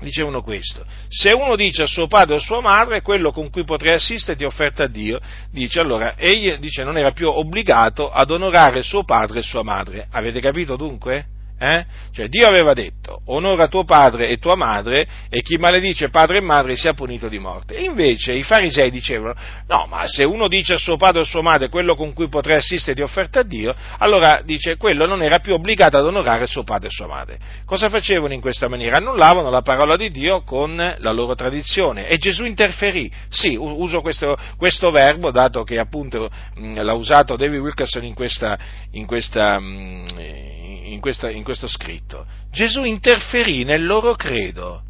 dicevano 0.00 0.42
questo, 0.42 0.84
se 1.08 1.32
uno 1.32 1.56
dice 1.56 1.82
a 1.82 1.86
suo 1.86 2.06
padre 2.06 2.34
o 2.34 2.36
a 2.38 2.40
sua 2.40 2.60
madre 2.60 3.02
quello 3.02 3.32
con 3.32 3.50
cui 3.50 3.64
potrei 3.64 3.94
assisterti 3.94 4.44
è 4.44 4.46
offerta 4.46 4.84
a 4.84 4.88
Dio, 4.88 5.20
dice 5.50 5.80
allora 5.80 6.14
egli 6.16 6.56
dice, 6.56 6.82
non 6.82 6.96
era 6.96 7.12
più 7.12 7.28
obbligato 7.28 8.10
ad 8.10 8.30
onorare 8.30 8.82
suo 8.82 9.04
padre 9.04 9.40
e 9.40 9.42
sua 9.42 9.62
madre. 9.62 10.06
Avete 10.10 10.40
capito 10.40 10.76
dunque? 10.76 11.38
Eh? 11.62 11.84
Cioè 12.10 12.28
Dio 12.28 12.48
aveva 12.48 12.72
detto 12.72 13.20
onora 13.26 13.68
tuo 13.68 13.84
padre 13.84 14.28
e 14.28 14.38
tua 14.38 14.56
madre 14.56 15.06
e 15.28 15.42
chi 15.42 15.58
maledice 15.58 16.08
padre 16.08 16.38
e 16.38 16.40
madre 16.40 16.74
sia 16.74 16.94
punito 16.94 17.28
di 17.28 17.38
morte. 17.38 17.76
E 17.76 17.82
invece 17.82 18.32
i 18.32 18.42
farisei 18.42 18.90
dicevano 18.90 19.34
no, 19.66 19.84
ma 19.86 20.06
se 20.06 20.24
uno 20.24 20.48
dice 20.48 20.72
a 20.72 20.78
suo 20.78 20.96
padre 20.96 21.18
o 21.18 21.22
a 21.22 21.26
sua 21.26 21.42
madre 21.42 21.68
quello 21.68 21.96
con 21.96 22.14
cui 22.14 22.30
potrei 22.30 22.56
assistere 22.56 22.94
di 22.94 23.02
offerta 23.02 23.40
a 23.40 23.42
Dio, 23.42 23.74
allora 23.98 24.40
dice 24.42 24.78
quello 24.78 25.04
non 25.04 25.20
era 25.20 25.40
più 25.40 25.52
obbligato 25.52 25.98
ad 25.98 26.06
onorare 26.06 26.46
suo 26.46 26.64
padre 26.64 26.88
e 26.88 26.92
sua 26.92 27.06
madre. 27.06 27.38
Cosa 27.66 27.90
facevano 27.90 28.32
in 28.32 28.40
questa 28.40 28.66
maniera? 28.66 28.96
Annullavano 28.96 29.50
la 29.50 29.60
parola 29.60 29.96
di 29.96 30.10
Dio 30.10 30.40
con 30.40 30.76
la 30.76 31.12
loro 31.12 31.34
tradizione 31.34 32.08
e 32.08 32.16
Gesù 32.16 32.46
interferì. 32.46 33.12
Sì, 33.28 33.54
uso 33.54 34.00
questo, 34.00 34.34
questo 34.56 34.90
verbo 34.90 35.30
dato 35.30 35.62
che 35.64 35.78
appunto 35.78 36.30
mh, 36.54 36.82
l'ha 36.82 36.94
usato 36.94 37.36
David 37.36 37.60
Wilkerson 37.60 38.04
in 38.04 38.14
questa, 38.14 38.58
in 38.92 39.04
questa 39.04 39.60
mh, 39.60 40.48
in, 40.90 41.00
questa, 41.00 41.30
in 41.30 41.42
questo 41.50 41.66
scritto. 41.66 42.24
Gesù 42.52 42.84
interferì 42.84 43.64
nel 43.64 43.84
loro 43.84 44.14
credo. 44.14 44.82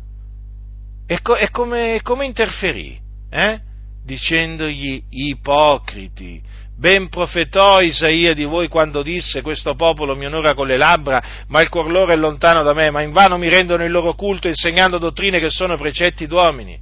E, 1.06 1.22
co- 1.22 1.36
e 1.36 1.50
come, 1.50 2.00
come, 2.02 2.26
interferì? 2.26 2.98
Eh? 3.30 3.60
Dicendogli 4.04 5.02
ipocriti. 5.08 6.42
Ben 6.78 7.08
profetò 7.08 7.80
Isaia 7.80 8.34
di 8.34 8.44
voi 8.44 8.68
quando 8.68 9.02
disse 9.02 9.42
questo 9.42 9.74
popolo 9.74 10.14
mi 10.14 10.26
onora 10.26 10.54
con 10.54 10.66
le 10.66 10.76
labbra, 10.76 11.22
ma 11.48 11.62
il 11.62 11.68
cuor 11.68 11.90
loro 11.90 12.12
è 12.12 12.16
lontano 12.16 12.62
da 12.62 12.74
me, 12.74 12.90
ma 12.90 13.02
invano 13.02 13.38
mi 13.38 13.48
rendono 13.48 13.84
il 13.84 13.90
loro 13.90 14.14
culto 14.14 14.48
insegnando 14.48 14.98
dottrine 14.98 15.40
che 15.40 15.50
sono 15.50 15.76
precetti 15.76 16.26
d'uomini. 16.26 16.78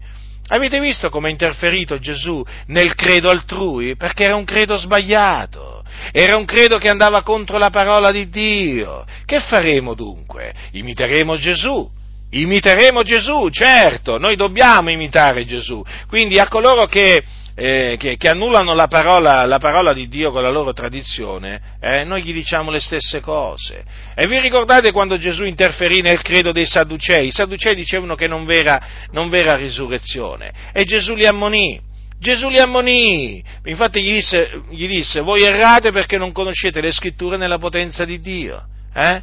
Avete 0.49 0.81
visto 0.81 1.09
come 1.09 1.29
ha 1.29 1.31
interferito 1.31 1.99
Gesù 1.99 2.45
nel 2.67 2.95
credo 2.95 3.29
altrui? 3.29 3.97
Perché 3.97 4.25
era 4.25 4.37
un 4.37 4.45
credo 4.45 4.77
sbagliato. 4.77 5.78
Era 6.13 6.37
un 6.37 6.45
credo 6.45 6.79
che 6.79 6.89
andava 6.89 7.23
contro 7.23 7.59
la 7.59 7.71
parola 7.71 8.11
di 8.11 8.29
Dio. 8.29 9.05
Che 9.25 9.41
faremo 9.41 9.95
dunque? 9.95 10.53
Imiteremo 10.73 11.37
Gesù. 11.37 11.97
Imiteremo 12.31 13.03
Gesù, 13.03 13.49
certo, 13.49 14.19
noi 14.19 14.37
dobbiamo 14.37 14.91
imitare 14.91 15.47
Gesù. 15.47 15.83
Quindi 16.07 16.39
a 16.39 16.47
coloro 16.47 16.85
che, 16.85 17.23
eh, 17.55 17.97
che, 17.99 18.19
che 18.19 18.29
annullano 18.29 18.75
la 18.75 18.87
parola, 18.87 19.47
la 19.47 19.59
parola, 19.59 19.95
di 19.95 20.09
Dio 20.09 20.31
con 20.31 20.43
la 20.43 20.51
loro 20.51 20.75
tradizione, 20.75 21.77
eh, 21.81 22.05
noi 22.05 22.23
gli 22.23 22.35
diciamo 22.35 22.71
le 22.71 22.81
stesse 22.81 23.21
cose. 23.21 23.83
E 24.15 24.27
vi 24.27 24.39
ricordate 24.41 24.93
quando 24.93 25.17
Gesù 25.17 25.45
interferì 25.45 26.03
nel 26.03 26.21
credo 26.21 26.53
dei 26.53 26.67
Sadducei? 26.67 27.29
I 27.29 27.33
Sadducei 27.33 27.75
dicevano 27.75 28.15
che 28.15 28.27
non 28.27 28.45
vera, 28.45 29.07
non 29.13 29.31
vera 29.31 29.57
risurrezione 29.57 30.53
e 30.75 30.85
Gesù 30.85 31.15
li 31.15 31.27
ammonì 31.27 31.81
Gesù 32.21 32.49
li 32.49 32.59
ammonì, 32.59 33.43
infatti 33.65 34.03
gli 34.03 34.13
disse, 34.13 34.63
gli 34.71 34.89
disse, 34.89 35.21
voi 35.21 35.45
errate 35.45 35.93
perché 35.93 36.19
non 36.19 36.33
conoscete 36.33 36.81
le 36.81 36.91
scritture 36.91 37.37
nella 37.37 37.59
potenza 37.59 38.05
di 38.05 38.21
Dio. 38.21 38.67
Eh? 38.93 39.23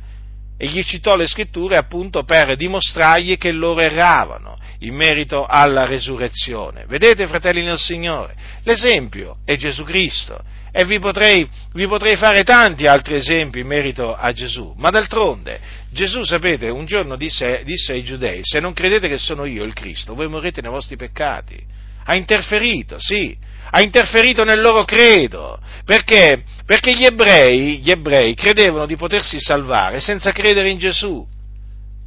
E 0.58 0.68
gli 0.68 0.82
citò 0.84 1.18
le 1.18 1.28
scritture 1.28 1.76
appunto 1.76 2.24
per 2.24 2.56
dimostrargli 2.56 3.38
che 3.38 3.52
loro 3.52 3.82
erravano 3.82 4.58
in 4.80 4.96
merito 4.96 5.46
alla 5.46 5.86
resurrezione. 5.86 6.86
Vedete, 6.88 7.28
fratelli 7.28 7.62
nel 7.62 7.78
Signore, 7.78 8.34
l'esempio 8.64 9.38
è 9.44 9.56
Gesù 9.56 9.84
Cristo 9.84 10.42
e 10.72 10.86
vi 10.86 11.00
potrei, 11.00 11.48
vi 11.74 11.88
potrei, 11.88 12.16
fare 12.16 12.44
tanti 12.44 12.88
altri 12.88 13.16
esempi 13.16 13.60
in 13.60 13.68
merito 13.68 14.14
a 14.14 14.32
Gesù, 14.32 14.74
ma 14.78 14.90
d'altronde 14.90 15.60
Gesù, 15.90 16.24
sapete, 16.24 16.70
un 16.70 16.86
giorno 16.86 17.16
disse, 17.16 17.62
disse 17.64 17.94
ai 17.94 18.04
giudei, 18.04 18.40
se 18.44 18.60
non 18.60 18.74
credete 18.74 19.08
che 19.08 19.18
sono 19.18 19.46
io 19.46 19.64
il 19.64 19.74
Cristo, 19.74 20.14
voi 20.14 20.28
morrete 20.28 20.62
nei 20.62 20.72
vostri 20.72 20.98
peccati. 20.98 21.58
Ha 22.06 22.16
interferito, 22.16 22.98
sì, 23.00 23.36
ha 23.72 23.82
interferito 23.82 24.44
nel 24.44 24.62
loro 24.62 24.86
credo. 24.86 25.60
Perché? 25.84 26.44
Perché 26.66 26.96
gli 26.96 27.04
ebrei, 27.04 27.80
gli 27.80 27.92
ebrei 27.92 28.34
credevano 28.34 28.86
di 28.86 28.96
potersi 28.96 29.40
salvare 29.40 30.00
senza 30.00 30.32
credere 30.32 30.70
in 30.70 30.78
Gesù. 30.78 31.28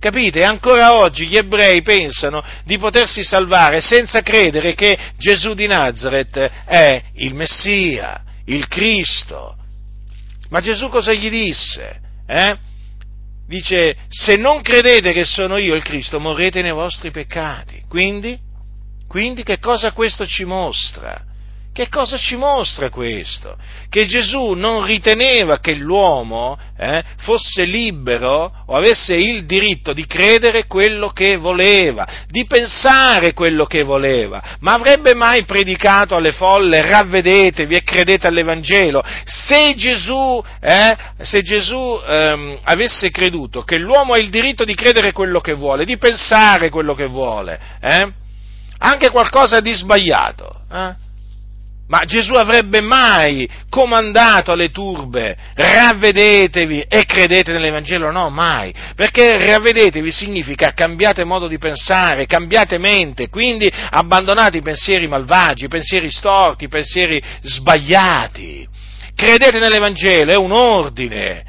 Capite? 0.00 0.44
Ancora 0.44 0.94
oggi 0.94 1.26
gli 1.26 1.36
ebrei 1.36 1.82
pensano 1.82 2.42
di 2.64 2.78
potersi 2.78 3.24
salvare 3.24 3.80
senza 3.80 4.22
credere 4.22 4.74
che 4.74 4.96
Gesù 5.16 5.54
di 5.54 5.66
Nazareth 5.66 6.38
è 6.64 7.02
il 7.14 7.34
Messia, 7.34 8.22
il 8.46 8.68
Cristo. 8.68 9.56
Ma 10.50 10.60
Gesù 10.60 10.88
cosa 10.88 11.12
gli 11.12 11.28
disse? 11.28 12.00
Eh? 12.26 12.56
Dice, 13.46 13.96
se 14.08 14.36
non 14.36 14.62
credete 14.62 15.12
che 15.12 15.24
sono 15.24 15.56
io 15.56 15.74
il 15.74 15.82
Cristo, 15.82 16.20
morrete 16.20 16.62
nei 16.62 16.72
vostri 16.72 17.10
peccati. 17.10 17.82
Quindi, 17.88 18.38
quindi 19.08 19.42
che 19.42 19.58
cosa 19.58 19.92
questo 19.92 20.26
ci 20.26 20.44
mostra? 20.44 21.24
Che 21.78 21.88
cosa 21.90 22.16
ci 22.16 22.34
mostra 22.34 22.90
questo? 22.90 23.56
Che 23.88 24.04
Gesù 24.06 24.54
non 24.54 24.84
riteneva 24.84 25.60
che 25.60 25.74
l'uomo 25.74 26.58
eh, 26.76 27.04
fosse 27.18 27.62
libero 27.62 28.52
o 28.66 28.76
avesse 28.76 29.14
il 29.14 29.46
diritto 29.46 29.92
di 29.92 30.04
credere 30.04 30.66
quello 30.66 31.10
che 31.10 31.36
voleva, 31.36 32.04
di 32.26 32.46
pensare 32.46 33.32
quello 33.32 33.64
che 33.64 33.84
voleva, 33.84 34.42
ma 34.58 34.72
avrebbe 34.72 35.14
mai 35.14 35.44
predicato 35.44 36.16
alle 36.16 36.32
folle 36.32 36.80
ravvedetevi 36.80 37.76
e 37.76 37.84
credete 37.84 38.26
all'Evangelo? 38.26 39.00
Se 39.24 39.74
Gesù, 39.76 40.42
eh, 40.60 40.96
se 41.22 41.42
Gesù 41.42 42.02
ehm, 42.04 42.58
avesse 42.64 43.12
creduto 43.12 43.62
che 43.62 43.78
l'uomo 43.78 44.14
ha 44.14 44.18
il 44.18 44.30
diritto 44.30 44.64
di 44.64 44.74
credere 44.74 45.12
quello 45.12 45.38
che 45.38 45.54
vuole, 45.54 45.84
di 45.84 45.96
pensare 45.96 46.70
quello 46.70 46.96
che 46.96 47.06
vuole, 47.06 47.60
eh, 47.80 48.17
anche 48.78 49.10
qualcosa 49.10 49.60
di 49.60 49.72
sbagliato, 49.72 50.60
eh, 50.72 51.06
ma 51.88 52.04
Gesù 52.04 52.34
avrebbe 52.34 52.82
mai 52.82 53.48
comandato 53.70 54.52
alle 54.52 54.70
turbe, 54.70 55.34
ravvedetevi 55.54 56.84
e 56.86 57.06
credete 57.06 57.50
nell'Evangelo? 57.52 58.10
No, 58.10 58.28
mai. 58.28 58.74
Perché 58.94 59.38
ravvedetevi 59.38 60.12
significa 60.12 60.72
cambiate 60.72 61.24
modo 61.24 61.48
di 61.48 61.56
pensare, 61.56 62.26
cambiate 62.26 62.76
mente, 62.76 63.30
quindi 63.30 63.72
abbandonate 63.90 64.58
i 64.58 64.62
pensieri 64.62 65.08
malvagi, 65.08 65.64
i 65.64 65.68
pensieri 65.68 66.10
storti, 66.10 66.64
i 66.64 66.68
pensieri 66.68 67.22
sbagliati. 67.40 68.68
Credete 69.14 69.58
nell'Evangelo, 69.58 70.30
è 70.30 70.36
un 70.36 70.52
ordine, 70.52 71.42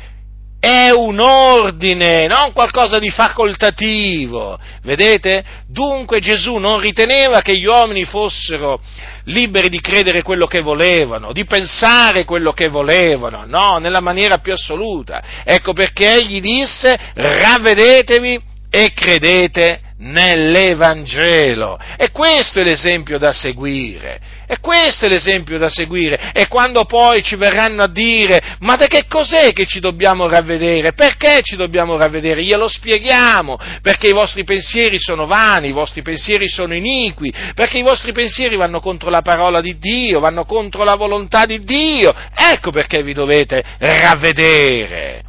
è 0.59 0.89
un 0.89 1.19
ordine, 1.19 2.27
non 2.27 2.51
qualcosa 2.51 2.99
di 2.99 3.09
facoltativo. 3.09 4.59
Vedete? 4.83 5.43
Dunque 5.67 6.19
Gesù 6.19 6.57
non 6.57 6.79
riteneva 6.79 7.41
che 7.41 7.57
gli 7.57 7.65
uomini 7.65 8.03
fossero 8.03 8.81
liberi 9.25 9.69
di 9.69 9.79
credere 9.79 10.21
quello 10.21 10.47
che 10.47 10.61
volevano, 10.61 11.31
di 11.31 11.45
pensare 11.45 12.25
quello 12.25 12.51
che 12.51 12.67
volevano, 12.67 13.45
no, 13.45 13.77
nella 13.77 14.01
maniera 14.01 14.39
più 14.39 14.53
assoluta. 14.53 15.23
Ecco 15.45 15.73
perché 15.73 16.09
egli 16.09 16.41
disse 16.41 16.97
ravvedetevi 17.13 18.41
e 18.69 18.93
credete 18.93 19.81
nell'Evangelo. 19.99 21.79
E 21.97 22.11
questo 22.11 22.59
è 22.59 22.63
l'esempio 22.63 23.17
da 23.17 23.31
seguire. 23.31 24.37
E 24.47 24.59
questo 24.59 25.05
è 25.05 25.09
l'esempio 25.09 25.57
da 25.57 25.69
seguire. 25.69 26.31
E 26.33 26.47
quando 26.47 26.85
poi 26.85 27.21
ci 27.21 27.35
verranno 27.35 27.83
a 27.83 27.87
dire, 27.87 28.41
ma 28.59 28.75
da 28.75 28.87
che 28.87 29.05
cos'è 29.07 29.51
che 29.51 29.65
ci 29.65 29.79
dobbiamo 29.79 30.27
ravvedere? 30.27 30.93
Perché 30.93 31.41
ci 31.43 31.55
dobbiamo 31.55 31.97
ravvedere? 31.97 32.43
Glielo 32.43 32.67
spieghiamo. 32.67 33.59
Perché 33.81 34.07
i 34.07 34.13
vostri 34.13 34.43
pensieri 34.43 34.99
sono 34.99 35.27
vani, 35.27 35.67
i 35.67 35.73
vostri 35.73 36.01
pensieri 36.01 36.47
sono 36.47 36.73
iniqui, 36.73 37.31
perché 37.53 37.77
i 37.77 37.83
vostri 37.83 38.11
pensieri 38.11 38.55
vanno 38.55 38.79
contro 38.79 39.09
la 39.09 39.21
parola 39.21 39.61
di 39.61 39.77
Dio, 39.77 40.19
vanno 40.19 40.45
contro 40.45 40.83
la 40.83 40.95
volontà 40.95 41.45
di 41.45 41.59
Dio. 41.59 42.13
Ecco 42.35 42.71
perché 42.71 43.03
vi 43.03 43.13
dovete 43.13 43.63
ravvedere. 43.77 45.28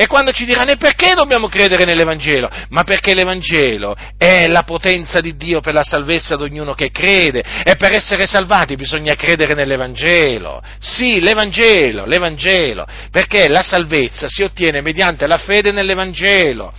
E 0.00 0.06
quando 0.06 0.32
ci 0.32 0.46
diranno, 0.46 0.70
e 0.70 0.78
perché 0.78 1.12
dobbiamo 1.12 1.48
credere 1.48 1.84
nell'Evangelo? 1.84 2.48
Ma 2.70 2.84
perché 2.84 3.12
l'Evangelo 3.12 3.94
è 4.16 4.46
la 4.46 4.62
potenza 4.62 5.20
di 5.20 5.36
Dio 5.36 5.60
per 5.60 5.74
la 5.74 5.82
salvezza 5.82 6.36
di 6.36 6.44
ognuno 6.44 6.72
che 6.72 6.90
crede, 6.90 7.44
e 7.62 7.76
per 7.76 7.92
essere 7.92 8.26
salvati 8.26 8.76
bisogna 8.76 9.14
credere 9.14 9.52
nell'Evangelo. 9.52 10.62
Sì, 10.78 11.20
l'Evangelo, 11.20 12.06
l'Evangelo, 12.06 12.86
perché 13.10 13.46
la 13.48 13.60
salvezza 13.60 14.26
si 14.26 14.42
ottiene 14.42 14.80
mediante 14.80 15.26
la 15.26 15.36
fede 15.36 15.70
nell'Evangelo 15.70 16.72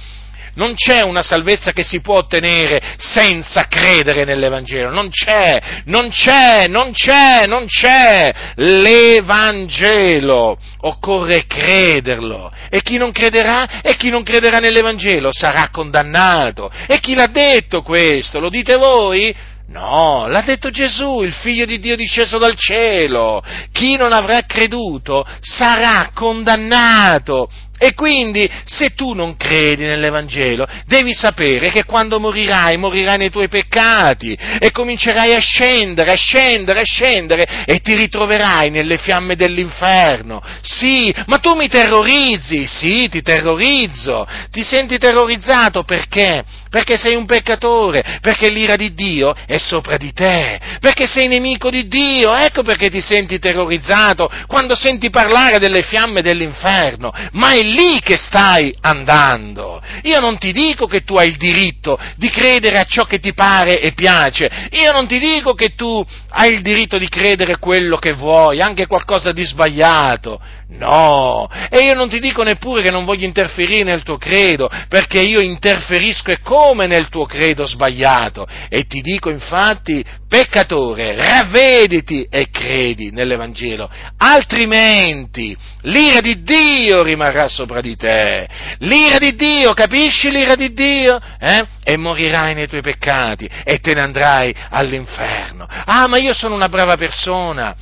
non 0.56 0.74
c'è 0.76 1.02
una 1.02 1.22
salvezza 1.22 1.72
che 1.72 1.84
si 1.84 2.02
può 2.02 2.18
ottenere 2.18 2.96
senza 2.98 3.68
credere 3.68 4.26
nell'Evangelo, 4.26 4.90
non 4.90 5.10
c'è, 5.10 5.62
non 5.86 6.10
c'è, 6.10 6.68
non 6.68 6.92
c'è, 6.92 7.46
non 7.48 7.66
c'è 7.66 8.34
l'Evangelo, 8.56 10.58
occorre 10.82 11.46
crederlo 11.46 12.52
e 12.70 12.82
chi 12.82 12.98
non 12.98 13.12
crederà 13.12 13.82
e 13.82 13.96
chi 13.96 14.10
non 14.10 14.24
crederà 14.24 14.60
nell'Evangelo 14.60 15.30
sarà 15.32 15.70
condannato. 15.72 16.72
E 16.88 17.00
chi 17.00 17.14
l'ha 17.14 17.28
detto 17.28 17.82
questo? 17.82 18.40
Lo 18.40 18.50
dite 18.50 18.78
voi? 18.78 19.36
No, 19.68 20.28
l'ha 20.28 20.42
detto 20.42 20.70
Gesù, 20.70 21.22
il 21.22 21.32
figlio 21.32 21.66
di 21.66 21.80
Dio 21.80 21.96
disceso 21.96 22.38
dal 22.38 22.56
cielo. 22.56 23.42
Chi 23.72 23.96
non 23.96 24.12
avrà 24.12 24.42
creduto 24.42 25.26
sarà 25.40 26.12
condannato. 26.14 27.50
E 27.84 27.96
quindi, 27.96 28.48
se 28.66 28.94
tu 28.94 29.14
non 29.14 29.36
credi 29.36 29.86
nell'Evangelo, 29.86 30.68
devi 30.86 31.16
sapere 31.16 31.72
che 31.72 31.84
quando 31.84 32.20
morirai, 32.20 32.78
morirai 32.78 33.18
nei 33.18 33.32
tuoi 33.32 33.48
peccati 33.48 34.38
e 34.60 34.70
comincerai 34.70 35.34
a 35.34 35.40
scendere, 35.40 36.12
a 36.12 36.16
scendere, 36.16 36.82
a 36.82 36.86
scendere 36.86 37.64
e 37.66 37.80
ti 37.80 37.96
ritroverai 37.96 38.70
nelle 38.70 39.00
fiamme 39.00 39.36
dell'inferno. 39.36 40.44
Sì, 40.62 41.12
ma 41.26 41.40
tu 41.40 41.56
mi 41.56 41.68
terrorizzi, 41.70 42.68
sì, 42.68 43.10
ti 43.10 43.24
terrorizzo, 43.24 44.28
ti 44.52 44.62
senti 44.62 45.00
terrorizzato? 45.00 45.82
Perché? 45.82 46.44
Perché 46.70 46.98
sei 46.98 47.16
un 47.16 47.26
peccatore, 47.26 48.20
perché 48.22 48.48
l'ira 48.48 48.76
di 48.76 48.94
Dio 48.94 49.36
è 49.48 49.58
sopra 49.58 49.98
di 49.98 50.14
te, 50.14 50.60
perché 50.80 51.08
sei 51.08 51.28
nemico 51.28 51.72
di 51.72 51.88
Dio, 51.88 52.32
ecco 52.34 52.62
perché 52.62 52.92
ti 52.92 53.02
senti 53.02 53.40
terrorizzato 53.40 54.32
quando 54.46 54.76
senti 54.76 55.10
parlare 55.10 55.58
delle 55.58 55.82
fiamme 55.82 56.22
dell'inferno, 56.22 57.12
ma 57.32 57.52
è 57.52 57.71
lì 57.74 58.00
che 58.02 58.18
stai 58.18 58.74
andando. 58.82 59.82
Io 60.04 60.20
non 60.20 60.38
ti 60.38 60.52
dico 60.52 60.88
che 60.88 61.04
tu 61.04 61.16
hai 61.16 61.28
il 61.30 61.38
diritto 61.38 62.00
di 62.16 62.30
credere 62.30 62.78
a 62.78 62.84
ciò 62.84 63.04
che 63.04 63.20
ti 63.20 63.34
pare 63.34 63.80
e 63.80 63.94
piace, 63.94 64.70
io 64.72 64.92
non 64.92 65.08
ti 65.08 65.20
dico 65.20 65.54
che 65.54 65.76
tu 65.76 66.06
hai 66.30 66.54
il 66.54 66.62
diritto 66.62 66.98
di 66.98 67.10
credere 67.10 67.58
quello 67.58 67.98
che 67.98 68.14
vuoi, 68.14 68.62
anche 68.62 68.88
qualcosa 68.88 69.32
di 69.32 69.44
sbagliato. 69.44 70.40
No, 70.74 71.50
e 71.70 71.80
io 71.80 71.94
non 71.94 72.08
ti 72.08 72.20
dico 72.20 72.44
neppure 72.44 72.82
che 72.82 72.92
non 72.92 73.04
voglio 73.04 73.26
interferire 73.26 73.84
nel 73.84 74.04
tuo 74.04 74.18
credo, 74.18 74.70
perché 74.88 75.20
io 75.20 75.42
interferisco 75.42 76.32
e 76.32 76.40
come 76.40 76.88
nel 76.88 77.10
tuo 77.10 77.26
credo 77.26 77.66
sbagliato. 77.66 78.48
E 78.70 78.86
ti 78.86 79.02
dico 79.02 79.30
infatti, 79.30 80.04
peccatore, 80.30 81.14
ravvediti 81.14 82.26
e 82.30 82.50
credi 82.50 83.12
nell'Evangelo, 83.12 83.90
altrimenti 84.18 85.56
l'ira 85.82 86.22
di 86.22 86.42
Dio 86.42 87.04
rimarrà 87.04 87.50
sopra 87.50 87.82
di 87.82 87.98
te. 87.98 88.48
L'ira 88.80 89.18
di 89.18 89.36
Dio, 89.36 89.74
capisci 89.74 90.32
l'ira 90.32 90.56
di 90.56 90.72
Dio? 90.72 91.20
Eh? 91.38 91.66
E 91.84 91.98
morirai 91.98 92.54
nei 92.54 92.70
tuoi 92.70 92.82
peccati 92.82 93.48
e 93.66 93.80
te 93.80 93.94
ne 93.94 94.02
andrai 94.02 94.56
all'inferno. 94.70 95.68
Ah, 95.68 96.08
ma 96.08 96.18
io 96.18 96.34
sono 96.34 96.56
una 96.56 96.70
brava 96.70 96.96
persona 96.96 97.76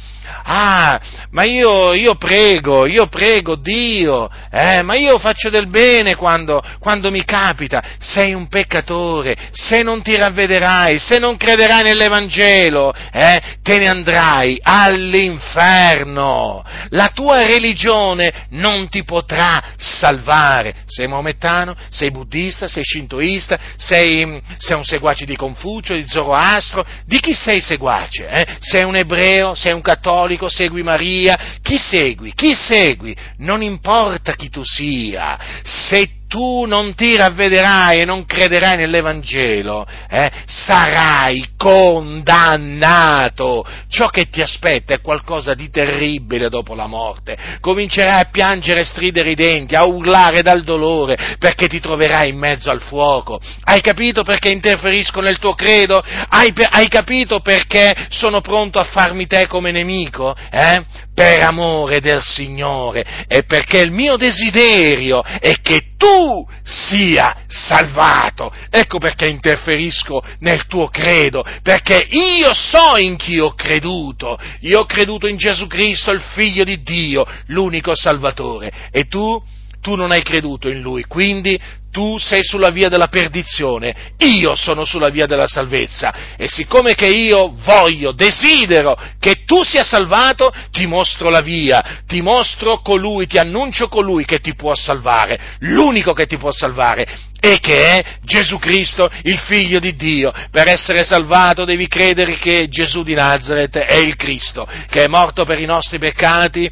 Ah, 0.44 1.00
ma 1.32 1.44
io, 1.44 1.94
io 1.94 2.16
prego, 2.16 2.86
io 2.86 3.08
prego 3.08 3.56
Dio, 3.56 4.30
eh, 4.52 4.82
ma 4.82 4.96
io 4.96 5.18
faccio 5.20 5.50
del 5.50 5.68
bene 5.68 6.16
quando, 6.16 6.64
quando 6.80 7.12
mi 7.12 7.24
capita. 7.24 7.82
Sei 8.00 8.34
un 8.34 8.48
peccatore, 8.48 9.36
se 9.52 9.84
non 9.84 10.02
ti 10.02 10.16
ravvederai, 10.16 11.00
se 11.00 11.20
non 11.20 11.38
crederai 11.38 11.84
nell'Evangelo, 11.84 12.94
eh, 13.12 13.42
te 13.62 13.78
ne 13.78 13.88
andrai 13.88 14.60
all'inferno. 14.62 16.64
La 16.90 17.12
tua 17.14 17.46
religione 17.46 18.48
non 18.52 18.90
ti 18.90 19.04
potrà 19.04 19.64
salvare. 19.78 20.76
Sei 20.86 21.08
maomettano, 21.08 21.76
sei 21.90 22.12
buddista, 22.12 22.68
sei 22.68 22.84
shintoista, 22.84 23.58
sei, 23.78 24.42
sei 24.58 24.78
un 24.78 24.84
seguace 24.84 25.26
di 25.26 25.36
Confucio, 25.36 25.94
di 25.94 26.06
Zoroastro, 26.08 26.86
di 27.06 27.20
chi 27.20 27.34
sei 27.34 27.62
seguace? 27.62 28.28
Eh? 28.28 28.46
Sei 28.60 28.84
un 28.84 28.96
ebreo, 28.96 29.56
sei 29.56 29.74
un 29.74 29.82
cattolico, 29.82 30.19
segui 30.50 30.84
Maria, 30.84 31.60
chi 31.62 31.78
segui? 31.78 32.34
Chi 32.34 32.54
segui? 32.54 33.16
Non 33.38 33.62
importa 33.62 34.34
chi 34.34 34.50
tu 34.50 34.64
sia, 34.64 35.62
se 35.64 36.19
tu 36.30 36.66
non 36.66 36.94
ti 36.94 37.18
ravvederai 37.18 38.02
e 38.02 38.06
non 38.06 38.26
crederai 38.26 38.78
nell'Evangelo, 38.78 39.86
eh, 40.08 40.32
sarai 40.46 41.50
condannato. 41.58 43.66
Ciò 43.90 44.10
che 44.10 44.30
ti 44.30 44.40
aspetta 44.40 44.94
è 44.94 45.02
qualcosa 45.02 45.56
di 45.56 45.72
terribile 45.72 46.50
dopo 46.50 46.76
la 46.76 46.86
morte. 46.86 47.36
Comincerai 47.60 48.22
a 48.22 48.30
piangere 48.32 48.82
e 48.82 48.86
stridere 48.86 49.32
i 49.32 49.36
denti, 49.36 49.74
a 49.74 49.86
urlare 49.86 50.44
dal 50.44 50.64
dolore, 50.64 51.36
perché 51.40 51.68
ti 51.68 51.80
troverai 51.80 52.30
in 52.30 52.38
mezzo 52.38 52.70
al 52.70 52.82
fuoco. 52.82 53.42
Hai 53.64 53.82
capito 53.82 54.22
perché 54.22 54.50
interferisco 54.50 55.22
nel 55.22 55.40
tuo 55.40 55.56
credo? 55.56 56.02
Hai, 56.30 56.54
hai 56.70 56.88
capito 56.88 57.40
perché 57.40 58.06
sono 58.10 58.42
pronto 58.42 58.78
a 58.78 58.84
farmi 58.84 59.26
te 59.26 59.48
come 59.48 59.72
nemico? 59.72 60.36
Eh? 60.52 61.08
Per 61.16 61.42
amore 61.42 62.00
del 62.00 62.22
Signore 62.22 63.26
e 63.28 63.44
perché 63.44 63.82
il 63.82 63.92
mio 63.92 64.16
desiderio 64.16 65.24
è 65.24 65.56
che 65.62 65.89
tu 66.00 66.48
sia 66.64 67.44
salvato. 67.46 68.54
Ecco 68.70 69.00
perché 69.00 69.28
interferisco 69.28 70.24
nel 70.40 70.66
tuo 70.66 70.88
credo, 70.88 71.46
perché 71.62 72.08
io 72.10 72.54
so 72.54 72.96
in 72.98 73.18
chi 73.18 73.38
ho 73.38 73.54
creduto. 73.54 74.40
Io 74.62 74.80
ho 74.80 74.86
creduto 74.86 75.28
in 75.28 75.36
Gesù 75.36 75.68
Cristo, 75.68 76.12
il 76.12 76.22
Figlio 76.22 76.64
di 76.64 76.82
Dio, 76.82 77.28
l'unico 77.48 77.94
Salvatore. 77.94 78.72
E 78.92 79.08
tu? 79.08 79.44
Tu 79.82 79.96
non 79.96 80.12
hai 80.12 80.24
creduto 80.24 80.70
in 80.70 80.82
Lui, 80.82 81.06
quindi 81.06 81.60
tu 81.92 82.18
sei 82.18 82.44
sulla 82.44 82.70
via 82.70 82.88
della 82.88 83.08
perdizione, 83.08 84.14
io 84.18 84.56
sono 84.56 84.84
sulla 84.84 85.10
via 85.10 85.26
della 85.26 85.48
salvezza. 85.48 86.36
E 86.38 86.48
siccome 86.48 86.94
che 86.94 87.08
io 87.08 87.56
voglio, 87.64 88.12
desidero 88.12 88.98
che 89.20 89.44
tu 89.46 89.64
sia 89.64 89.84
salvato, 89.84 90.54
ti 90.72 90.86
mostro 90.86 91.30
la 91.30 91.42
via, 91.42 92.02
ti 92.06 92.22
mostro 92.22 92.82
colui, 92.82 93.28
ti 93.28 93.38
annuncio 93.38 93.88
colui 93.88 94.26
che 94.26 94.40
ti 94.40 94.54
può 94.56 94.76
salvare, 94.76 95.40
l'unico 95.60 96.14
che 96.14 96.26
ti 96.26 96.38
può 96.38 96.52
salvare 96.52 97.08
e 97.42 97.60
che 97.60 97.82
è 97.82 98.06
Gesù 98.24 98.60
Cristo, 98.60 99.10
il 99.24 99.40
figlio 99.40 99.80
di 99.80 99.96
Dio. 99.96 100.32
Per 100.52 100.68
essere 100.68 101.04
salvato 101.04 101.64
devi 101.64 101.88
credere 101.88 102.38
che 102.38 102.68
Gesù 102.68 103.02
di 103.02 103.14
Nazareth 103.14 103.78
è 103.78 103.98
il 103.98 104.16
Cristo, 104.16 104.68
che 104.90 105.04
è 105.04 105.08
morto 105.08 105.46
per 105.46 105.60
i 105.60 105.66
nostri 105.66 105.98
peccati 106.00 106.70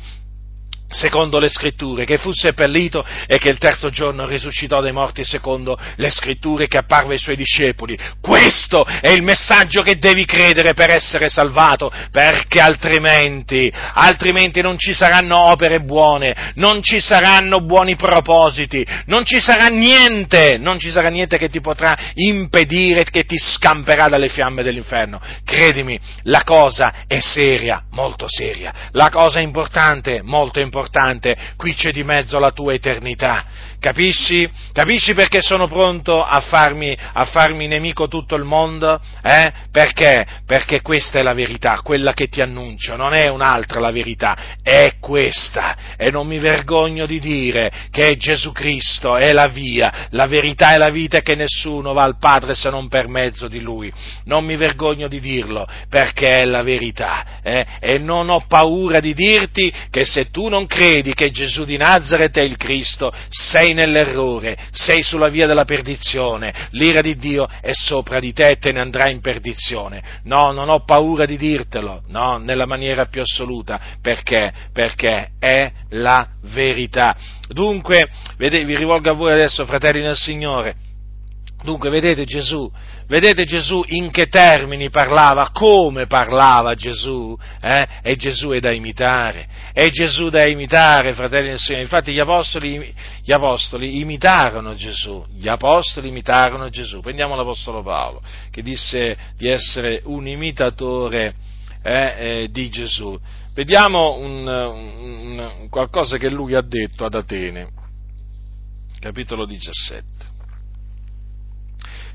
secondo 0.90 1.40
le 1.40 1.50
scritture, 1.50 2.06
che 2.06 2.18
fu 2.18 2.32
seppellito 2.32 3.06
e 3.28 3.38
che 3.38 3.50
il 3.50 3.58
terzo 3.58 3.90
giorno 3.90 4.26
risuscitò 4.26 4.82
dai 4.82 4.94
morti 4.94 5.24
secondo 5.24 5.78
le 5.96 6.10
scritture 6.10 6.68
che 6.68 6.78
apparve 6.78 7.14
ai 7.14 7.20
suoi 7.20 7.36
discepoli. 7.36 7.98
Questo 8.22 8.86
è 8.86 9.10
il 9.10 9.22
messaggio 9.22 9.82
che 9.82 9.98
devi 9.98 10.26
credere 10.26 10.74
per 10.74 10.90
essere 10.90 11.30
salvato, 11.30 11.92
perché 12.12 12.60
altrimenti, 12.60 13.72
altrimenti 13.94 14.62
non 14.62 14.78
ci 14.78 14.94
saranno 14.94 15.38
opere 15.38 15.82
buone, 15.82 16.54
non 16.56 16.82
ci 16.82 17.02
saranno 17.02 17.60
buoni 17.60 17.96
propositi, 17.96 18.86
non 19.06 19.26
ci 19.26 19.40
sarà 19.40 19.68
niente, 19.68 20.58
non 20.58 20.80
ci 20.80 20.90
sarà 20.90 21.10
niente 21.10 21.38
che 21.38 21.50
ti 21.50 21.60
potrà 21.60 21.98
impedire, 22.14 23.04
che 23.04 23.26
ti 23.26 23.38
scamperà 23.38 24.08
dalle 24.08 24.30
fiamme 24.30 24.64
dell'inferno. 24.64 25.20
Credimi, 25.44 26.00
la 26.24 26.44
cosa 26.44 26.94
è 27.08 27.20
seria, 27.20 27.84
molto 27.92 28.26
seria, 28.30 28.74
la 28.92 29.10
cosa 29.10 29.40
è 29.40 29.42
importante, 29.42 30.22
molto 30.24 30.60
importante 30.60 30.76
importante, 30.78 31.36
qui 31.58 31.74
c'è 31.74 31.92
di 31.92 32.04
mezzo 32.04 32.38
la 32.38 32.52
tua 32.52 32.74
eternità. 32.74 33.46
Capisci? 33.80 34.50
Capisci 34.74 35.14
perché 35.14 35.42
sono 35.42 35.68
pronto 35.68 36.24
a 36.24 36.42
farmi, 36.42 36.98
a 37.14 37.26
farmi 37.26 37.68
nemico 37.68 38.08
tutto 38.08 38.36
il 38.36 38.44
mondo? 38.44 39.00
Eh? 39.22 39.52
Perché? 39.72 40.26
Perché 40.48 40.82
questa 40.82 41.20
è 41.20 41.22
la 41.22 41.36
verità, 41.36 41.82
quella 41.84 42.14
che 42.14 42.28
ti 42.28 42.42
annuncio, 42.42 42.96
non 42.96 43.14
è 43.14 43.28
un'altra 43.28 43.80
la 43.80 43.92
verità, 43.92 44.58
è 44.64 44.94
questa. 45.00 45.96
E 45.96 46.10
non 46.10 46.26
mi 46.26 46.40
vergogno 46.40 47.06
di 47.06 47.20
dire 47.20 47.72
che 47.92 48.16
Gesù 48.18 48.52
Cristo 48.52 49.16
è 49.16 49.32
la 49.32 49.48
via, 49.48 50.08
la 50.10 50.26
verità 50.26 50.74
e 50.74 50.78
la 50.78 50.90
vita 50.90 51.20
e 51.20 51.22
che 51.22 51.36
nessuno 51.36 51.94
va 51.94 52.04
al 52.04 52.18
Padre 52.18 52.56
se 52.56 52.72
non 52.72 52.88
per 52.88 53.08
mezzo 53.08 53.48
di 53.48 53.62
Lui. 53.62 53.94
Non 54.26 54.44
mi 54.44 54.56
vergogno 54.56 55.08
di 55.08 55.20
dirlo, 55.20 55.68
perché 55.88 56.42
è 56.42 56.46
la 56.46 56.64
verità. 56.64 57.40
Eh? 57.44 57.66
E 57.80 58.00
non 58.00 58.30
ho 58.30 58.44
paura 58.48 59.00
di 59.00 59.14
dirti 59.14 59.72
che 59.92 60.04
se 60.04 60.32
tu 60.32 60.48
non 60.50 60.66
credi 60.66 61.14
che 61.14 61.30
Gesù 61.30 61.64
di 61.64 61.78
Nazareth 61.78 62.38
è 62.38 62.44
il 62.44 62.58
Cristo, 62.58 63.14
sei 63.30 63.67
nell'errore, 63.74 64.58
sei 64.72 65.04
sulla 65.04 65.30
via 65.30 65.48
della 65.48 65.66
perdizione, 65.66 66.54
l'ira 66.72 67.02
di 67.02 67.16
Dio 67.18 67.48
è 67.62 67.72
sopra 67.74 68.20
di 68.20 68.34
te 68.34 68.50
e 68.50 68.58
te 68.58 68.72
ne 68.72 68.82
andrai 68.82 69.14
in 69.14 69.22
perdizione. 69.22 70.04
No, 70.24 70.52
non 70.52 70.70
ho 70.70 70.84
paura 70.84 71.26
di 71.26 71.38
dirtelo, 71.38 72.04
no, 72.08 72.38
nella 72.38 72.66
maniera 72.66 73.06
più 73.06 73.22
assoluta, 73.22 73.80
perché? 74.02 74.54
Perché 74.74 75.32
è 75.40 75.72
la 75.90 76.28
verità. 76.54 77.16
Dunque, 77.48 78.10
vedete, 78.38 78.66
vi 78.66 78.76
rivolgo 78.76 79.12
a 79.12 79.14
voi 79.14 79.32
adesso, 79.32 79.66
fratelli 79.66 80.02
nel 80.02 80.16
Signore, 80.16 80.76
Dunque, 81.64 81.90
vedete 81.90 82.24
Gesù, 82.24 82.72
vedete 83.08 83.44
Gesù 83.44 83.84
in 83.88 84.12
che 84.12 84.28
termini 84.28 84.92
parlava, 84.92 85.50
come 85.50 86.06
parlava 86.06 86.76
Gesù? 86.76 87.36
Eh? 87.60 87.88
E 88.04 88.16
Gesù 88.16 88.50
è 88.50 88.60
da 88.60 88.72
imitare, 88.72 89.48
è 89.74 89.90
Gesù 89.90 90.30
da 90.30 90.46
imitare, 90.46 91.14
fratelli 91.14 91.50
del 91.50 91.58
Signore. 91.58 91.84
Infatti 91.84 92.14
gli 92.14 92.20
apostoli, 92.20 92.94
gli 93.24 93.32
apostoli 93.32 94.00
imitarono 94.00 94.76
Gesù, 94.76 95.26
gli 95.36 95.48
apostoli 95.48 96.10
imitarono 96.10 96.70
Gesù. 96.70 97.00
Prendiamo 97.00 97.36
l'Apostolo 97.36 97.82
Paolo, 97.82 98.22
che 98.52 98.62
disse 98.62 99.18
di 99.36 99.50
essere 99.50 100.02
un 100.06 100.28
imitatore 100.28 101.34
eh, 101.82 102.14
eh, 102.18 102.48
di 102.52 102.70
Gesù. 102.70 103.20
Vediamo 103.56 104.20
un, 104.20 104.46
un, 104.46 105.68
qualcosa 105.72 106.18
che 106.18 106.30
lui 106.30 106.54
ha 106.54 106.62
detto 106.62 107.04
ad 107.04 107.16
Atene, 107.16 107.70
capitolo 109.00 109.46
17 109.46 110.17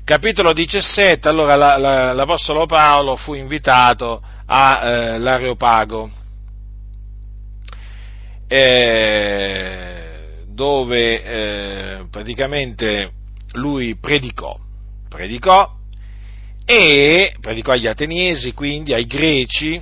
capitolo 0.03 0.51
17, 0.51 1.27
allora 1.29 1.55
la, 1.55 1.77
la, 1.77 2.13
l'Apostolo 2.13 2.65
Paolo 2.65 3.15
fu 3.15 3.33
invitato 3.33 4.21
all'Areopago, 4.45 6.09
eh, 8.47 8.57
eh, 8.57 10.43
dove 10.47 11.23
eh, 11.23 12.05
praticamente 12.09 13.11
lui 13.53 13.95
predicò, 13.95 14.57
predicò 15.07 15.71
e 16.65 17.35
predicò 17.39 17.71
agli 17.71 17.87
ateniesi, 17.87 18.53
quindi 18.53 18.93
ai 18.93 19.05
greci, 19.05 19.81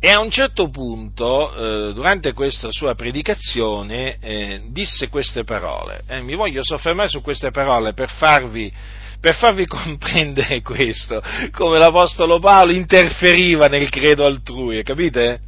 e 0.00 0.10
a 0.10 0.20
un 0.20 0.30
certo 0.30 0.68
punto, 0.68 1.88
eh, 1.88 1.92
durante 1.92 2.32
questa 2.32 2.70
sua 2.70 2.94
predicazione, 2.94 4.18
eh, 4.20 4.62
disse 4.70 5.08
queste 5.08 5.42
parole. 5.42 6.02
Eh, 6.06 6.22
mi 6.22 6.36
voglio 6.36 6.62
soffermare 6.62 7.08
su 7.08 7.20
queste 7.20 7.50
parole 7.50 7.94
per 7.94 8.08
farvi, 8.10 8.72
per 9.20 9.34
farvi 9.34 9.66
comprendere 9.68 10.62
questo, 10.62 11.20
come 11.50 11.78
l'Apostolo 11.78 12.38
Paolo 12.38 12.72
interferiva 12.72 13.66
nel 13.66 13.90
credo 13.90 14.24
altrui, 14.24 14.84
capite? 14.84 15.40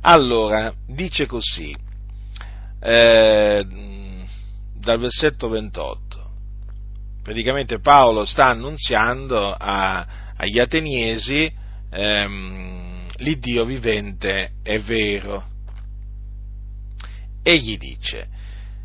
Allora, 0.00 0.72
dice 0.88 1.26
così, 1.26 1.74
eh, 2.80 3.66
dal 4.80 4.98
versetto 4.98 5.48
28, 5.48 6.30
praticamente 7.22 7.78
Paolo 7.78 8.24
sta 8.24 8.46
annunziando 8.46 9.54
a, 9.56 10.06
agli 10.36 10.58
ateniesi, 10.58 11.52
ehm, 11.90 12.95
l'Iddio 13.18 13.64
vivente 13.64 14.50
è 14.62 14.78
vero. 14.78 15.44
Egli 17.42 17.78
dice, 17.78 18.28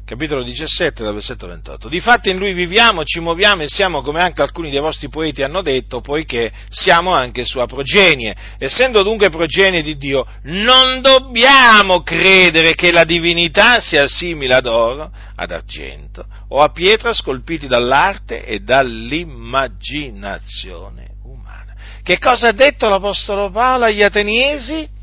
capitolo 0.05 0.41
17, 0.43 1.03
dal 1.03 1.13
versetto 1.13 1.47
28. 1.47 1.89
Difatti 1.89 2.29
in 2.29 2.37
lui 2.37 2.53
viviamo, 2.53 3.03
ci 3.03 3.19
muoviamo 3.19 3.63
e 3.63 3.67
siamo 3.67 4.01
come 4.01 4.21
anche 4.21 4.41
alcuni 4.43 4.69
dei 4.69 4.79
vostri 4.79 5.09
poeti 5.09 5.41
hanno 5.41 5.61
detto, 5.61 5.99
poiché 6.01 6.49
siamo 6.69 7.13
anche 7.13 7.43
sua 7.43 7.65
progenie. 7.65 8.33
Essendo 8.59 9.03
dunque 9.03 9.29
progenie 9.29 9.81
di 9.81 9.97
Dio, 9.97 10.25
non 10.43 11.01
dobbiamo 11.01 12.01
credere 12.03 12.75
che 12.75 12.91
la 12.91 13.03
divinità 13.03 13.79
sia 13.79 14.07
simile 14.07 14.53
ad 14.55 14.67
oro, 14.67 15.11
ad 15.35 15.51
argento 15.51 16.25
o 16.49 16.59
a 16.59 16.71
pietra 16.71 17.13
scolpiti 17.13 17.67
dall'arte 17.67 18.45
e 18.45 18.59
dall'immaginazione 18.59 21.10
Che 22.03 22.17
cosa 22.17 22.47
ha 22.49 22.53
detto 22.53 22.89
l'Apostolo 22.89 23.49
Paolo 23.51 23.85
agli 23.85 24.01
Ateniesi? 24.01 24.99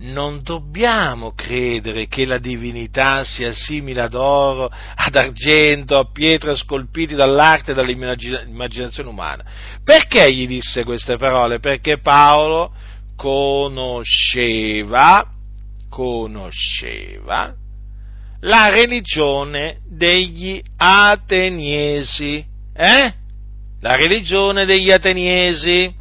Non 0.00 0.40
dobbiamo 0.42 1.32
credere 1.32 2.06
che 2.06 2.24
la 2.24 2.38
divinità 2.38 3.22
sia 3.24 3.52
simile 3.52 4.02
ad 4.02 4.14
oro, 4.14 4.70
ad 4.94 5.14
argento, 5.14 5.96
a 5.98 6.10
pietre 6.10 6.54
scolpiti 6.54 7.14
dall'arte 7.14 7.72
e 7.72 7.74
dall'immaginazione 7.74 9.08
umana. 9.08 9.44
Perché 9.84 10.32
gli 10.32 10.46
disse 10.46 10.84
queste 10.84 11.16
parole? 11.16 11.60
Perché 11.60 11.98
Paolo 11.98 12.72
conosceva, 13.16 14.02
conosceva 15.90 17.54
la 18.40 18.70
religione 18.70 19.80
degli 19.86 20.62
ateniesi. 20.76 22.42
Eh? 22.74 23.14
La 23.80 23.96
religione 23.96 24.66
degli 24.66 24.90
ateniesi 24.90 25.94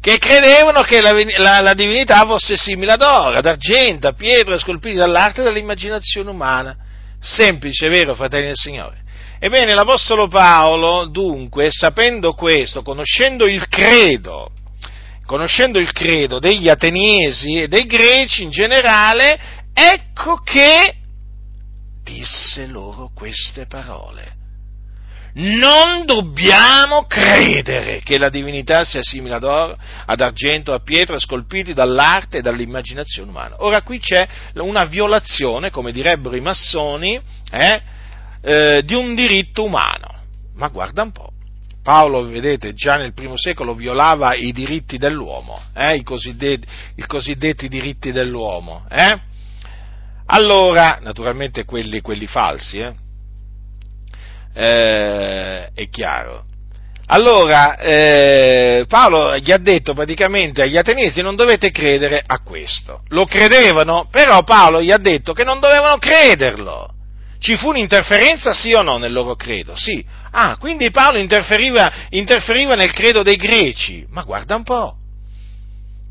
che 0.00 0.18
credevano 0.18 0.82
che 0.82 1.00
la, 1.00 1.12
la, 1.38 1.60
la, 1.60 1.74
divinità 1.74 2.24
fosse 2.26 2.56
simile 2.56 2.92
ad 2.92 3.02
oro, 3.02 3.38
ad 3.38 3.46
argento, 3.46 4.08
a 4.08 4.12
pietre 4.12 4.58
scolpiti 4.58 4.96
dall'arte 4.96 5.42
e 5.42 5.44
dall'immaginazione 5.44 6.28
umana. 6.28 6.76
Semplice, 7.20 7.88
vero, 7.88 8.16
fratelli 8.16 8.46
del 8.46 8.56
Signore? 8.56 9.02
Ebbene, 9.38 9.74
l'Apostolo 9.74 10.26
Paolo, 10.26 11.06
dunque, 11.06 11.68
sapendo 11.70 12.32
questo, 12.32 12.82
conoscendo 12.82 13.46
il 13.46 13.68
credo, 13.68 14.50
conoscendo 15.24 15.78
il 15.78 15.92
credo 15.92 16.40
degli 16.40 16.68
ateniesi 16.68 17.60
e 17.60 17.68
dei 17.68 17.86
greci 17.86 18.42
in 18.42 18.50
generale, 18.50 19.38
ecco 19.72 20.38
che 20.38 20.96
disse 22.02 22.66
loro 22.66 23.12
queste 23.14 23.66
parole. 23.66 24.41
Non 25.34 26.04
dobbiamo 26.04 27.04
credere 27.06 28.00
che 28.04 28.18
la 28.18 28.28
divinità 28.28 28.84
sia 28.84 29.00
simile 29.02 29.36
ad 29.36 29.44
oro, 29.44 29.78
ad 30.04 30.20
argento, 30.20 30.74
a 30.74 30.80
pietra, 30.80 31.18
scolpiti 31.18 31.72
dall'arte 31.72 32.38
e 32.38 32.42
dall'immaginazione 32.42 33.30
umana. 33.30 33.56
Ora 33.60 33.80
qui 33.80 33.98
c'è 33.98 34.28
una 34.56 34.84
violazione, 34.84 35.70
come 35.70 35.92
direbbero 35.92 36.36
i 36.36 36.40
massoni, 36.40 37.18
eh, 37.50 37.82
eh, 38.42 38.82
di 38.84 38.94
un 38.94 39.14
diritto 39.14 39.64
umano. 39.64 40.20
Ma 40.54 40.68
guarda 40.68 41.02
un 41.02 41.12
po'. 41.12 41.30
Paolo, 41.82 42.26
vedete, 42.26 42.74
già 42.74 42.94
nel 42.94 43.14
primo 43.14 43.36
secolo 43.36 43.74
violava 43.74 44.34
i 44.34 44.52
diritti 44.52 44.98
dell'uomo, 44.98 45.60
eh, 45.74 45.96
i, 45.96 46.02
cosiddetti, 46.02 46.66
i, 46.96 47.06
cosiddetti, 47.06 47.68
diritti 47.68 48.12
dell'uomo. 48.12 48.84
Eh? 48.88 49.18
Allora, 50.26 50.98
naturalmente 51.02 51.64
quelli, 51.64 52.00
quelli 52.00 52.26
falsi, 52.26 52.78
eh? 52.78 52.94
Eh, 54.54 55.70
è 55.74 55.88
chiaro. 55.90 56.44
Allora, 57.06 57.76
eh, 57.76 58.86
Paolo 58.88 59.36
gli 59.36 59.52
ha 59.52 59.58
detto 59.58 59.92
praticamente 59.92 60.62
agli 60.62 60.78
ateniesi 60.78 61.20
non 61.20 61.36
dovete 61.36 61.70
credere 61.70 62.22
a 62.24 62.40
questo. 62.40 63.02
Lo 63.08 63.26
credevano, 63.26 64.08
però 64.10 64.42
Paolo 64.44 64.80
gli 64.80 64.90
ha 64.90 64.98
detto 64.98 65.32
che 65.32 65.44
non 65.44 65.60
dovevano 65.60 65.98
crederlo. 65.98 66.88
Ci 67.38 67.56
fu 67.56 67.68
un'interferenza 67.68 68.54
sì 68.54 68.72
o 68.72 68.82
no 68.82 68.98
nel 68.98 69.12
loro 69.12 69.34
credo? 69.34 69.74
Sì. 69.76 70.02
Ah, 70.30 70.56
quindi 70.56 70.90
Paolo 70.90 71.18
interferiva, 71.18 71.92
interferiva 72.10 72.76
nel 72.76 72.92
credo 72.92 73.22
dei 73.22 73.36
greci. 73.36 74.06
Ma 74.08 74.22
guarda 74.22 74.54
un 74.54 74.62
po'. 74.62 74.96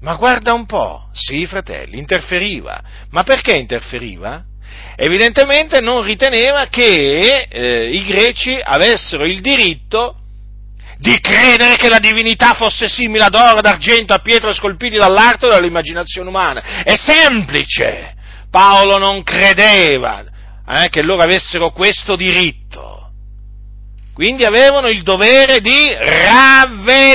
Ma 0.01 0.15
guarda 0.15 0.53
un 0.53 0.65
po'. 0.65 1.07
Sì, 1.13 1.47
fratelli, 1.47 1.97
interferiva. 1.97 2.79
Ma 3.11 3.23
perché 3.23 3.55
interferiva? 3.55 4.43
Evidentemente 4.95 5.79
non 5.81 6.03
riteneva 6.03 6.67
che 6.67 7.47
eh, 7.49 7.89
i 7.89 8.03
greci 8.05 8.59
avessero 8.61 9.25
il 9.25 9.41
diritto 9.41 10.15
di 10.97 11.19
credere 11.19 11.75
che 11.77 11.89
la 11.89 11.97
divinità 11.97 12.53
fosse 12.53 12.87
simile 12.87 13.23
ad 13.23 13.33
oro, 13.33 13.57
ad 13.57 13.65
argento, 13.65 14.13
a 14.13 14.19
pietre 14.19 14.53
scolpiti 14.53 14.97
dall'arte 14.97 15.47
o 15.47 15.49
dall'immaginazione 15.49 16.29
umana. 16.29 16.83
È 16.83 16.95
semplice. 16.95 18.13
Paolo 18.51 18.99
non 18.99 19.23
credeva 19.23 20.23
eh, 20.67 20.89
che 20.89 21.01
loro 21.01 21.23
avessero 21.23 21.71
questo 21.71 22.15
diritto. 22.15 23.09
Quindi 24.13 24.45
avevano 24.45 24.89
il 24.89 25.01
dovere 25.01 25.59
di 25.61 25.91
ravvedersi. 25.97 27.11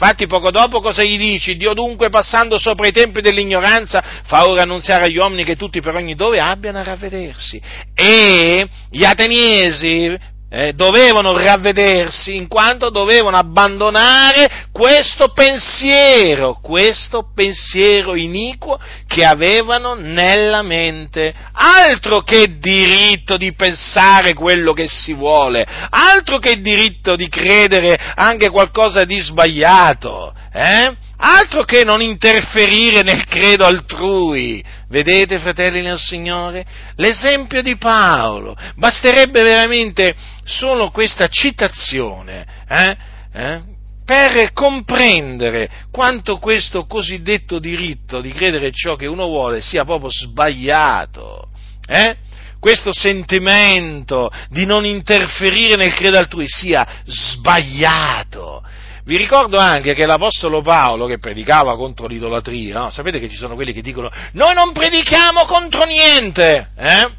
Infatti 0.00 0.28
poco 0.28 0.52
dopo 0.52 0.80
cosa 0.80 1.02
gli 1.02 1.18
dici? 1.18 1.56
Dio 1.56 1.74
dunque 1.74 2.08
passando 2.08 2.56
sopra 2.56 2.86
i 2.86 2.92
tempi 2.92 3.20
dell'ignoranza 3.20 4.00
fa 4.24 4.46
ora 4.46 4.62
annunziare 4.62 5.06
agli 5.06 5.16
uomini 5.16 5.42
che 5.42 5.56
tutti 5.56 5.80
per 5.80 5.96
ogni 5.96 6.14
dove 6.14 6.38
abbiano 6.38 6.78
a 6.78 6.84
ravvedersi. 6.84 7.60
E 7.94 8.68
gli 8.90 9.04
ateniesi 9.04 10.16
eh, 10.50 10.72
dovevano 10.72 11.36
ravvedersi 11.36 12.34
in 12.34 12.48
quanto 12.48 12.88
dovevano 12.88 13.36
abbandonare 13.36 14.68
questo 14.72 15.28
pensiero, 15.28 16.58
questo 16.62 17.30
pensiero 17.34 18.14
iniquo 18.14 18.80
che 19.06 19.24
avevano 19.24 19.94
nella 19.94 20.62
mente. 20.62 21.34
Altro 21.52 22.22
che 22.22 22.58
diritto 22.58 23.36
di 23.36 23.52
pensare 23.54 24.32
quello 24.32 24.72
che 24.72 24.86
si 24.88 25.12
vuole, 25.12 25.66
altro 25.90 26.38
che 26.38 26.60
diritto 26.60 27.14
di 27.14 27.28
credere 27.28 27.98
anche 28.14 28.48
qualcosa 28.48 29.04
di 29.04 29.18
sbagliato, 29.18 30.32
eh? 30.52 31.06
Altro 31.18 31.64
che 31.64 31.84
non 31.84 32.00
interferire 32.00 33.02
nel 33.02 33.24
credo 33.24 33.64
altrui. 33.64 34.62
Vedete, 34.88 35.38
fratelli 35.38 35.82
nel 35.82 35.98
Signore? 35.98 36.64
L'esempio 36.96 37.62
di 37.62 37.76
Paolo. 37.76 38.56
Basterebbe 38.76 39.42
veramente 39.42 40.14
solo 40.44 40.90
questa 40.90 41.28
citazione 41.28 42.46
eh? 42.68 42.96
Eh? 43.32 43.60
per 44.04 44.52
comprendere 44.52 45.68
quanto 45.90 46.38
questo 46.38 46.86
cosiddetto 46.86 47.58
diritto 47.58 48.20
di 48.20 48.32
credere 48.32 48.70
ciò 48.72 48.96
che 48.96 49.06
uno 49.06 49.26
vuole 49.26 49.60
sia 49.60 49.84
proprio 49.84 50.10
sbagliato. 50.10 51.48
Eh? 51.86 52.16
questo 52.58 52.92
sentimento 52.92 54.30
di 54.48 54.66
non 54.66 54.84
interferire 54.84 55.76
nel 55.76 55.94
credo 55.94 56.18
altrui 56.18 56.46
sia 56.48 56.86
sbagliato. 57.04 58.62
Vi 59.08 59.16
ricordo 59.16 59.56
anche 59.56 59.94
che 59.94 60.04
l'Apostolo 60.04 60.60
Paolo, 60.60 61.06
che 61.06 61.16
predicava 61.16 61.76
contro 61.76 62.06
l'idolatria, 62.06 62.78
no? 62.78 62.90
sapete 62.90 63.18
che 63.18 63.30
ci 63.30 63.36
sono 63.36 63.54
quelli 63.54 63.72
che 63.72 63.80
dicono 63.80 64.10
noi 64.32 64.52
non 64.52 64.72
predichiamo 64.72 65.46
contro 65.46 65.86
niente, 65.86 66.68
eh? 66.76 67.10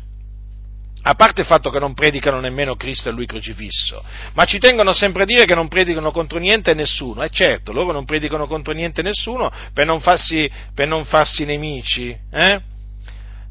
a 1.02 1.16
parte 1.16 1.42
il 1.42 1.48
fatto 1.48 1.72
che 1.72 1.80
non 1.80 1.96
predicano 1.96 2.40
nemmeno 2.40 2.76
Cristo 2.76 3.10
e 3.10 3.12
Lui 3.12 3.26
crocifisso, 3.26 4.04
ma 4.34 4.46
ci 4.46 4.60
tengono 4.60 4.94
sempre 4.94 5.24
a 5.24 5.26
dire 5.26 5.46
che 5.46 5.56
non 5.56 5.68
predicano 5.68 6.12
contro 6.12 6.38
niente 6.38 6.70
e 6.70 6.74
nessuno. 6.76 7.24
E 7.24 7.30
certo, 7.32 7.72
loro 7.72 7.92
non 7.92 8.06
predicano 8.06 8.46
contro 8.46 8.72
niente 8.74 9.02
e 9.02 9.06
nessuno 9.06 9.52
per 9.74 9.88
non 9.88 10.00
farsi, 10.00 10.48
per 10.76 10.88
non 10.88 11.06
farsi 11.06 11.44
nemici. 11.44 12.16
Eh? 12.32 12.62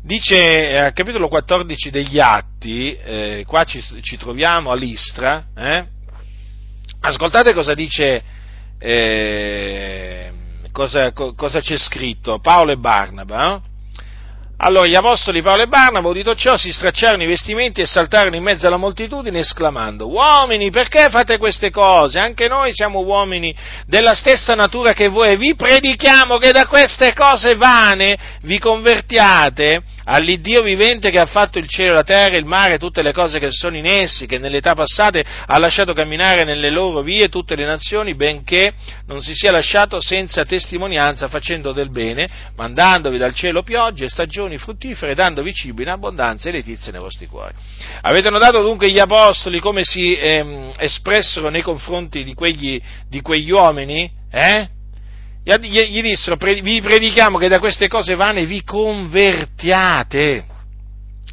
Dice 0.00 0.68
eh, 0.68 0.78
al 0.78 0.92
capitolo 0.92 1.26
14 1.26 1.90
degli 1.90 2.20
Atti, 2.20 2.94
eh, 2.94 3.44
qua 3.48 3.64
ci, 3.64 3.82
ci, 4.00 4.16
troviamo 4.16 4.70
a 4.70 4.76
Listra, 4.76 5.46
eh? 5.56 5.96
Ascoltate 7.00 7.52
cosa 7.54 7.74
dice, 7.74 8.22
eh, 8.78 10.32
cosa, 10.72 11.12
cosa, 11.12 11.60
c'è 11.60 11.76
scritto, 11.76 12.38
Paolo 12.40 12.72
e 12.72 12.76
Barnaba. 12.76 13.54
Eh? 13.54 13.68
Allora 14.60 14.88
gli 14.88 14.96
apostoli 14.96 15.40
Paolo 15.40 15.62
e 15.62 15.68
Barnaba, 15.68 16.08
udito 16.08 16.34
ciò, 16.34 16.56
si 16.56 16.72
stracciarono 16.72 17.22
i 17.22 17.28
vestimenti 17.28 17.80
e 17.80 17.86
saltarono 17.86 18.34
in 18.34 18.42
mezzo 18.42 18.66
alla 18.66 18.76
moltitudine 18.76 19.38
esclamando, 19.38 20.08
uomini, 20.08 20.70
perché 20.70 21.08
fate 21.10 21.38
queste 21.38 21.70
cose? 21.70 22.18
Anche 22.18 22.48
noi 22.48 22.72
siamo 22.72 22.98
uomini 22.98 23.54
della 23.86 24.14
stessa 24.14 24.56
natura 24.56 24.94
che 24.94 25.06
voi, 25.06 25.36
vi 25.36 25.54
predichiamo 25.54 26.38
che 26.38 26.50
da 26.50 26.66
queste 26.66 27.14
cose 27.14 27.54
vane 27.54 28.18
vi 28.42 28.58
convertiate 28.58 29.82
all'Iddio 30.10 30.62
vivente 30.62 31.10
che 31.10 31.18
ha 31.18 31.26
fatto 31.26 31.58
il 31.58 31.68
cielo, 31.68 31.92
la 31.92 32.02
terra, 32.02 32.36
il 32.36 32.46
mare, 32.46 32.74
e 32.74 32.78
tutte 32.78 33.02
le 33.02 33.12
cose 33.12 33.38
che 33.38 33.50
sono 33.50 33.76
in 33.76 33.86
essi, 33.86 34.26
che 34.26 34.38
nelle 34.38 34.58
età 34.58 34.74
passate 34.74 35.24
ha 35.46 35.58
lasciato 35.58 35.92
camminare 35.92 36.44
nelle 36.44 36.70
loro 36.70 37.02
vie 37.02 37.28
tutte 37.28 37.54
le 37.54 37.66
nazioni, 37.66 38.14
benché 38.14 38.72
non 39.06 39.20
si 39.20 39.34
sia 39.34 39.50
lasciato 39.50 40.00
senza 40.00 40.44
testimonianza 40.44 41.28
facendo 41.28 41.72
del 41.72 41.90
bene, 41.90 42.28
mandandovi 42.56 43.18
dal 43.18 43.34
cielo 43.34 43.62
piogge 43.62 44.08
stagioni 44.08 44.56
fruttifere, 44.56 45.14
dandovi 45.14 45.52
cibo 45.52 45.82
in 45.82 45.88
abbondanza 45.88 46.48
e 46.48 46.52
letizia 46.52 46.90
nei 46.90 47.00
vostri 47.00 47.26
cuori. 47.26 47.54
Avete 48.00 48.30
notato 48.30 48.62
dunque 48.62 48.90
gli 48.90 48.98
apostoli 48.98 49.60
come 49.60 49.84
si 49.84 50.14
ehm, 50.14 50.72
espressero 50.78 51.50
nei 51.50 51.62
confronti 51.62 52.24
di 52.24 52.32
quegli, 52.32 52.80
di 53.08 53.20
quegli 53.20 53.50
uomini? 53.50 54.10
Eh? 54.30 54.76
Gli 55.56 56.02
dissero, 56.02 56.36
vi 56.36 56.80
predichiamo 56.82 57.38
che 57.38 57.48
da 57.48 57.58
queste 57.58 57.88
cose 57.88 58.14
vane 58.14 58.44
vi 58.44 58.62
convertiate 58.64 60.44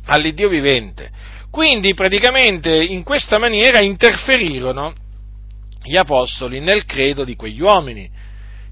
all'Iddio 0.05 0.47
vivente. 0.47 1.11
Quindi 1.51 1.93
praticamente 1.93 2.71
in 2.71 3.03
questa 3.03 3.37
maniera 3.37 3.81
interferirono 3.81 4.93
gli 5.83 5.97
apostoli 5.97 6.59
nel 6.59 6.85
credo 6.85 7.23
di 7.25 7.35
quegli 7.35 7.61
uomini. 7.61 8.09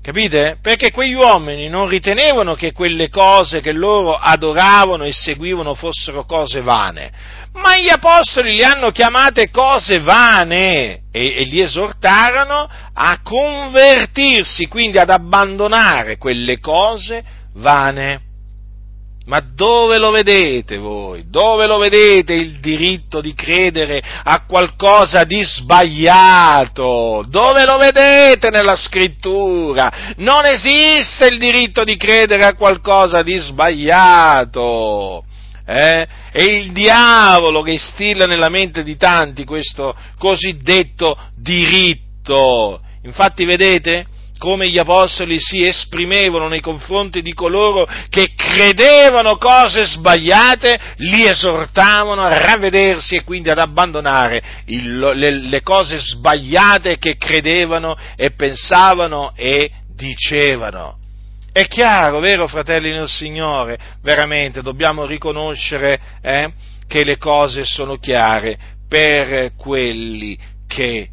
Capite? 0.04 0.58
Perché 0.62 0.92
quegli 0.92 1.14
uomini 1.14 1.70
non 1.70 1.88
ritenevano 1.88 2.56
che 2.56 2.74
quelle 2.74 3.08
cose 3.08 3.62
che 3.62 3.72
loro 3.72 4.16
adoravano 4.16 5.06
e 5.06 5.14
seguivano 5.14 5.76
fossero 5.76 6.26
cose 6.26 6.60
vane, 6.60 7.10
ma 7.54 7.78
gli 7.78 7.88
apostoli 7.88 8.56
li 8.56 8.64
hanno 8.64 8.92
chiamate 8.92 9.50
cose 9.50 10.02
vane 10.02 11.04
e, 11.10 11.36
e 11.38 11.44
li 11.46 11.62
esortarono 11.62 12.70
a 12.94 13.20
convertirsi, 13.24 14.68
quindi 14.68 14.98
ad 14.98 15.10
abbandonare 15.10 16.18
quelle 16.18 16.60
cose 16.60 17.24
vane. 17.54 18.33
Ma 19.26 19.40
dove 19.40 20.00
lo 20.00 20.12
vedete 20.12 20.78
voi? 20.78 21.24
Dove 21.30 21.66
lo 21.66 21.78
vedete 21.78 22.34
il 22.34 22.60
diritto 22.60 23.22
di 23.22 23.34
credere 23.34 24.04
a 24.24 24.44
qualcosa 24.46 25.24
di 25.24 25.42
sbagliato? 25.44 27.26
Dove 27.30 27.64
lo 27.64 27.78
vedete 27.78 28.50
nella 28.50 28.76
scrittura? 28.76 30.14
Non 30.18 30.46
esiste 30.46 31.28
il 31.28 31.38
diritto 31.38 31.86
di 31.86 31.96
credere 31.96 32.44
a 32.44 32.56
qualcosa 32.56 33.24
di 33.24 33.38
sbagliato. 33.38 35.24
Eh? 35.66 36.06
È 36.30 36.42
il 36.42 36.74
diavolo 36.74 37.62
che 37.62 37.72
instilla 37.72 38.26
nella 38.26 38.50
mente 38.50 38.84
di 38.84 38.98
tanti 38.98 39.46
questo 39.46 39.96
cosiddetto 40.18 41.18
diritto. 41.34 42.82
Infatti, 43.04 43.46
vedete? 43.46 44.08
Come 44.44 44.68
gli 44.68 44.78
apostoli 44.78 45.40
si 45.40 45.66
esprimevano 45.66 46.50
nei 46.50 46.60
confronti 46.60 47.22
di 47.22 47.34
coloro 47.34 47.88
che 48.10 48.34
credevano 48.36 49.38
cose 49.38 49.86
sbagliate, 49.86 50.78
li 50.98 51.26
esortavano 51.26 52.24
a 52.24 52.38
ravvedersi 52.38 53.16
e 53.16 53.24
quindi 53.24 53.50
ad 53.50 53.58
abbandonare 53.58 54.44
il, 54.66 55.00
le, 55.00 55.32
le 55.32 55.62
cose 55.62 55.98
sbagliate 55.98 56.98
che 56.98 57.16
credevano 57.16 57.96
e 58.18 58.32
pensavano 58.32 59.32
e 59.34 59.72
dicevano. 59.96 60.98
È 61.54 61.66
chiaro, 61.66 62.20
vero 62.20 62.46
fratelli 62.46 62.92
nel 62.92 63.08
Signore? 63.08 63.80
Veramente 64.02 64.62
dobbiamo 64.62 65.06
riconoscere 65.06 65.98
eh, 66.22 66.52
che 66.86 67.06
le 67.06 67.18
cose 67.18 67.64
sono 67.64 67.96
chiare 67.96 68.58
per 68.90 69.54
quelli 69.56 70.38
che 70.68 71.08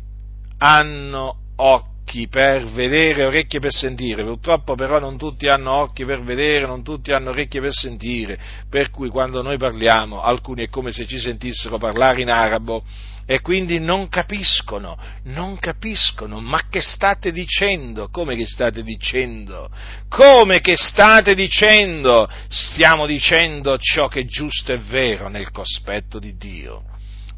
hanno 0.58 1.36
occhi 1.58 1.89
occhi 2.10 2.26
per 2.26 2.64
vedere, 2.72 3.24
orecchie 3.24 3.60
per 3.60 3.72
sentire, 3.72 4.24
purtroppo 4.24 4.74
però 4.74 4.98
non 4.98 5.16
tutti 5.16 5.46
hanno 5.46 5.74
occhi 5.74 6.04
per 6.04 6.20
vedere, 6.22 6.66
non 6.66 6.82
tutti 6.82 7.12
hanno 7.12 7.30
orecchie 7.30 7.60
per 7.60 7.72
sentire, 7.72 8.38
per 8.68 8.90
cui 8.90 9.08
quando 9.08 9.42
noi 9.42 9.56
parliamo 9.56 10.20
alcuni 10.20 10.64
è 10.64 10.68
come 10.68 10.90
se 10.90 11.06
ci 11.06 11.18
sentissero 11.18 11.78
parlare 11.78 12.20
in 12.20 12.28
arabo 12.28 12.82
e 13.26 13.40
quindi 13.42 13.78
non 13.78 14.08
capiscono, 14.08 14.98
non 15.24 15.56
capiscono, 15.58 16.40
ma 16.40 16.62
che 16.68 16.80
state 16.80 17.30
dicendo? 17.30 18.08
Come 18.08 18.34
che 18.34 18.46
state 18.46 18.82
dicendo? 18.82 19.70
Come 20.08 20.60
che 20.60 20.76
state 20.76 21.36
dicendo? 21.36 22.28
Stiamo 22.48 23.06
dicendo 23.06 23.78
ciò 23.78 24.08
che 24.08 24.20
è 24.20 24.24
giusto 24.24 24.72
e 24.72 24.78
vero 24.78 25.28
nel 25.28 25.52
cospetto 25.52 26.18
di 26.18 26.36
Dio, 26.36 26.82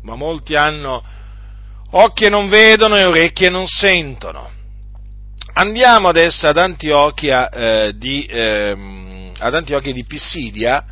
ma 0.04 0.14
molti 0.14 0.54
hanno 0.54 1.02
occhi 1.90 2.24
e 2.24 2.30
non 2.30 2.48
vedono 2.48 2.96
e 2.96 3.04
orecchie 3.04 3.50
non 3.50 3.66
sentono. 3.66 4.60
Andiamo 5.54 6.08
adesso 6.08 6.48
ad 6.48 6.56
Antiochia, 6.56 7.50
eh, 7.50 7.92
di, 7.94 8.26
ehm, 8.26 9.32
ad 9.38 9.54
Antiochia 9.54 9.92
di 9.92 10.02
Pissidia, 10.06 10.82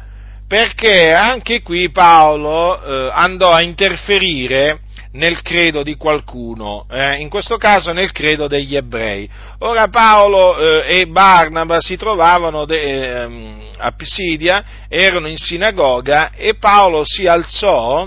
perché 0.47 1.13
anche 1.13 1.63
qui 1.63 1.91
Paolo 1.91 2.79
eh, 2.83 3.11
andò 3.11 3.53
a 3.53 3.63
interferire 3.63 4.81
nel 5.13 5.41
credo 5.41 5.83
di 5.83 5.97
qualcuno, 5.97 6.85
eh, 6.91 7.17
in 7.21 7.31
questo 7.31 7.57
caso 7.57 7.93
nel 7.93 8.13
credo 8.13 8.49
degli 8.49 8.77
ebrei. 8.77 9.29
Ora 9.61 9.89
Paolo 9.89 10.59
eh, 10.59 11.01
e 11.01 11.07
Barnaba 11.07 11.81
si 11.81 11.97
trovavano 11.97 12.67
de, 12.67 13.23
eh, 13.23 13.69
a 13.79 13.93
Pissidia, 13.93 14.63
erano 14.91 15.27
in 15.27 15.39
sinagoga 15.39 16.33
e 16.33 16.57
Paolo 16.57 17.03
si 17.03 17.27
alzò, 17.27 18.07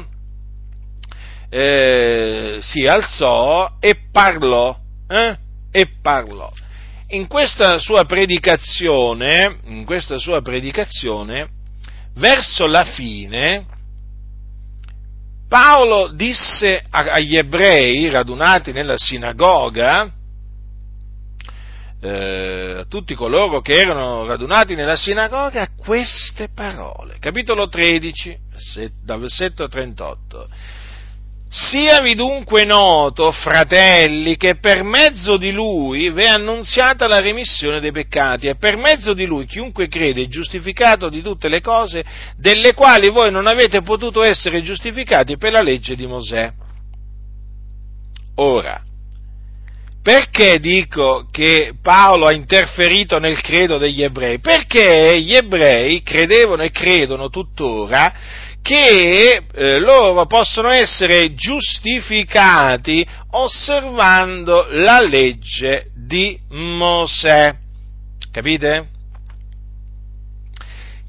eh, 1.50 2.60
si 2.62 2.86
alzò 2.86 3.72
e 3.80 3.98
parlò. 4.12 4.78
E 5.76 5.88
parlò. 6.04 6.52
In 7.08 7.26
questa 7.26 7.80
sua 7.80 8.06
predicazione, 8.06 9.58
in 9.66 9.86
questa 9.86 10.18
sua 10.18 10.42
predicazione, 10.42 11.50
verso 12.16 12.68
la 12.68 12.84
fine, 12.84 13.66
Paolo 15.50 16.12
disse 16.14 16.86
agli 16.92 17.36
ebrei 17.36 18.08
radunati 18.10 18.72
nella 18.72 18.98
sinagoga, 18.98 20.12
eh, 22.02 22.76
a 22.80 22.86
tutti 22.86 23.16
coloro 23.16 23.62
che 23.62 23.74
erano 23.74 24.28
radunati 24.28 24.76
nella 24.76 24.96
sinagoga, 24.96 25.70
queste 25.76 26.50
parole. 26.54 27.18
Capitolo 27.20 27.68
13, 27.68 28.38
dal 29.04 29.20
versetto 29.20 29.68
38 29.68 30.50
Siavi 31.56 32.16
dunque 32.16 32.66
noto, 32.66 33.32
fratelli, 33.32 34.38
che 34.38 34.56
per 34.56 34.82
mezzo 34.82 35.38
di 35.38 35.52
lui 35.52 36.10
v'è 36.10 36.26
annunziata 36.26 37.06
la 37.08 37.20
remissione 37.20 37.80
dei 37.80 37.92
peccati 37.92 38.48
e 38.48 38.56
per 38.56 38.76
mezzo 38.76 39.14
di 39.14 39.28
lui 39.28 39.46
chiunque 39.46 39.88
crede 39.88 40.24
è 40.24 40.28
giustificato 40.28 41.10
di 41.10 41.22
tutte 41.22 41.50
le 41.50 41.62
cose 41.62 42.04
delle 42.38 42.74
quali 42.74 43.10
voi 43.10 43.30
non 43.30 43.46
avete 43.46 43.84
potuto 43.84 44.24
essere 44.24 44.64
giustificati 44.64 45.38
per 45.38 45.52
la 45.52 45.62
legge 45.62 45.96
di 45.96 46.08
Mosè. 46.08 46.52
Ora, 48.38 48.82
perché 50.02 50.58
dico 50.60 51.28
che 51.32 51.74
Paolo 51.80 52.26
ha 52.26 52.34
interferito 52.34 53.20
nel 53.20 53.40
credo 53.42 53.78
degli 53.78 54.02
ebrei? 54.02 54.40
Perché 54.40 55.22
gli 55.22 55.36
ebrei 55.36 56.02
credevano 56.02 56.64
e 56.64 56.72
credono 56.72 57.30
tuttora 57.30 58.42
che 58.64 59.44
eh, 59.54 59.80
loro 59.80 60.26
possono 60.26 60.70
essere 60.70 61.36
giustificati 61.36 63.06
osservando 63.32 64.66
la 64.70 65.02
legge 65.02 65.92
di 65.94 66.40
Mosè. 66.50 67.54
Capite? 68.32 68.93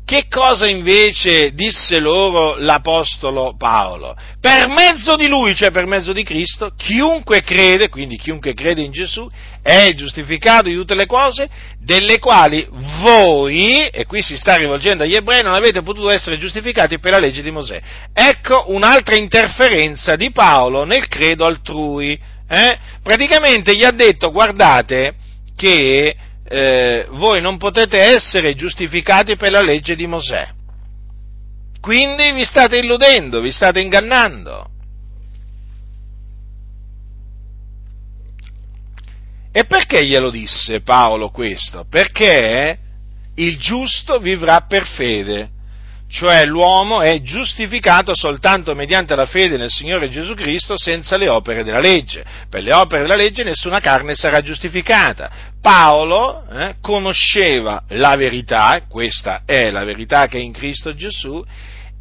Che 0.07 0.27
cosa 0.29 0.67
invece 0.67 1.55
disse 1.55 1.99
loro 1.99 2.57
l'Apostolo 2.59 3.55
Paolo? 3.57 4.15
Per 4.39 4.69
mezzo 4.69 5.17
di 5.17 5.27
lui, 5.27 5.55
cioè 5.55 5.71
per 5.71 5.87
mezzo 5.87 6.13
di 6.13 6.23
Cristo, 6.23 6.73
chiunque 6.77 7.41
crede, 7.41 7.89
quindi 7.89 8.19
chiunque 8.19 8.53
crede 8.53 8.83
in 8.83 8.93
Gesù, 8.93 9.27
è 9.63 9.95
giustificato 9.95 10.65
di 10.69 10.75
tutte 10.75 10.95
le 10.95 11.07
cose, 11.07 11.49
delle 11.79 12.19
quali 12.19 12.69
voi, 13.01 13.89
e 13.89 14.05
qui 14.05 14.21
si 14.21 14.37
sta 14.37 14.57
rivolgendo 14.57 15.05
agli 15.05 15.15
ebrei, 15.15 15.43
non 15.43 15.55
avete 15.55 15.81
potuto 15.81 16.11
essere 16.11 16.37
giustificati 16.37 16.99
per 16.99 17.13
la 17.13 17.19
legge 17.19 17.41
di 17.41 17.51
Mosè. 17.51 17.81
Ecco 18.13 18.67
un'altra 18.69 19.17
interferenza 19.17 20.17
di 20.17 20.31
Paolo 20.33 20.85
nel 20.85 21.09
credo 21.09 21.47
altrui. 21.47 22.13
Eh? 22.47 22.79
Praticamente 23.03 23.75
gli 23.75 23.85
ha 23.85 23.91
detto, 23.91 24.31
guardate, 24.31 25.15
che 25.57 26.15
eh, 26.47 27.07
voi 27.11 27.41
non 27.41 27.57
potete 27.57 27.99
essere 27.99 28.55
giustificati 28.55 29.37
per 29.37 29.51
la 29.51 29.63
legge 29.63 29.95
di 29.95 30.07
Mosè. 30.07 30.49
Quindi 31.81 32.33
vi 32.33 32.45
state 32.45 32.79
illudendo, 32.79 33.41
vi 33.41 33.51
state 33.51 33.81
ingannando. 33.81 34.71
E 39.53 39.65
perché 39.67 40.05
glielo 40.05 40.31
disse 40.31 40.81
Paolo 40.81 41.31
questo? 41.31 41.87
Perché 41.89 42.79
il 43.37 43.59
giusto 43.59 44.19
vivrà 44.19 44.63
per 44.63 44.87
fede 44.87 45.53
cioè 46.15 46.45
l'uomo 46.45 47.01
è 47.01 47.21
giustificato 47.23 48.15
soltanto 48.15 48.75
mediante 48.77 49.17
la 49.17 49.27
fede 49.27 49.57
nel 49.57 49.71
Signore 49.71 50.09
Gesù 50.09 50.35
Cristo 50.35 50.79
senza 50.79 51.17
le 51.17 51.29
opere 51.29 51.65
della 51.65 51.81
legge. 51.81 52.25
Per 52.49 52.63
le 52.63 52.73
opere 52.73 53.03
della 53.03 53.17
legge 53.17 53.43
nessuna 53.43 53.81
carne 53.81 54.15
sarà 54.15 54.41
giustificata. 54.41 55.53
Paolo 55.65 56.45
eh, 56.47 56.75
conosceva 56.83 57.85
la 57.89 58.17
verità, 58.17 58.83
questa 58.87 59.45
è 59.47 59.71
la 59.71 59.83
verità 59.83 60.27
che 60.27 60.37
è 60.37 60.43
in 60.43 60.53
Cristo 60.53 60.93
Gesù, 60.93 61.43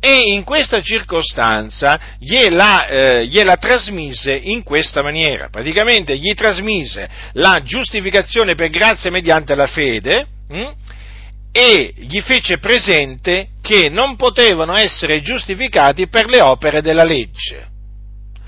e 0.02 0.34
in 0.34 0.44
questa 0.44 0.82
circostanza 0.82 1.98
gliela, 2.20 2.88
eh, 2.88 3.26
gliela, 3.26 3.56
trasmise 3.56 4.34
in 4.36 4.64
questa 4.64 5.02
maniera. 5.02 5.48
Praticamente 5.48 6.18
gli 6.18 6.34
trasmise 6.34 7.10
la 7.36 7.62
giustificazione 7.64 8.54
per 8.54 8.70
grazia 8.70 9.10
mediante 9.10 9.56
la 9.56 9.68
fede, 9.68 10.28
hm? 10.50 10.72
e 11.54 11.94
gli 11.96 12.20
fece 12.20 12.58
presente 12.58 13.52
che 13.62 13.88
non 13.88 14.18
potevano 14.18 14.76
essere 14.76 15.22
giustificati 15.22 16.10
per 16.10 16.30
le 16.30 16.42
opere 16.42 16.82
della 16.82 17.06
legge. 17.06 17.66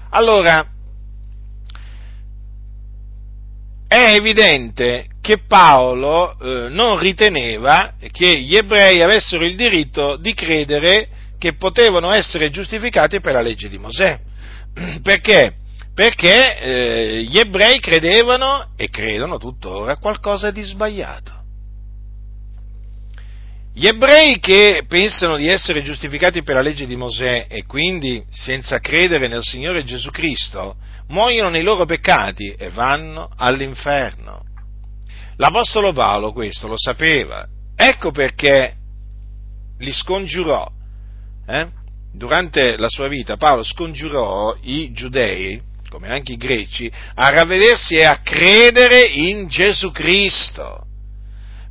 Allora, 0.10 0.75
è 3.96 4.14
evidente 4.14 5.06
che 5.22 5.40
Paolo 5.48 6.38
eh, 6.38 6.70
non 6.70 7.00
riteneva 7.00 7.94
che 8.12 8.40
gli 8.42 8.54
ebrei 8.54 9.02
avessero 9.02 9.46
il 9.46 9.56
diritto 9.56 10.18
di 10.18 10.34
credere 10.34 11.08
che 11.40 11.54
potevano 11.54 12.12
essere 12.12 12.50
giustificati 12.50 13.22
per 13.22 13.34
la 13.34 13.42
legge 13.42 13.70
di 13.70 13.78
Mosè. 13.78 14.20
Perché? 15.02 15.54
Perché 15.94 16.60
eh, 16.60 17.22
gli 17.24 17.40
ebrei 17.40 17.80
credevano 17.80 18.74
e 18.76 18.90
credono 18.90 19.38
tuttora 19.38 19.96
qualcosa 19.96 20.52
di 20.52 20.64
sbagliato 20.64 21.45
Gli 23.78 23.88
ebrei 23.88 24.40
che 24.40 24.86
pensano 24.88 25.36
di 25.36 25.50
essere 25.50 25.84
giustificati 25.84 26.44
per 26.44 26.56
la 26.56 26.62
legge 26.62 26.86
di 26.86 26.96
Mosè 26.96 27.48
e 27.50 27.66
quindi 27.66 28.24
senza 28.30 28.80
credere 28.80 29.28
nel 29.28 29.42
Signore 29.44 29.84
Gesù 29.84 30.12
Cristo, 30.12 30.78
muoiono 31.10 31.50
nei 31.50 31.62
loro 31.62 31.84
peccati 31.84 32.56
e 32.58 32.70
vanno 32.70 33.30
all'inferno. 33.36 34.44
L'Apostolo 35.36 35.92
Paolo 35.92 36.32
questo 36.32 36.70
lo 36.70 36.78
sapeva, 36.78 37.46
ecco 37.76 38.12
perché 38.12 38.76
li 39.80 39.92
scongiurò. 39.92 40.66
Eh? 41.46 41.68
Durante 42.14 42.78
la 42.78 42.88
sua 42.88 43.10
vita 43.10 43.36
Paolo 43.36 43.64
scongiurò 43.64 44.56
i 44.62 44.94
giudei, 44.94 45.62
come 45.90 46.08
anche 46.08 46.32
i 46.32 46.38
greci, 46.38 46.90
a 47.16 47.30
ravvedersi 47.30 47.96
e 47.96 48.06
a 48.06 48.22
credere 48.22 49.04
in 49.04 49.50
Gesù 49.50 49.92
Cristo, 49.92 50.86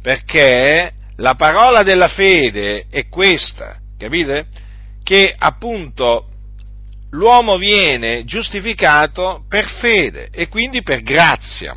perché 0.03 0.93
la 1.17 1.35
parola 1.35 1.83
della 1.83 2.09
fede 2.09 2.87
è 2.91 3.09
questa, 3.09 3.79
capite? 3.97 4.47
Che 5.03 5.35
appunto 5.37 6.29
l'uomo 7.11 7.57
viene 7.57 8.25
giustificato 8.25 9.45
per 9.49 9.69
fede 9.69 10.29
e 10.31 10.49
quindi 10.49 10.83
per 10.83 11.03
grazia. 11.03 11.77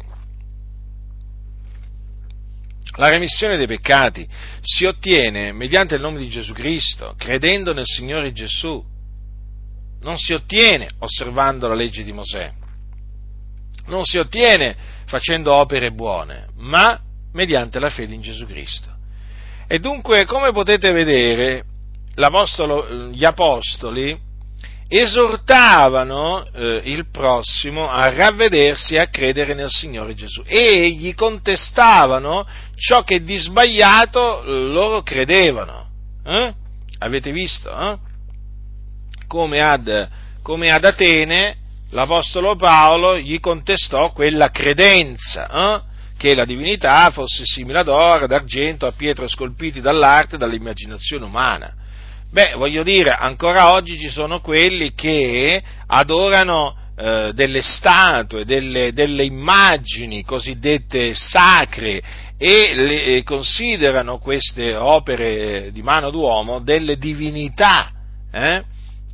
La 2.95 3.09
remissione 3.09 3.57
dei 3.57 3.67
peccati 3.67 4.27
si 4.61 4.85
ottiene 4.85 5.51
mediante 5.51 5.95
il 5.95 6.01
nome 6.01 6.17
di 6.17 6.29
Gesù 6.29 6.53
Cristo, 6.53 7.13
credendo 7.15 7.73
nel 7.73 7.85
Signore 7.85 8.31
Gesù. 8.31 8.83
Non 10.01 10.17
si 10.17 10.33
ottiene 10.33 10.87
osservando 10.99 11.67
la 11.67 11.75
legge 11.75 12.03
di 12.03 12.11
Mosè, 12.11 12.51
non 13.87 14.03
si 14.03 14.17
ottiene 14.17 14.75
facendo 15.05 15.53
opere 15.53 15.91
buone, 15.91 16.47
ma 16.55 16.99
mediante 17.33 17.79
la 17.79 17.89
fede 17.89 18.15
in 18.15 18.21
Gesù 18.21 18.45
Cristo. 18.45 18.96
E 19.67 19.79
dunque, 19.79 20.25
come 20.25 20.51
potete 20.51 20.91
vedere, 20.91 21.63
gli 23.11 23.25
apostoli 23.25 24.17
esortavano 24.89 26.45
eh, 26.53 26.81
il 26.85 27.09
prossimo 27.11 27.89
a 27.89 28.09
ravvedersi 28.09 28.95
e 28.95 28.99
a 28.99 29.09
credere 29.09 29.53
nel 29.53 29.69
Signore 29.69 30.13
Gesù 30.13 30.41
e 30.45 30.91
gli 30.91 31.13
contestavano 31.13 32.47
ciò 32.75 33.03
che 33.03 33.21
di 33.21 33.35
sbagliato 33.35 34.43
loro 34.45 35.01
credevano. 35.01 35.89
Eh? 36.25 36.53
Avete 36.99 37.31
visto? 37.31 37.69
Eh? 37.69 37.97
Come, 39.27 39.59
ad, 39.59 40.07
come, 40.41 40.71
ad, 40.71 40.85
Atene 40.85 41.57
l'Apostolo 41.89 42.55
Paolo 42.55 43.17
gli 43.17 43.39
contestò 43.39 44.11
quella 44.11 44.49
credenza 44.49 45.49
eh? 45.49 45.81
Che 46.17 46.33
la 46.33 46.45
divinità 46.45 47.09
fosse 47.11 47.43
simile 47.45 47.79
ad 47.79 47.87
oro, 47.87 48.25
ad 48.25 48.31
argento, 48.31 48.87
a 48.87 48.91
pietre 48.91 49.27
scolpiti 49.27 49.79
dall'arte 49.79 50.35
e 50.35 50.37
dall'immaginazione 50.37 51.25
umana. 51.25 51.73
Beh, 52.29 52.53
voglio 52.57 52.83
dire, 52.83 53.11
ancora 53.11 53.71
oggi 53.71 53.97
ci 53.97 54.09
sono 54.09 54.41
quelli 54.41 54.93
che 54.93 55.61
adorano 55.85 56.75
eh, 56.97 57.31
delle 57.33 57.61
statue, 57.61 58.43
delle, 58.43 58.91
delle, 58.91 59.23
immagini 59.23 60.23
cosiddette 60.23 61.13
sacre 61.13 62.01
e 62.37 62.73
le, 62.73 63.03
e 63.03 63.23
considerano 63.23 64.17
queste 64.17 64.75
opere 64.75 65.69
di 65.71 65.81
mano 65.81 66.09
d'uomo 66.09 66.59
delle 66.59 66.97
divinità. 66.97 67.91
Eh? 68.31 68.63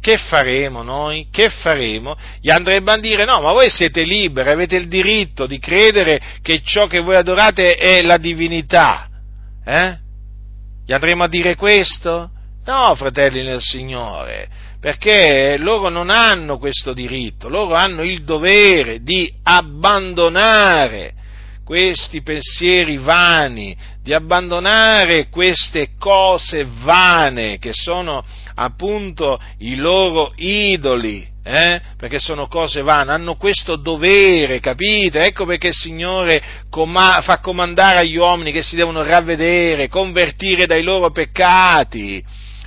Che 0.04 0.18
faremo 0.18 0.84
noi? 0.84 1.28
Che 1.32 1.49
faremo? 1.49 2.18
Gli 2.41 2.49
andrebbe 2.49 2.91
a 2.91 2.97
dire 2.97 3.24
no, 3.24 3.39
ma 3.39 3.54
voi 3.54 3.70
siete 3.70 4.01
liberi, 4.01 4.49
avete 4.49 4.76
il 4.76 4.89
diritto 4.89 5.45
di 5.45 5.60
credere 5.60 6.20
che 6.41 6.62
ciò 6.62 6.88
che 6.88 6.99
voi 6.99 7.16
adorate 7.16 7.76
è 7.76 8.01
la 8.01 8.18
divinità. 8.18 9.08
Eh? 9.64 9.97
Gli 10.86 10.91
andremo 10.91 11.24
a 11.24 11.30
dire 11.30 11.56
questo? 11.56 12.32
No, 12.66 12.93
fratelli 12.95 13.43
nel 13.43 13.62
Signore, 13.62 14.49
perché 14.82 15.56
loro 15.58 15.88
non 15.88 16.10
hanno 16.10 16.58
questo 16.58 16.91
diritto, 16.91 17.47
loro 17.47 17.74
hanno 17.74 18.04
il 18.04 18.26
dovere 18.26 19.04
di 19.04 19.34
abbandonare 19.43 21.14
questi 21.64 22.22
pensieri 22.22 22.97
vani, 22.97 23.74
di 24.01 24.14
abbandonare 24.14 25.30
queste 25.30 25.91
cose 25.97 26.68
vane 26.84 27.58
che 27.58 27.72
sono 27.72 28.26
appunto 28.56 29.39
i 29.60 29.76
loro 29.76 30.34
idoli, 30.36 31.28
eh? 31.43 31.82
perché 31.97 32.20
sono 32.20 32.47
cose 32.47 32.82
vane, 32.82 33.12
hanno 33.12 33.36
questo 33.36 33.76
dovere, 33.76 34.60
capite? 34.60 35.26
Ecco 35.26 35.45
perché 35.45 35.68
il 35.68 35.74
Signore 35.74 36.41
com- 36.70 37.22
fa 37.22 37.39
comandare 37.39 37.99
agli 37.99 38.16
uomini 38.16 38.51
che 38.51 38.64
si 38.64 38.76
devono 38.76 39.04
ravvedere, 39.04 39.89
convertire 39.89 40.66
dai 40.66 40.84
loro 40.84 41.12
peccati 41.12 42.24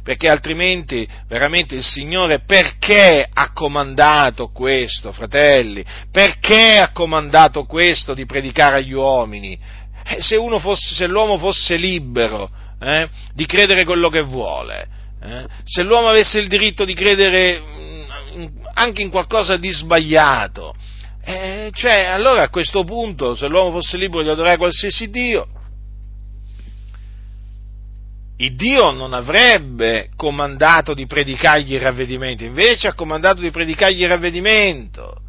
perché 0.07 0.28
altrimenti 0.28 1.05
veramente 1.26 1.74
il 1.74 1.82
Signore 1.82 2.43
perché 2.47 3.28
ha 3.28 3.51
comandato 3.53 4.53
questo, 4.53 5.11
fratelli? 5.11 5.84
Perché 6.12 6.76
ha 6.76 6.93
comandato 6.93 7.64
questo 7.64 8.14
di 8.14 8.24
predicare 8.24 8.76
agli 8.76 8.93
uomini? 8.93 9.59
Eh, 10.05 10.22
se, 10.22 10.39
fosse, 10.61 10.95
se, 10.95 11.09
l'uomo 11.09 11.39
fosse 11.39 11.74
libero 11.74 12.49
eh, 12.78 13.09
di 13.34 13.47
credere 13.47 13.82
quello 13.82 14.09
che 14.09 14.22
vuole, 14.22 14.87
eh, 15.22 15.46
se 15.64 15.82
l'uomo 15.82 16.08
avesse 16.08 16.38
il 16.38 16.48
diritto 16.48 16.84
di 16.84 16.94
credere 16.94 17.60
mm, 17.60 18.46
anche 18.74 19.02
in 19.02 19.10
qualcosa 19.10 19.56
di 19.56 19.70
sbagliato, 19.70 20.74
eh, 21.24 21.70
cioè 21.72 22.04
allora 22.04 22.42
a 22.42 22.50
questo 22.50 22.84
punto 22.84 23.34
se 23.34 23.48
l'uomo 23.48 23.72
fosse 23.72 23.96
libero 23.96 24.22
di 24.22 24.28
adorare 24.28 24.56
qualsiasi 24.56 25.10
Dio, 25.10 25.48
il 28.38 28.54
Dio 28.54 28.90
non 28.90 29.14
avrebbe 29.14 30.10
comandato 30.14 30.92
di 30.92 31.06
predicargli 31.06 31.72
il 31.72 31.80
ravvedimento, 31.80 32.44
invece 32.44 32.88
ha 32.88 32.94
comandato 32.94 33.40
di 33.40 33.50
predicargli 33.50 34.02
il 34.02 34.08
ravvedimento. 34.08 35.22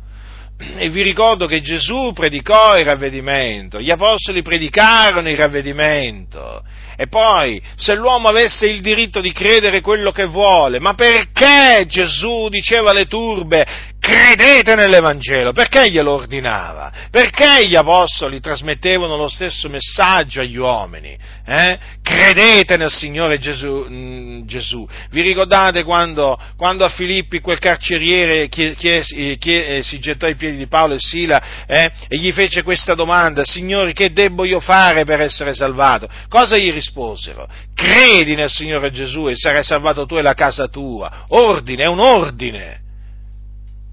E 0.59 0.89
vi 0.89 1.03
ricordo 1.03 1.45
che 1.45 1.61
Gesù 1.61 2.13
predicò 2.13 2.77
il 2.79 2.85
ravvedimento, 2.85 3.79
gli 3.79 3.91
apostoli 3.91 4.41
predicarono 4.41 5.29
il 5.29 5.37
ravvedimento. 5.37 6.63
E 6.95 7.07
poi, 7.07 7.61
se 7.75 7.93
l'uomo 7.93 8.27
avesse 8.27 8.65
il 8.65 8.81
diritto 8.81 9.21
di 9.21 9.31
credere 9.31 9.81
quello 9.81 10.11
che 10.11 10.25
vuole, 10.25 10.79
ma 10.79 10.95
perché 10.95 11.85
Gesù 11.85 12.47
diceva 12.49 12.89
alle 12.89 13.05
turbe, 13.05 13.67
credete 14.07 14.75
nell'Evangelo, 14.75 15.51
perché 15.51 15.89
glielo 15.89 16.13
ordinava? 16.13 16.91
Perché 17.11 17.67
gli 17.67 17.75
apostoli 17.75 18.39
trasmettevano 18.39 19.15
lo 19.15 19.27
stesso 19.27 19.69
messaggio 19.69 20.41
agli 20.41 20.57
uomini? 20.57 21.17
Eh? 21.45 21.77
Credete 22.01 22.77
nel 22.77 22.89
Signore 22.89 23.37
Gesù, 23.37 23.85
mm, 23.89 24.45
Gesù. 24.45 24.87
Vi 25.11 25.21
ricordate 25.21 25.83
quando, 25.83 26.39
quando, 26.55 26.85
a 26.85 26.89
Filippi 26.89 27.39
quel 27.39 27.59
carceriere 27.59 28.49
chiese, 28.49 29.37
chiese, 29.37 29.83
si 29.83 29.99
gettò 29.99 30.25
ai 30.25 30.35
piedi 30.35 30.57
di 30.57 30.67
Paolo 30.67 30.95
e 30.95 30.99
Sila 30.99 31.65
eh? 31.67 31.91
e 32.07 32.17
gli 32.17 32.31
fece 32.31 32.63
questa 32.63 32.95
domanda, 32.95 33.43
Signori, 33.43 33.93
che 33.93 34.11
debbo 34.11 34.45
io 34.45 34.59
fare 34.59 35.03
per 35.03 35.21
essere 35.21 35.53
salvato? 35.53 36.07
Cosa 36.27 36.57
gli 36.57 36.71
rispose? 36.71 36.85
risposero, 36.87 37.47
credi 37.73 38.35
nel 38.35 38.49
Signore 38.49 38.91
Gesù 38.91 39.27
e 39.27 39.35
sarai 39.35 39.63
salvato 39.63 40.05
tu 40.05 40.17
e 40.17 40.21
la 40.21 40.33
casa 40.33 40.67
tua. 40.67 41.25
Ordine, 41.29 41.83
è 41.83 41.87
un 41.87 41.99
ordine. 41.99 42.85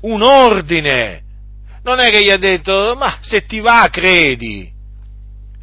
Un 0.05 0.23
ordine. 0.23 1.23
Non 1.83 1.99
è 1.99 2.11
che 2.11 2.23
gli 2.23 2.31
ha 2.31 2.37
detto, 2.37 2.95
ma 2.97 3.19
se 3.21 3.45
ti 3.47 3.61
va, 3.61 3.89
credi. 3.91 4.71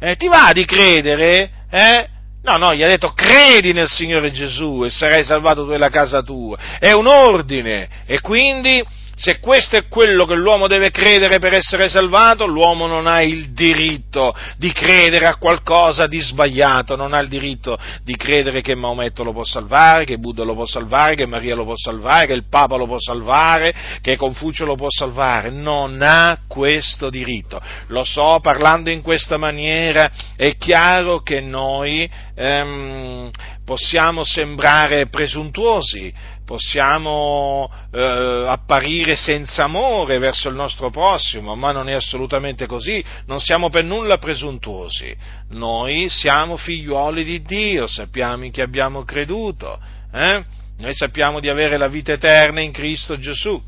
Eh, 0.00 0.16
ti 0.16 0.26
va 0.28 0.50
di 0.52 0.64
credere? 0.64 1.50
Eh? 1.70 2.08
No, 2.42 2.56
no, 2.56 2.74
gli 2.74 2.82
ha 2.82 2.88
detto 2.88 3.12
credi 3.12 3.72
nel 3.72 3.88
Signore 3.88 4.32
Gesù 4.32 4.84
e 4.84 4.90
sarai 4.90 5.22
salvato 5.22 5.64
tu 5.64 5.72
e 5.72 5.78
la 5.78 5.90
casa 5.90 6.22
tua. 6.22 6.58
È 6.80 6.90
un 6.90 7.06
ordine 7.06 7.88
e 8.04 8.20
quindi 8.20 8.84
se 9.14 9.38
questo 9.40 9.76
è 9.76 9.88
quello 9.88 10.24
che 10.24 10.34
l'uomo 10.34 10.66
deve 10.66 10.90
credere 10.90 11.38
per 11.38 11.54
essere 11.54 11.88
salvato, 11.88 12.46
l'uomo 12.46 12.86
non 12.86 13.06
ha 13.06 13.22
il 13.22 13.52
diritto 13.52 14.34
di 14.56 14.72
credere 14.72 15.26
a 15.26 15.36
qualcosa 15.36 16.06
di 16.06 16.20
sbagliato, 16.20 16.96
non 16.96 17.12
ha 17.12 17.20
il 17.20 17.28
diritto 17.28 17.78
di 18.02 18.16
credere 18.16 18.62
che 18.62 18.74
Maometto 18.74 19.22
lo 19.22 19.32
può 19.32 19.44
salvare, 19.44 20.04
che 20.04 20.18
Buddha 20.18 20.44
lo 20.44 20.54
può 20.54 20.66
salvare, 20.66 21.14
che 21.14 21.26
Maria 21.26 21.54
lo 21.54 21.64
può 21.64 21.76
salvare, 21.76 22.26
che 22.26 22.32
il 22.32 22.48
Papa 22.48 22.76
lo 22.76 22.86
può 22.86 22.98
salvare, 22.98 23.74
che 24.00 24.16
Confucio 24.16 24.64
lo 24.64 24.76
può 24.76 24.88
salvare, 24.88 25.50
non 25.50 26.00
ha 26.00 26.38
questo 26.48 27.10
diritto. 27.10 27.60
Lo 27.88 28.04
so, 28.04 28.40
parlando 28.40 28.90
in 28.90 29.02
questa 29.02 29.36
maniera 29.36 30.10
è 30.36 30.56
chiaro 30.56 31.20
che 31.20 31.40
noi 31.40 32.10
ehm, 32.34 33.30
possiamo 33.64 34.24
sembrare 34.24 35.08
presuntuosi, 35.08 36.12
possiamo 36.52 37.72
eh, 37.90 38.44
apparire 38.46 39.16
senza 39.16 39.64
amore 39.64 40.18
verso 40.18 40.50
il 40.50 40.54
nostro 40.54 40.90
prossimo, 40.90 41.54
ma 41.54 41.72
non 41.72 41.88
è 41.88 41.94
assolutamente 41.94 42.66
così, 42.66 43.02
non 43.24 43.40
siamo 43.40 43.70
per 43.70 43.84
nulla 43.84 44.18
presuntuosi, 44.18 45.16
noi 45.48 46.10
siamo 46.10 46.58
figliuoli 46.58 47.24
di 47.24 47.40
Dio, 47.40 47.86
sappiamo 47.86 48.44
in 48.44 48.50
chi 48.50 48.60
abbiamo 48.60 49.02
creduto, 49.02 49.80
eh? 50.12 50.44
noi 50.76 50.92
sappiamo 50.92 51.40
di 51.40 51.48
avere 51.48 51.78
la 51.78 51.88
vita 51.88 52.12
eterna 52.12 52.60
in 52.60 52.70
Cristo 52.70 53.18
Gesù. 53.18 53.58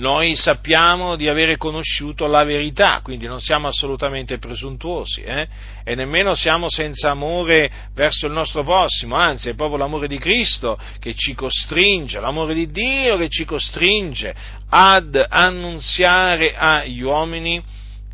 Noi 0.00 0.34
sappiamo 0.34 1.14
di 1.14 1.28
avere 1.28 1.58
conosciuto 1.58 2.26
la 2.26 2.42
verità, 2.42 3.00
quindi 3.02 3.26
non 3.26 3.38
siamo 3.38 3.68
assolutamente 3.68 4.38
presuntuosi 4.38 5.20
eh? 5.20 5.46
e 5.84 5.94
nemmeno 5.94 6.34
siamo 6.34 6.70
senza 6.70 7.10
amore 7.10 7.70
verso 7.94 8.26
il 8.26 8.32
nostro 8.32 8.64
prossimo, 8.64 9.16
anzi 9.16 9.50
è 9.50 9.54
proprio 9.54 9.76
l'amore 9.76 10.08
di 10.08 10.16
Cristo 10.16 10.78
che 10.98 11.14
ci 11.14 11.34
costringe, 11.34 12.18
l'amore 12.18 12.54
di 12.54 12.70
Dio 12.70 13.18
che 13.18 13.28
ci 13.28 13.44
costringe 13.44 14.34
ad 14.70 15.22
annunziare 15.28 16.54
agli 16.56 17.02
uomini 17.02 17.62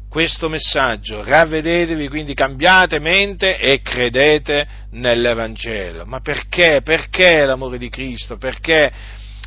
questo 0.08 0.48
messaggio, 0.48 1.22
ravvedetevi, 1.22 2.08
quindi 2.08 2.34
cambiate 2.34 2.98
mente 2.98 3.58
e 3.58 3.80
credete 3.82 4.66
nell'Evangelo. 4.92 6.04
Ma 6.04 6.20
perché? 6.20 6.80
Perché 6.82 7.44
l'amore 7.44 7.78
di 7.78 7.90
Cristo? 7.90 8.38
Perché? 8.38 8.90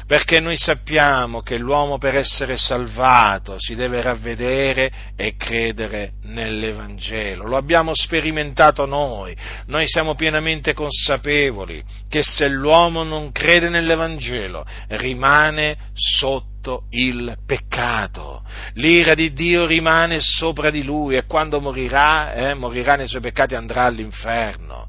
Perché 0.09 0.39
noi 0.39 0.57
sappiamo 0.57 1.41
che 1.41 1.59
l'uomo 1.59 1.99
per 1.99 2.15
essere 2.15 2.57
salvato 2.57 3.57
si 3.59 3.75
deve 3.75 4.01
ravvedere 4.01 4.91
e 5.15 5.35
credere 5.35 6.13
nell'Evangelo. 6.23 7.45
Lo 7.45 7.57
abbiamo 7.57 7.93
sperimentato 7.93 8.87
noi, 8.87 9.37
noi 9.67 9.87
siamo 9.87 10.15
pienamente 10.15 10.73
consapevoli 10.73 11.83
che 12.09 12.23
se 12.23 12.47
l'uomo 12.47 13.03
non 13.03 13.31
crede 13.31 13.69
nell'Evangelo 13.69 14.65
rimane 14.87 15.77
sotto 15.93 16.85
il 16.89 17.37
peccato. 17.45 18.43
L'ira 18.73 19.13
di 19.13 19.31
Dio 19.31 19.67
rimane 19.67 20.21
sopra 20.21 20.71
di 20.71 20.83
lui 20.83 21.17
e 21.17 21.27
quando 21.27 21.61
morirà, 21.61 22.33
eh, 22.33 22.55
morirà 22.55 22.95
nei 22.95 23.07
suoi 23.07 23.21
peccati 23.21 23.53
e 23.53 23.57
andrà 23.57 23.83
all'inferno. 23.83 24.87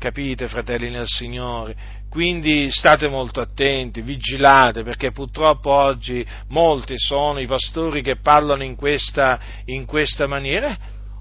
Capite, 0.00 0.48
fratelli 0.48 0.90
nel 0.90 1.06
Signore? 1.06 2.00
Quindi 2.12 2.70
state 2.70 3.08
molto 3.08 3.40
attenti, 3.40 4.02
vigilate, 4.02 4.82
perché 4.82 5.12
purtroppo 5.12 5.70
oggi 5.70 6.22
molti 6.48 6.98
sono 6.98 7.40
i 7.40 7.46
pastori 7.46 8.02
che 8.02 8.16
parlano 8.16 8.64
in 8.64 8.76
questa, 8.76 9.40
in 9.64 9.86
questa 9.86 10.26
maniera. 10.26 10.76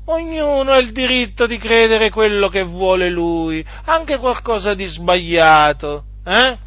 Ognuno 0.08 0.72
ha 0.72 0.80
il 0.80 0.92
diritto 0.92 1.46
di 1.46 1.58
credere 1.58 2.10
quello 2.10 2.50
che 2.50 2.64
vuole 2.64 3.10
lui, 3.10 3.66
anche 3.86 4.18
qualcosa 4.18 4.74
di 4.74 4.86
sbagliato. 4.86 6.04
Eh? 6.26 6.58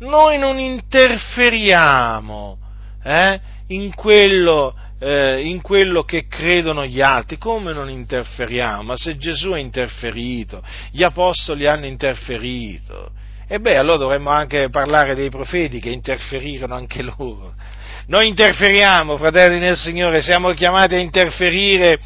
noi 0.00 0.36
non 0.38 0.58
interferiamo 0.58 2.58
eh, 3.02 3.40
in, 3.68 3.94
quello, 3.94 4.74
eh, 4.98 5.42
in, 5.42 5.60
quello, 5.60 6.02
che 6.04 6.26
credono 6.26 6.84
gli 6.86 7.00
altri. 7.00 7.38
Come 7.38 7.72
non 7.72 7.88
interferiamo? 7.90 8.82
Ma 8.82 8.96
se 8.96 9.16
Gesù 9.16 9.52
ha 9.52 9.58
interferito, 9.58 10.62
gli 10.90 11.02
apostoli 11.02 11.66
hanno 11.66 11.86
interferito, 11.86 13.10
e 13.48 13.60
beh, 13.60 13.76
allora 13.76 13.98
dovremmo 13.98 14.30
anche 14.30 14.68
parlare 14.70 15.14
dei 15.14 15.30
profeti 15.30 15.80
che 15.80 15.90
interferirono 15.90 16.74
anche 16.74 17.02
loro. 17.02 17.54
Noi 18.08 18.28
interferiamo, 18.28 19.16
fratelli 19.16 19.58
nel 19.58 19.76
Signore, 19.76 20.22
siamo 20.22 20.52
chiamati 20.52 20.94
a 20.94 20.98
interferire 20.98 21.98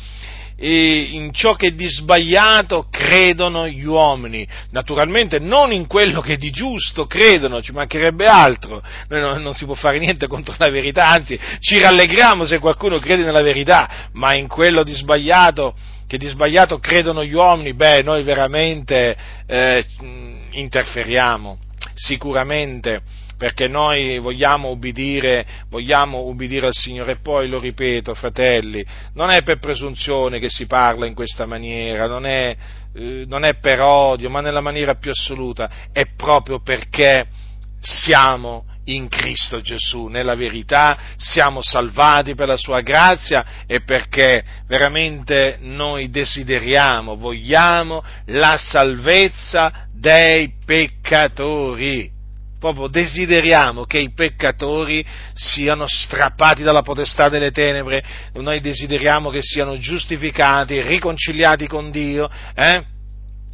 in 0.63 1.33
ciò 1.33 1.55
che 1.55 1.75
di 1.75 1.89
sbagliato 1.89 2.87
credono 2.91 3.67
gli 3.67 3.85
uomini, 3.85 4.47
naturalmente 4.73 5.39
non 5.39 5.73
in 5.73 5.87
quello 5.87 6.21
che 6.21 6.37
di 6.37 6.51
giusto 6.51 7.07
credono, 7.07 7.63
ci 7.63 7.73
mancherebbe 7.73 8.27
altro, 8.27 8.83
noi 9.09 9.21
non, 9.21 9.43
non, 9.43 9.55
si 9.55 9.65
può 9.65 9.75
fare 9.75 9.99
niente 9.99 10.27
contro 10.27 10.55
la 10.59 10.69
verità, 10.69 11.07
anzi 11.07 11.39
ci 11.61 11.81
rallegriamo 11.81 12.45
se 12.45 12.59
qualcuno 12.59 12.99
crede 12.99 13.25
nella 13.25 13.43
verità, 13.43 14.09
ma 14.13 14.35
in 14.35 14.49
quello 14.49 14.83
di 14.83 14.93
sbagliato, 14.93 15.75
che 16.07 16.19
di 16.19 16.27
sbagliato 16.27 16.79
credono 16.79 17.25
gli 17.25 17.35
uomini, 17.35 17.73
beh, 17.73 18.03
noi 18.03 18.23
veramente 18.23 19.17
eh, 19.47 19.85
interferiamo, 20.51 21.59
sicuramente 21.95 23.01
perché 23.41 23.69
noi 23.69 24.19
vogliamo 24.19 24.69
ubbidire, 24.69 25.47
vogliamo 25.71 26.27
ubbidire 26.27 26.67
al 26.67 26.75
Signore. 26.75 27.13
E 27.13 27.21
poi 27.23 27.49
lo 27.49 27.59
ripeto, 27.59 28.13
fratelli, 28.13 28.85
non 29.15 29.31
è 29.31 29.43
per 29.43 29.59
presunzione 29.59 30.39
che 30.39 30.51
si 30.51 30.67
parla 30.67 31.07
in 31.07 31.15
questa 31.15 31.47
maniera, 31.47 32.07
non 32.07 32.27
è, 32.27 32.55
eh, 32.95 33.25
non 33.27 33.45
è 33.45 33.55
per 33.55 33.81
odio, 33.81 34.29
ma 34.29 34.43
nella 34.43 34.61
maniera 34.61 34.97
più 34.97 35.11
assoluta, 35.11 35.89
è 35.91 36.05
proprio 36.15 36.61
perché 36.61 37.29
siamo 37.81 38.67
in 38.85 39.09
Cristo 39.09 39.63
Gesù, 39.63 40.09
nella 40.09 40.35
verità 40.35 40.99
siamo 41.17 41.63
salvati 41.63 42.35
per 42.35 42.47
la 42.47 42.59
sua 42.59 42.83
grazia 42.83 43.65
e 43.67 43.81
perché 43.81 44.45
veramente 44.67 45.57
noi 45.63 46.11
desideriamo, 46.11 47.17
vogliamo 47.17 48.05
la 48.27 48.59
salvezza 48.59 49.87
dei 49.95 50.53
peccatori 50.63 52.19
proprio 52.61 52.89
desideriamo 52.89 53.85
che 53.85 53.99
i 53.99 54.13
peccatori 54.13 55.05
siano 55.33 55.87
strappati 55.89 56.63
dalla 56.63 56.83
potestà 56.83 57.29
delle 57.31 57.51
tenebre, 57.51 58.05
noi 58.35 58.61
desideriamo 58.61 59.31
che 59.31 59.41
siano 59.43 59.79
giustificati, 59.79 60.81
riconciliati 60.83 61.67
con 61.67 61.91
Dio, 61.91 62.31
eh? 62.55 62.85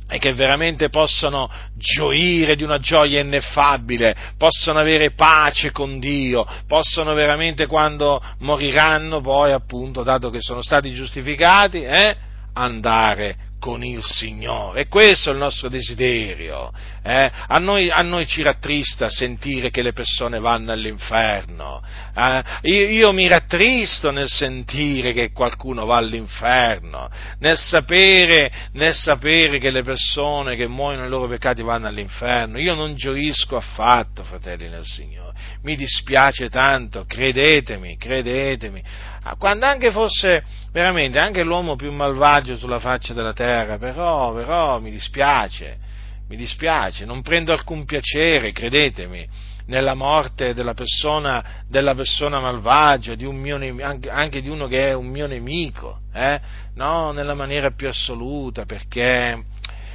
e 0.08 0.18
che 0.18 0.34
veramente 0.34 0.88
possano 0.88 1.50
gioire 1.74 2.54
di 2.54 2.62
una 2.62 2.78
gioia 2.78 3.20
ineffabile, 3.20 4.14
possano 4.36 4.78
avere 4.78 5.12
pace 5.12 5.70
con 5.70 5.98
Dio, 5.98 6.46
possano 6.66 7.14
veramente 7.14 7.66
quando 7.66 8.22
moriranno 8.40 9.20
poi 9.20 9.52
appunto, 9.52 10.02
dato 10.02 10.30
che 10.30 10.40
sono 10.40 10.62
stati 10.62 10.92
giustificati, 10.92 11.82
eh, 11.82 12.16
andare 12.52 13.45
con 13.58 13.84
il 13.84 14.02
Signore. 14.02 14.82
E 14.82 14.86
questo 14.88 15.30
è 15.30 15.32
il 15.32 15.38
nostro 15.38 15.68
desiderio. 15.68 16.72
Eh? 17.02 17.30
A, 17.46 17.58
noi, 17.58 17.90
a, 17.90 18.02
noi, 18.02 18.26
ci 18.26 18.42
rattrista 18.42 19.08
sentire 19.10 19.70
che 19.70 19.82
le 19.82 19.92
persone 19.92 20.38
vanno 20.38 20.72
all'inferno. 20.72 21.82
Eh? 22.14 22.42
Io, 22.62 22.88
io, 22.88 23.12
mi 23.12 23.28
rattristo 23.28 24.10
nel 24.10 24.28
sentire 24.28 25.12
che 25.12 25.32
qualcuno 25.32 25.84
va 25.86 25.96
all'inferno, 25.96 27.10
nel 27.38 27.56
sapere, 27.56 28.50
nel 28.72 28.94
sapere 28.94 29.58
che 29.58 29.70
le 29.70 29.82
persone 29.82 30.56
che 30.56 30.66
muoiono 30.66 31.02
nei 31.02 31.10
loro 31.10 31.28
peccati 31.28 31.62
vanno 31.62 31.86
all'inferno. 31.86 32.58
Io 32.58 32.74
non 32.74 32.94
gioisco 32.94 33.56
affatto, 33.56 34.22
fratelli 34.22 34.68
nel 34.68 34.84
Signore. 34.84 35.34
Mi 35.62 35.76
dispiace 35.76 36.48
tanto, 36.48 37.04
credetemi, 37.06 37.96
credetemi 37.96 38.82
quando 39.38 39.66
anche 39.66 39.90
fosse 39.90 40.44
veramente 40.70 41.18
anche 41.18 41.42
l'uomo 41.42 41.74
più 41.74 41.90
malvagio 41.90 42.56
sulla 42.56 42.78
faccia 42.78 43.12
della 43.12 43.32
terra, 43.32 43.78
però, 43.78 44.32
però 44.32 44.78
mi 44.78 44.90
dispiace, 44.90 45.78
mi 46.28 46.36
dispiace, 46.36 47.04
non 47.04 47.22
prendo 47.22 47.52
alcun 47.52 47.84
piacere, 47.84 48.52
credetemi, 48.52 49.26
nella 49.66 49.94
morte 49.94 50.54
della 50.54 50.74
persona, 50.74 51.62
della 51.68 51.94
persona 51.94 52.40
malvagia, 52.40 53.14
di 53.14 53.26
mio, 53.26 53.56
anche, 53.82 54.08
anche, 54.10 54.40
di 54.40 54.48
uno 54.48 54.66
che 54.66 54.88
è 54.88 54.92
un 54.92 55.06
mio 55.06 55.26
nemico, 55.26 56.00
eh? 56.12 56.40
no, 56.74 57.10
nella 57.12 57.34
maniera 57.34 57.70
più 57.70 57.88
assoluta, 57.88 58.64
perché, 58.64 59.44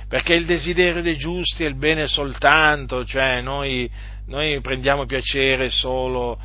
perché 0.07 0.33
il 0.33 0.45
desiderio 0.45 1.01
dei 1.01 1.15
giusti 1.15 1.63
è 1.63 1.67
il 1.67 1.77
bene 1.77 2.07
soltanto, 2.07 3.05
cioè 3.05 3.41
noi, 3.41 3.89
noi 4.27 4.59
prendiamo 4.61 5.05
piacere 5.05 5.69
solo 5.69 6.37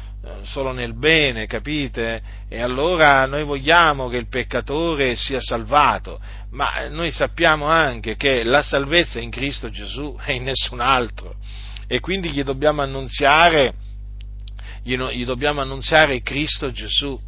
solo 0.42 0.72
nel 0.72 0.96
bene, 0.96 1.46
capite? 1.46 2.22
E 2.48 2.60
allora 2.60 3.26
noi 3.26 3.44
vogliamo 3.44 4.08
che 4.08 4.16
il 4.16 4.28
peccatore 4.28 5.16
sia 5.16 5.40
salvato, 5.40 6.20
ma 6.50 6.88
noi 6.88 7.10
sappiamo 7.10 7.66
anche 7.66 8.16
che 8.16 8.42
la 8.42 8.62
salvezza 8.62 9.18
è 9.18 9.22
in 9.22 9.30
Cristo 9.30 9.70
Gesù 9.70 10.18
e 10.24 10.34
in 10.34 10.44
nessun 10.44 10.80
altro. 10.80 11.34
E 11.86 12.00
quindi 12.00 12.30
gli 12.30 12.42
dobbiamo 12.42 12.82
annunziare, 12.82 13.74
gli 14.82 15.24
dobbiamo 15.24 15.60
annunziare 15.60 16.22
Cristo 16.22 16.70
Gesù. 16.70 17.18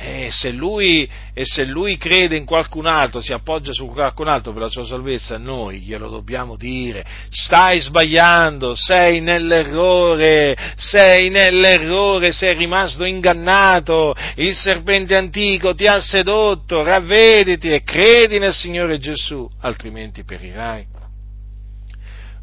E 0.00 0.30
se, 0.30 0.52
lui, 0.52 1.10
e 1.34 1.44
se 1.44 1.64
lui 1.64 1.96
crede 1.96 2.36
in 2.36 2.44
qualcun 2.44 2.86
altro, 2.86 3.20
si 3.20 3.32
appoggia 3.32 3.72
su 3.72 3.86
qualcun 3.86 4.28
altro 4.28 4.52
per 4.52 4.62
la 4.62 4.68
sua 4.68 4.86
salvezza, 4.86 5.38
noi 5.38 5.80
glielo 5.80 6.08
dobbiamo 6.08 6.56
dire. 6.56 7.04
Stai 7.30 7.80
sbagliando, 7.80 8.76
sei 8.76 9.20
nell'errore, 9.20 10.56
sei 10.76 11.30
nell'errore, 11.30 12.30
sei 12.30 12.54
rimasto 12.54 13.04
ingannato, 13.04 14.14
il 14.36 14.54
serpente 14.54 15.16
antico 15.16 15.74
ti 15.74 15.88
ha 15.88 15.98
sedotto, 15.98 16.84
ravvediti 16.84 17.68
e 17.68 17.82
credi 17.82 18.38
nel 18.38 18.54
Signore 18.54 18.98
Gesù, 18.98 19.50
altrimenti 19.62 20.22
perirai. 20.22 20.86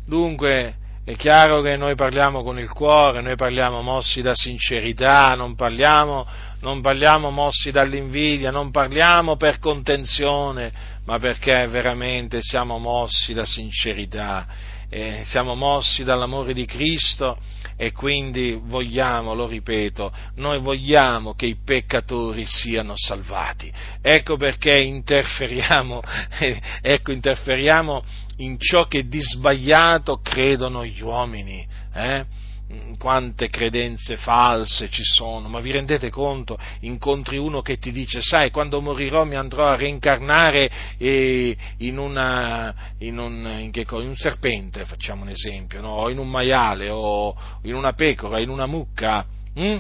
Dunque, 0.05 0.75
è 1.07 1.15
chiaro 1.15 1.61
che 1.61 1.77
noi 1.77 1.93
parliamo 1.93 2.41
con 2.41 2.57
il 2.57 2.71
cuore, 2.71 3.21
noi 3.21 3.35
parliamo 3.35 3.83
mossi 3.83 4.23
da 4.23 4.33
sincerità, 4.33 5.35
non 5.35 5.53
parliamo, 5.53 6.25
non 6.61 6.81
parliamo 6.81 7.29
mossi 7.29 7.69
dall'invidia, 7.69 8.49
non 8.49 8.71
parliamo 8.71 9.35
per 9.35 9.59
contenzione, 9.59 10.73
ma 11.03 11.19
perché 11.19 11.67
veramente 11.67 12.39
siamo 12.41 12.79
mossi 12.79 13.35
da 13.35 13.45
sincerità, 13.45 14.47
eh, 14.89 15.21
siamo 15.25 15.53
mossi 15.53 16.03
dall'amore 16.03 16.53
di 16.53 16.65
Cristo 16.65 17.37
e 17.77 17.91
quindi 17.91 18.59
vogliamo, 18.61 19.33
lo 19.33 19.47
ripeto, 19.47 20.11
noi 20.35 20.59
vogliamo 20.59 21.33
che 21.33 21.45
i 21.45 21.57
peccatori 21.63 22.45
siano 22.45 22.93
salvati. 22.95 23.71
Ecco 24.01 24.37
perché 24.37 24.77
interferiamo, 24.77 26.01
ecco, 26.81 27.11
interferiamo 27.11 28.03
in 28.37 28.57
ciò 28.59 28.87
che 28.87 29.07
di 29.07 29.21
sbagliato 29.21 30.19
credono 30.21 30.85
gli 30.85 31.01
uomini. 31.01 31.65
Eh? 31.93 32.25
Mm, 32.71 32.93
quante 32.97 33.49
credenze 33.49 34.17
false 34.17 34.89
ci 34.89 35.03
sono, 35.03 35.47
ma 35.47 35.59
vi 35.59 35.71
rendete 35.71 36.09
conto? 36.09 36.57
Incontri 36.81 37.37
uno 37.37 37.61
che 37.61 37.77
ti 37.77 37.91
dice, 37.91 38.21
sai, 38.21 38.51
quando 38.51 38.81
morirò 38.81 39.23
mi 39.23 39.35
andrò 39.35 39.67
a 39.67 39.75
reincarnare 39.75 40.69
in, 40.97 41.97
una, 41.97 42.73
in, 42.99 43.17
un, 43.17 43.57
in, 43.59 43.71
che, 43.71 43.85
in, 43.89 44.07
un, 44.07 44.15
serpente, 44.15 44.85
facciamo 44.85 45.23
un 45.23 45.29
esempio, 45.29 45.81
no? 45.81 45.89
o 45.89 46.09
in 46.09 46.17
un 46.17 46.29
maiale, 46.29 46.89
o 46.89 47.35
in 47.63 47.75
una 47.75 47.93
pecora, 47.93 48.39
in 48.39 48.49
una 48.49 48.65
mucca, 48.65 49.25
hm? 49.53 49.77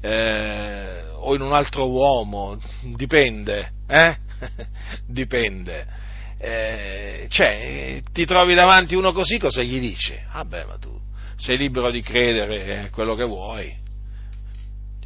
eh, 0.00 1.04
o 1.12 1.34
in 1.34 1.40
un 1.40 1.54
altro 1.54 1.88
uomo, 1.88 2.58
dipende, 2.94 3.72
eh? 3.86 4.16
dipende. 5.06 6.02
Eh, 6.38 7.26
cioè, 7.30 8.02
ti 8.12 8.26
trovi 8.26 8.54
davanti 8.54 8.94
uno 8.94 9.12
così, 9.12 9.38
cosa 9.38 9.62
gli 9.62 9.78
dici? 9.78 10.14
Ah 10.28 10.44
beh, 10.44 10.64
ma 10.66 10.76
tu 10.76 11.03
sei 11.36 11.56
libero 11.56 11.90
di 11.90 12.02
credere 12.02 12.90
quello 12.92 13.14
che 13.14 13.24
vuoi. 13.24 13.82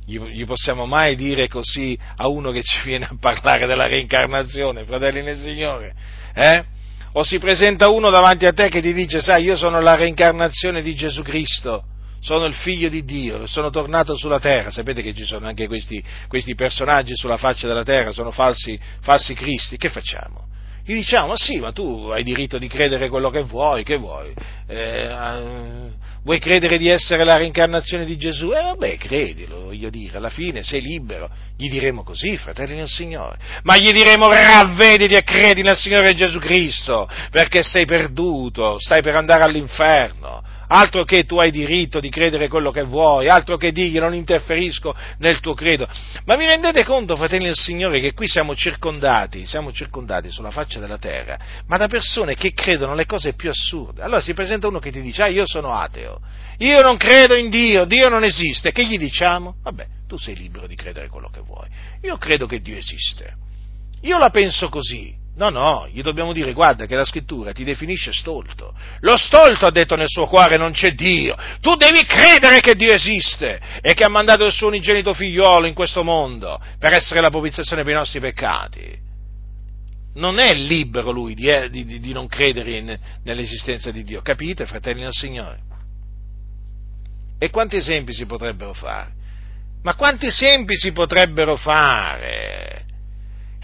Gli, 0.04 0.18
gli, 0.18 0.44
possiamo 0.44 0.86
mai 0.86 1.16
dire 1.16 1.48
così 1.48 1.98
a 2.16 2.28
uno 2.28 2.50
che 2.50 2.62
ci 2.62 2.80
viene 2.84 3.04
a 3.04 3.16
parlare 3.20 3.66
della 3.66 3.86
reincarnazione, 3.86 4.84
fratelli 4.84 5.22
nel 5.22 5.38
Signore? 5.38 5.94
Eh? 6.34 6.64
O 7.12 7.22
si 7.22 7.38
presenta 7.38 7.88
uno 7.88 8.10
davanti 8.10 8.46
a 8.46 8.52
te 8.52 8.68
che 8.68 8.80
ti 8.80 8.92
dice, 8.92 9.20
sai, 9.20 9.44
io 9.44 9.56
sono 9.56 9.80
la 9.80 9.96
reincarnazione 9.96 10.82
di 10.82 10.94
Gesù 10.94 11.22
Cristo 11.22 11.84
sono 12.20 12.46
il 12.46 12.54
figlio 12.54 12.88
di 12.88 13.04
Dio, 13.04 13.46
sono 13.46 13.70
tornato 13.70 14.16
sulla 14.16 14.40
terra, 14.40 14.70
sapete 14.70 15.02
che 15.02 15.14
ci 15.14 15.24
sono 15.24 15.46
anche 15.46 15.66
questi, 15.66 16.02
questi 16.26 16.54
personaggi 16.54 17.14
sulla 17.14 17.36
faccia 17.36 17.68
della 17.68 17.84
terra, 17.84 18.10
sono 18.10 18.30
falsi, 18.30 18.78
falsi 19.00 19.34
cristi, 19.34 19.76
che 19.76 19.88
facciamo? 19.88 20.46
Gli 20.88 20.94
diciamo, 20.94 21.36
sì, 21.36 21.58
ma 21.58 21.70
tu 21.70 22.08
hai 22.10 22.22
diritto 22.22 22.56
di 22.56 22.66
credere 22.66 23.10
quello 23.10 23.28
che 23.28 23.42
vuoi, 23.42 23.84
che 23.84 23.98
vuoi? 23.98 24.32
Eh, 24.66 25.90
vuoi 26.24 26.38
credere 26.38 26.78
di 26.78 26.88
essere 26.88 27.24
la 27.24 27.36
reincarnazione 27.36 28.06
di 28.06 28.16
Gesù? 28.16 28.52
Eh 28.52 28.62
vabbè, 28.62 28.96
credilo, 28.96 29.64
voglio 29.64 29.90
dire, 29.90 30.16
alla 30.16 30.30
fine 30.30 30.62
sei 30.62 30.80
libero. 30.80 31.28
Gli 31.58 31.68
diremo 31.68 32.04
così, 32.04 32.38
fratelli 32.38 32.76
del 32.76 32.88
Signore. 32.88 33.36
Ma 33.64 33.76
gli 33.76 33.92
diremo 33.92 34.32
ravvediti 34.32 35.12
e 35.12 35.24
credi 35.24 35.60
nel 35.60 35.76
Signore 35.76 36.14
Gesù 36.14 36.38
Cristo, 36.38 37.06
perché 37.30 37.62
sei 37.62 37.84
perduto, 37.84 38.78
stai 38.78 39.02
per 39.02 39.14
andare 39.14 39.42
all'inferno 39.42 40.42
altro 40.68 41.04
che 41.04 41.24
tu 41.24 41.38
hai 41.38 41.50
diritto 41.50 42.00
di 42.00 42.08
credere 42.08 42.48
quello 42.48 42.70
che 42.70 42.82
vuoi, 42.82 43.28
altro 43.28 43.56
che 43.56 43.72
digli 43.72 43.98
non 43.98 44.14
interferisco 44.14 44.94
nel 45.18 45.40
tuo 45.40 45.54
credo. 45.54 45.86
Ma 46.24 46.36
vi 46.36 46.46
rendete 46.46 46.84
conto, 46.84 47.16
fratelli 47.16 47.44
del 47.44 47.54
Signore, 47.54 48.00
che 48.00 48.14
qui 48.14 48.28
siamo 48.28 48.54
circondati, 48.54 49.46
siamo 49.46 49.72
circondati 49.72 50.30
sulla 50.30 50.50
faccia 50.50 50.80
della 50.80 50.98
terra, 50.98 51.38
ma 51.66 51.76
da 51.76 51.88
persone 51.88 52.34
che 52.34 52.52
credono 52.52 52.94
le 52.94 53.06
cose 53.06 53.34
più 53.34 53.50
assurde. 53.50 54.02
Allora 54.02 54.20
si 54.20 54.34
presenta 54.34 54.68
uno 54.68 54.78
che 54.78 54.92
ti 54.92 55.00
dice, 55.00 55.22
ah 55.22 55.28
io 55.28 55.46
sono 55.46 55.72
ateo, 55.72 56.20
io 56.58 56.80
non 56.82 56.96
credo 56.96 57.34
in 57.34 57.50
Dio, 57.50 57.84
Dio 57.84 58.08
non 58.08 58.24
esiste, 58.24 58.72
che 58.72 58.84
gli 58.84 58.98
diciamo? 58.98 59.56
Vabbè, 59.62 59.86
tu 60.06 60.16
sei 60.16 60.36
libero 60.36 60.66
di 60.66 60.74
credere 60.74 61.08
quello 61.08 61.28
che 61.28 61.40
vuoi, 61.40 61.68
io 62.02 62.16
credo 62.18 62.46
che 62.46 62.60
Dio 62.60 62.76
esiste, 62.76 63.34
io 64.02 64.18
la 64.18 64.30
penso 64.30 64.68
così, 64.68 65.14
No, 65.38 65.50
no, 65.50 65.88
gli 65.92 66.02
dobbiamo 66.02 66.32
dire, 66.32 66.52
guarda 66.52 66.86
che 66.86 66.96
la 66.96 67.04
scrittura 67.04 67.52
ti 67.52 67.62
definisce 67.62 68.12
stolto. 68.12 68.74
Lo 69.00 69.16
stolto 69.16 69.66
ha 69.66 69.70
detto 69.70 69.94
nel 69.94 70.08
suo 70.08 70.26
cuore 70.26 70.56
non 70.56 70.72
c'è 70.72 70.94
Dio. 70.94 71.36
Tu 71.60 71.76
devi 71.76 72.04
credere 72.04 72.58
che 72.58 72.74
Dio 72.74 72.92
esiste 72.92 73.60
e 73.80 73.94
che 73.94 74.02
ha 74.02 74.08
mandato 74.08 74.44
il 74.44 74.52
suo 74.52 74.66
unigenito 74.66 75.14
figliolo 75.14 75.68
in 75.68 75.74
questo 75.74 76.02
mondo 76.02 76.60
per 76.80 76.92
essere 76.92 77.20
la 77.20 77.30
propiziazione 77.30 77.84
per 77.84 77.92
i 77.92 77.96
nostri 77.96 78.18
peccati. 78.18 78.98
Non 80.14 80.40
è 80.40 80.52
libero 80.54 81.12
lui 81.12 81.34
di, 81.34 81.46
eh, 81.46 81.70
di, 81.70 82.00
di 82.00 82.12
non 82.12 82.26
credere 82.26 82.72
in, 82.72 82.98
nell'esistenza 83.22 83.92
di 83.92 84.02
Dio. 84.02 84.20
Capite, 84.22 84.66
fratelli 84.66 85.02
del 85.02 85.12
Signore? 85.12 85.60
E 87.38 87.48
quanti 87.50 87.76
esempi 87.76 88.12
si 88.12 88.26
potrebbero 88.26 88.72
fare? 88.72 89.12
Ma 89.84 89.94
quanti 89.94 90.26
esempi 90.26 90.74
si 90.74 90.90
potrebbero 90.90 91.54
fare? 91.54 92.57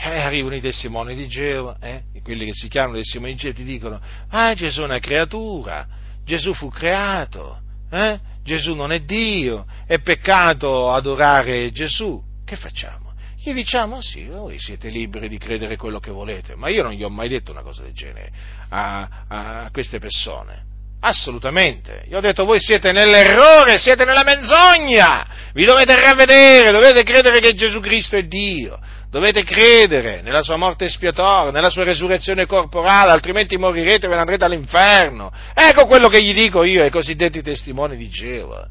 Eh, 0.05 0.21
arrivano 0.21 0.55
i 0.55 0.61
testimoni 0.61 1.15
di 1.15 1.27
Geova, 1.29 1.79
eh, 1.81 2.03
quelli 2.23 2.45
che 2.45 2.53
si 2.53 2.69
chiamano 2.69 2.99
testimoni 2.99 3.33
di 3.33 3.39
Geova, 3.39 3.57
ti 3.57 3.65
dicono, 3.65 4.01
ah 4.29 4.53
Gesù 4.55 4.83
è 4.83 4.85
una 4.85 4.99
creatura, 4.99 5.87
Gesù 6.25 6.53
fu 6.53 6.69
creato, 6.69 7.61
eh? 7.91 8.21
Gesù 8.43 8.75
non 8.75 8.93
è 8.93 9.01
Dio, 9.01 9.65
è 9.87 10.01
peccato 10.01 10.93
adorare 10.93 11.73
Gesù, 11.73 12.23
che 12.45 12.57
facciamo? 12.57 13.13
Gli 13.37 13.53
diciamo 13.53 14.01
sì, 14.01 14.25
voi 14.25 14.59
siete 14.59 14.89
liberi 14.89 15.29
di 15.29 15.39
credere 15.39 15.77
quello 15.77 16.01
che 16.01 16.11
volete, 16.11 16.55
ma 16.55 16.69
io 16.69 16.83
non 16.83 16.93
gli 16.93 17.03
ho 17.03 17.11
mai 17.11 17.29
detto 17.29 17.53
una 17.53 17.63
cosa 17.63 17.83
del 17.83 17.93
genere 17.93 18.31
a, 18.69 19.25
a 19.29 19.71
queste 19.71 19.99
persone. 19.99 20.73
Assolutamente. 21.07 22.05
Io 22.09 22.17
ho 22.17 22.21
detto 22.21 22.47
voi 22.47 22.59
siete 22.61 22.91
nell'errore, 22.91 23.77
siete 23.77 24.07
nella 24.07 24.23
menzogna, 24.25 25.27
vi 25.53 25.67
dovete 25.67 26.01
ravvedere, 26.01 26.71
dovete 26.71 27.03
credere 27.03 27.41
che 27.41 27.53
Gesù 27.53 27.79
Cristo 27.81 28.17
è 28.17 28.23
Dio, 28.23 28.81
dovete 29.11 29.43
credere 29.43 30.23
nella 30.23 30.41
sua 30.41 30.57
morte 30.57 30.87
espiatoria, 30.87 31.53
nella 31.53 31.69
sua 31.69 31.85
resurrezione 31.85 32.47
corporale, 32.47 33.11
altrimenti 33.13 33.59
morirete 33.59 34.07
e 34.07 34.09
ve 34.09 34.15
ne 34.15 34.21
andrete 34.23 34.45
all'inferno. 34.47 35.31
Ecco 35.53 35.85
quello 35.85 36.09
che 36.09 36.23
gli 36.23 36.33
dico 36.33 36.65
io 36.65 36.83
ai 36.83 36.91
cosiddetti 36.91 37.43
testimoni 37.43 37.97
di 37.97 38.09
Geova. 38.09 38.67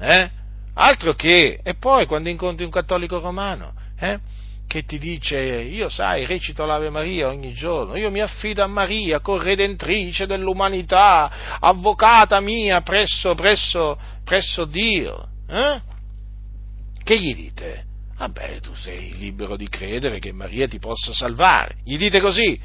Eh? 0.00 0.30
Altro 0.74 1.14
che, 1.14 1.60
e 1.62 1.74
poi 1.74 2.06
quando 2.06 2.28
incontri 2.28 2.64
un 2.64 2.72
cattolico 2.72 3.20
romano, 3.20 3.74
eh? 4.00 4.18
Che 4.66 4.84
ti 4.84 4.98
dice, 4.98 5.38
io 5.38 5.88
sai, 5.88 6.26
recito 6.26 6.64
l'Ave 6.64 6.90
Maria 6.90 7.28
ogni 7.28 7.52
giorno, 7.52 7.96
io 7.96 8.10
mi 8.10 8.20
affido 8.20 8.62
a 8.62 8.66
Maria, 8.66 9.20
corredentrice 9.20 10.26
dell'umanità, 10.26 11.58
avvocata 11.60 12.40
mia 12.40 12.80
presso, 12.80 13.34
presso, 13.34 13.98
presso 14.24 14.64
Dio. 14.64 15.28
Eh? 15.48 15.80
Che 17.02 17.18
gli 17.18 17.34
dite? 17.34 17.84
vabbè, 18.18 18.60
tu 18.60 18.74
sei 18.74 19.14
libero 19.16 19.56
di 19.56 19.68
credere 19.68 20.18
che 20.18 20.32
Maria 20.32 20.66
ti 20.66 20.78
possa 20.78 21.12
salvare. 21.12 21.76
Gli 21.84 21.96
dite 21.96 22.20
così, 22.20 22.58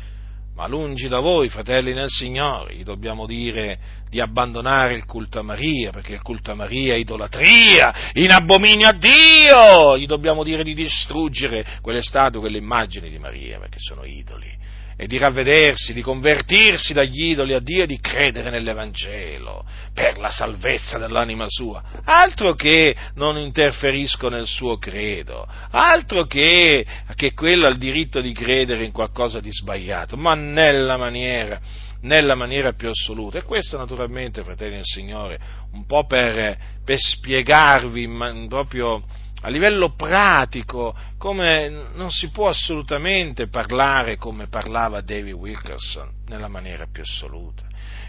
ma 0.62 0.68
lungi 0.68 1.08
da 1.08 1.20
voi, 1.20 1.50
fratelli 1.50 1.92
nel 1.92 2.10
Signore, 2.10 2.76
gli 2.76 2.84
dobbiamo 2.84 3.26
dire 3.26 3.80
di 4.08 4.20
abbandonare 4.20 4.94
il 4.94 5.06
culto 5.06 5.40
a 5.40 5.42
Maria, 5.42 5.90
perché 5.90 6.14
il 6.14 6.22
culto 6.22 6.52
a 6.52 6.54
Maria 6.54 6.94
è 6.94 6.98
idolatria, 6.98 8.12
in 8.14 8.30
abominio 8.30 8.88
a 8.88 8.94
Dio! 8.94 9.98
Gli 9.98 10.06
dobbiamo 10.06 10.44
dire 10.44 10.64
di 10.64 10.76
distruggere 10.76 11.66
quelle 11.82 12.04
statue, 12.04 12.42
quelle 12.42 12.60
immagini 12.60 13.10
di 13.10 13.18
Maria, 13.18 13.58
perché 13.58 13.78
sono 13.80 14.04
idoli 14.04 14.56
e 15.02 15.08
di 15.08 15.18
ravvedersi, 15.18 15.94
di 15.94 16.04
convertirsi 16.04 16.94
dagli 16.94 17.32
idoli 17.32 17.56
a 17.56 17.60
Dio 17.60 17.82
e 17.82 17.88
di 17.88 18.00
credere 18.00 18.52
nell'Evangelo 18.52 19.66
per 19.96 20.20
la 20.20 20.30
salvezza 20.30 21.00
dell'anima 21.00 21.46
sua. 21.48 21.82
Altro 22.04 22.54
che 22.54 22.96
non 23.16 23.40
interferisco 23.40 24.30
nel 24.30 24.46
suo 24.46 24.78
credo, 24.78 25.48
altro 25.72 26.26
che, 26.26 26.86
che 27.16 27.34
quello 27.34 27.66
ha 27.66 27.72
il 27.72 27.80
diritto 27.80 28.22
di 28.22 28.32
credere 28.32 28.84
in 28.84 28.92
qualcosa 28.92 29.40
di 29.40 29.52
sbagliato, 29.52 30.18
ma 30.18 30.36
nella 30.36 30.98
maniera 30.98 31.60
nella 32.02 32.36
maniera 32.36 32.74
più 32.74 32.90
assoluta. 32.90 33.40
E 33.40 33.44
questo 33.44 33.78
naturalmente, 33.78 34.44
fratelli 34.44 34.76
del 34.76 34.86
Signore, 34.86 35.40
un 35.74 35.86
po' 35.88 36.06
per, 36.06 36.58
per 36.86 37.00
spiegarvi 37.00 38.08
proprio 38.48 39.04
a 39.42 39.50
livello 39.50 39.94
pratico, 39.96 40.96
come 41.18 41.68
non 41.94 42.12
si 42.12 42.30
può 42.30 42.50
assolutamente 42.50 43.48
parlare 43.48 44.18
come 44.18 44.48
parlava 44.48 45.02
David 45.02 45.34
Wilkerson, 45.34 46.10
nella 46.28 46.48
maniera 46.48 46.86
più 46.92 47.02
assoluta. 47.02 47.64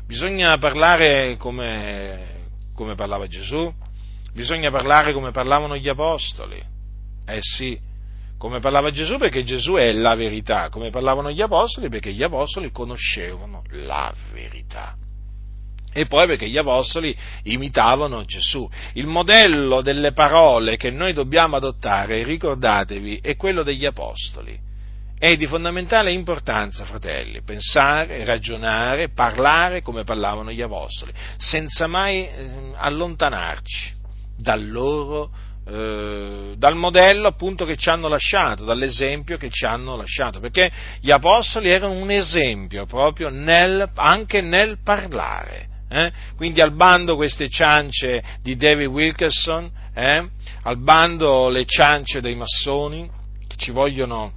Bisogna 0.07 0.57
parlare 0.59 1.37
come, 1.39 2.49
come 2.75 2.95
parlava 2.95 3.27
Gesù, 3.27 3.73
bisogna 4.35 4.71
parlare 4.71 5.13
come 5.13 5.31
parlavano 5.31 5.77
gli 5.77 5.89
apostoli. 5.89 6.63
Eh 7.25 7.39
sì, 7.41 7.79
come 8.37 8.61
parlava 8.61 8.91
Gesù 8.91 9.17
perché 9.17 9.43
Gesù 9.43 9.75
è 9.75 9.91
la 9.93 10.15
verità, 10.15 10.69
come 10.69 10.91
parlavano 10.91 11.31
gli 11.31 11.41
apostoli 11.41 11.89
perché 11.89 12.13
gli 12.13 12.23
apostoli 12.23 12.71
conoscevano 12.71 13.63
la 13.71 14.13
verità 14.33 14.97
e 15.93 16.07
poi 16.07 16.27
perché 16.27 16.49
gli 16.49 16.57
apostoli 16.57 17.15
imitavano 17.45 18.25
Gesù. 18.25 18.69
Il 18.95 19.07
modello 19.07 19.83
delle 19.83 20.13
parole 20.13 20.77
che 20.77 20.91
noi 20.91 21.13
dobbiamo 21.13 21.57
adottare, 21.57 22.23
ricordatevi, 22.25 23.21
è 23.23 23.37
quello 23.37 23.63
degli 23.63 23.85
apostoli. 23.85 24.59
È 25.19 25.37
di 25.37 25.47
fondamentale 25.47 26.11
importanza, 26.11 26.85
fratelli, 26.85 27.43
pensare, 27.43 28.25
ragionare, 28.25 29.11
parlare 29.11 29.81
come 29.81 30.03
parlavano 30.03 30.51
gli 30.51 30.63
apostoli, 30.63 31.13
senza 31.37 31.87
mai 31.87 32.27
eh, 32.27 32.73
allontanarci 32.75 34.01
dal 34.37 34.69
loro 34.69 35.31
eh, 35.65 36.55
dal 36.57 36.75
modello 36.75 37.29
appunto 37.29 37.65
che 37.65 37.77
ci 37.77 37.89
hanno 37.89 38.09
lasciato, 38.09 38.65
dall'esempio 38.65 39.37
che 39.37 39.49
ci 39.49 39.65
hanno 39.65 39.95
lasciato, 39.95 40.41
perché 40.41 40.69
gli 41.01 41.13
apostoli 41.13 41.71
erano 41.71 41.93
un 41.93 42.11
esempio 42.11 42.85
proprio 42.87 43.29
nel, 43.29 43.89
anche 43.95 44.41
nel 44.41 44.79
parlare. 44.83 45.69
Eh? 45.93 46.11
Quindi 46.37 46.63
al 46.63 46.75
bando 46.75 47.17
queste 47.17 47.51
ciance 47.51 48.23
di 48.41 48.57
David 48.57 48.87
Wilkerson, 48.87 49.71
eh? 49.93 50.27
al 50.63 50.79
bando 50.79 51.51
le 51.51 51.67
ciance 51.67 52.23
dei 52.23 52.35
massoni 52.35 53.07
che 53.47 53.57
ci 53.57 53.73
vogliono, 53.73 54.33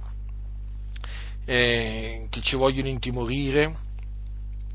eh, 1.46 2.26
che 2.28 2.42
ci 2.42 2.56
vogliono 2.56 2.88
intimorire 2.88 3.74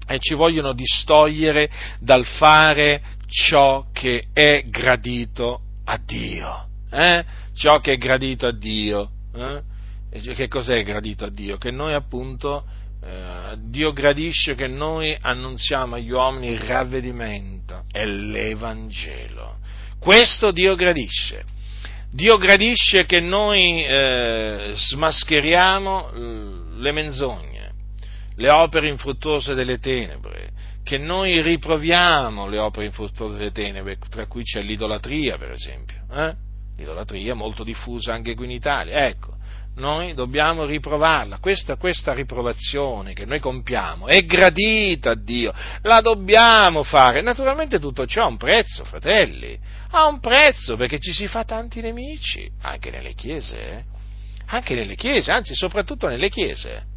e 0.08 0.18
ci 0.18 0.34
vogliono 0.34 0.74
distogliere 0.74 1.70
dal 2.00 2.26
fare 2.26 3.04
ciò 3.28 3.86
che 3.94 4.30
è 4.34 4.64
gradito 4.66 5.62
a 5.86 6.00
Dio. 6.04 6.68
Eh? 6.90 7.24
Ciò 7.54 7.80
che 7.80 7.94
è 7.94 7.98
gradito 7.98 8.48
a 8.48 8.52
Dio. 8.52 9.12
Eh? 9.36 9.62
Che 10.10 10.48
cos'è 10.48 10.82
gradito 10.82 11.26
a 11.26 11.30
Dio? 11.30 11.58
Che 11.58 11.70
noi 11.70 11.94
appunto, 11.94 12.66
eh, 13.04 13.58
Dio 13.70 13.94
gradisce 13.94 14.54
che 14.54 14.68
noi 14.68 15.18
annunziamo 15.20 15.96
agli 15.96 16.12
uomini 16.12 16.52
il 16.52 16.60
ravvedimento 16.60 17.86
e 17.92 18.06
l'Evangelo. 18.06 19.58
Questo 20.00 20.52
Dio 20.52 20.76
gradisce. 20.76 21.44
Dio 22.12 22.38
gradisce 22.38 23.06
che 23.06 23.20
noi 23.20 23.84
eh, 23.84 24.72
smascheriamo 24.74 26.12
le 26.76 26.92
menzogne, 26.92 27.72
le 28.36 28.52
opere 28.52 28.90
infruttuose 28.90 29.54
delle 29.54 29.80
tenebre, 29.80 30.50
che 30.84 30.98
noi 30.98 31.42
riproviamo 31.42 32.48
le 32.48 32.60
opere 32.60 32.88
infruttuose 32.88 33.38
delle 33.38 33.52
tenebre, 33.52 33.98
tra 34.10 34.26
cui 34.28 34.44
c'è 34.44 34.62
l'idolatria, 34.62 35.38
per 35.38 35.52
esempio. 35.52 36.04
Eh? 36.12 36.36
L'idolatria 36.78 37.34
molto 37.34 37.64
diffusa 37.64 38.14
anche 38.14 38.36
qui 38.36 38.46
in 38.46 38.52
Italia. 38.52 39.06
Ecco, 39.06 39.36
noi 39.82 40.14
dobbiamo 40.14 40.66
riprovarla. 40.66 41.40
Questa, 41.40 41.76
questa 41.76 42.14
riprovazione 42.14 43.14
che 43.14 43.26
noi 43.26 43.40
compiamo 43.40 44.08
è 44.08 44.24
gradita 44.24 45.10
a 45.10 45.16
Dio, 45.16 45.52
la 45.82 46.00
dobbiamo 46.02 46.84
fare. 46.84 47.22
Naturalmente 47.22 47.80
tutto 47.80 48.06
ciò 48.06 48.24
ha 48.24 48.28
un 48.28 48.38
prezzo, 48.38 48.86
fratelli, 48.86 49.60
ha 49.90 50.08
un 50.08 50.20
prezzo 50.20 50.78
perché 50.78 51.00
ci 51.00 51.12
si 51.12 51.28
fa 51.28 51.44
tanti 51.44 51.82
nemici, 51.82 52.50
anche 52.62 52.92
nelle 52.92 53.14
chiese, 53.14 53.58
eh? 53.58 53.84
anche 54.46 54.76
nelle 54.76 54.96
chiese, 54.96 55.32
anzi 55.32 55.56
soprattutto 55.56 56.08
nelle 56.08 56.30
chiese. 56.30 56.90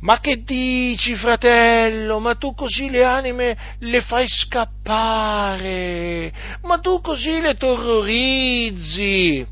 Ma 0.00 0.20
che 0.20 0.44
dici, 0.44 1.16
fratello? 1.16 2.20
Ma 2.20 2.36
tu 2.36 2.54
così 2.54 2.88
le 2.88 3.02
anime 3.02 3.58
le 3.80 4.00
fai 4.00 4.28
scappare? 4.28 6.32
Ma 6.62 6.78
tu 6.78 7.00
così 7.00 7.40
le 7.40 7.56
terrorizzi? 7.56 9.44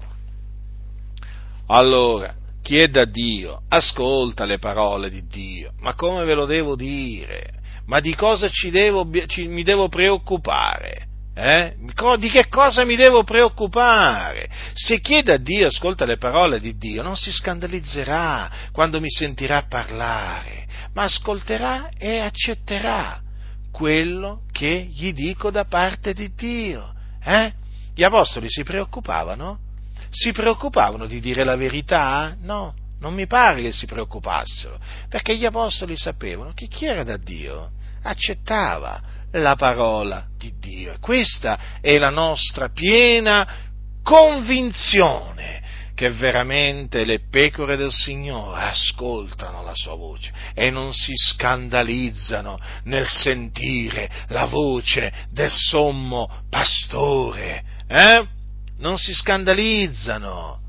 Allora, 1.69 2.35
chieda 2.63 3.03
a 3.03 3.07
Dio, 3.07 3.63
ascolta 3.69 4.45
le 4.45 4.59
parole 4.59 5.11
di 5.11 5.27
Dio, 5.27 5.73
ma 5.81 5.95
come 5.95 6.25
ve 6.25 6.35
lo 6.35 6.47
devo 6.47 6.77
dire? 6.77 7.55
Ma 7.87 8.01
di 8.01 8.15
cosa 8.15 8.49
devo, 8.71 9.09
ci, 9.27 9.47
mi 9.47 9.63
devo 9.63 9.89
preoccupare? 9.89 11.07
Eh? 11.35 11.75
Di 12.19 12.31
che 12.31 12.49
cosa 12.49 12.85
mi 12.85 12.97
devo 12.97 13.23
preoccupare? 13.23 14.49
Se 14.75 15.01
chiede 15.01 15.35
a 15.35 15.37
Dio, 15.37 15.67
ascolta 15.67 16.05
le 16.05 16.17
parole 16.17 16.61
di 16.61 16.77
Dio, 16.77 17.03
non 17.03 17.15
si 17.15 17.31
scandalizzerà 17.31 18.51
quando 18.73 19.01
mi 19.01 19.11
sentirà 19.11 19.67
parlare, 19.69 20.67
ma 20.95 21.03
ascolterà 21.03 21.91
e 21.99 22.19
accetterà 22.19 23.21
quello 23.71 24.43
che 24.51 24.89
gli 24.91 25.13
dico 25.13 25.51
da 25.51 25.67
parte 25.67 26.15
di 26.15 26.33
Dio. 26.35 26.95
Eh? 27.23 27.53
Gli 27.95 28.03
apostoli 28.03 28.47
si 28.49 28.63
preoccupavano? 28.63 29.59
Si 30.17 30.33
preoccupavano 30.33 31.05
di 31.05 31.21
dire 31.21 31.45
la 31.45 31.57
verità? 31.57 32.35
No, 32.41 32.75
non 33.01 33.13
mi 33.13 33.27
pare 33.27 33.61
che 33.61 33.71
si 33.71 33.85
preoccupassero, 33.85 34.81
perché 35.11 35.37
gli 35.37 35.45
apostoli 35.45 35.95
sapevano 35.95 36.53
che 36.55 36.69
chi 36.69 36.87
era 36.87 37.05
da 37.05 37.19
Dio 37.19 37.73
accettava 38.03 39.03
la 39.33 39.57
parola 39.57 40.27
di 40.39 40.55
Dio. 40.59 40.95
E 40.95 40.99
questa 41.01 41.59
è 41.83 41.99
la 41.99 42.09
nostra 42.09 42.71
piena 42.71 43.47
convinzione 44.03 45.65
che 45.95 46.11
veramente 46.11 47.05
le 47.05 47.21
pecore 47.29 47.77
del 47.77 47.93
Signore 47.93 48.69
ascoltano 48.69 49.63
la 49.63 49.75
sua 49.75 49.97
voce 49.97 50.33
e 50.55 50.71
non 50.71 50.95
si 50.95 51.13
scandalizzano 51.15 52.59
nel 52.85 53.07
sentire 53.07 54.11
la 54.29 54.47
voce 54.47 55.13
del 55.31 55.51
sommo 55.51 56.43
pastore. 56.49 57.65
Eh? 57.87 58.29
Non 58.79 58.97
si 58.97 59.15
scandalizzano. 59.15 60.61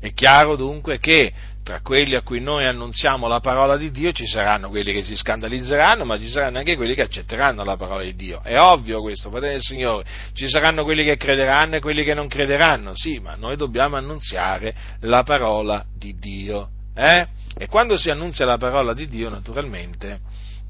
È 0.00 0.12
chiaro 0.12 0.56
dunque 0.56 0.98
che 0.98 1.32
tra 1.68 1.80
quelli 1.82 2.14
a 2.14 2.22
cui 2.22 2.40
noi 2.40 2.64
annunziamo 2.64 3.26
la 3.26 3.40
parola 3.40 3.76
di 3.76 3.90
Dio 3.90 4.12
ci 4.12 4.26
saranno 4.26 4.70
quelli 4.70 4.92
che 4.92 5.02
si 5.02 5.16
scandalizzeranno, 5.16 6.04
ma 6.04 6.18
ci 6.18 6.28
saranno 6.28 6.58
anche 6.58 6.76
quelli 6.76 6.94
che 6.94 7.02
accetteranno 7.02 7.64
la 7.64 7.76
parola 7.76 8.04
di 8.04 8.14
Dio. 8.14 8.40
È 8.42 8.58
ovvio 8.58 9.02
questo, 9.02 9.28
fratelli 9.28 9.54
del 9.54 9.62
Signore. 9.62 10.06
Ci 10.32 10.48
saranno 10.48 10.84
quelli 10.84 11.04
che 11.04 11.16
crederanno 11.16 11.76
e 11.76 11.80
quelli 11.80 12.04
che 12.04 12.14
non 12.14 12.28
crederanno, 12.28 12.94
sì, 12.94 13.18
ma 13.18 13.34
noi 13.34 13.56
dobbiamo 13.56 13.96
annunziare 13.96 14.74
la 15.00 15.24
parola 15.24 15.84
di 15.94 16.16
Dio. 16.16 16.70
Eh? 16.94 17.26
E 17.54 17.66
quando 17.66 17.98
si 17.98 18.08
annunzia 18.08 18.46
la 18.46 18.56
parola 18.56 18.94
di 18.94 19.08
Dio, 19.08 19.28
naturalmente, 19.28 20.20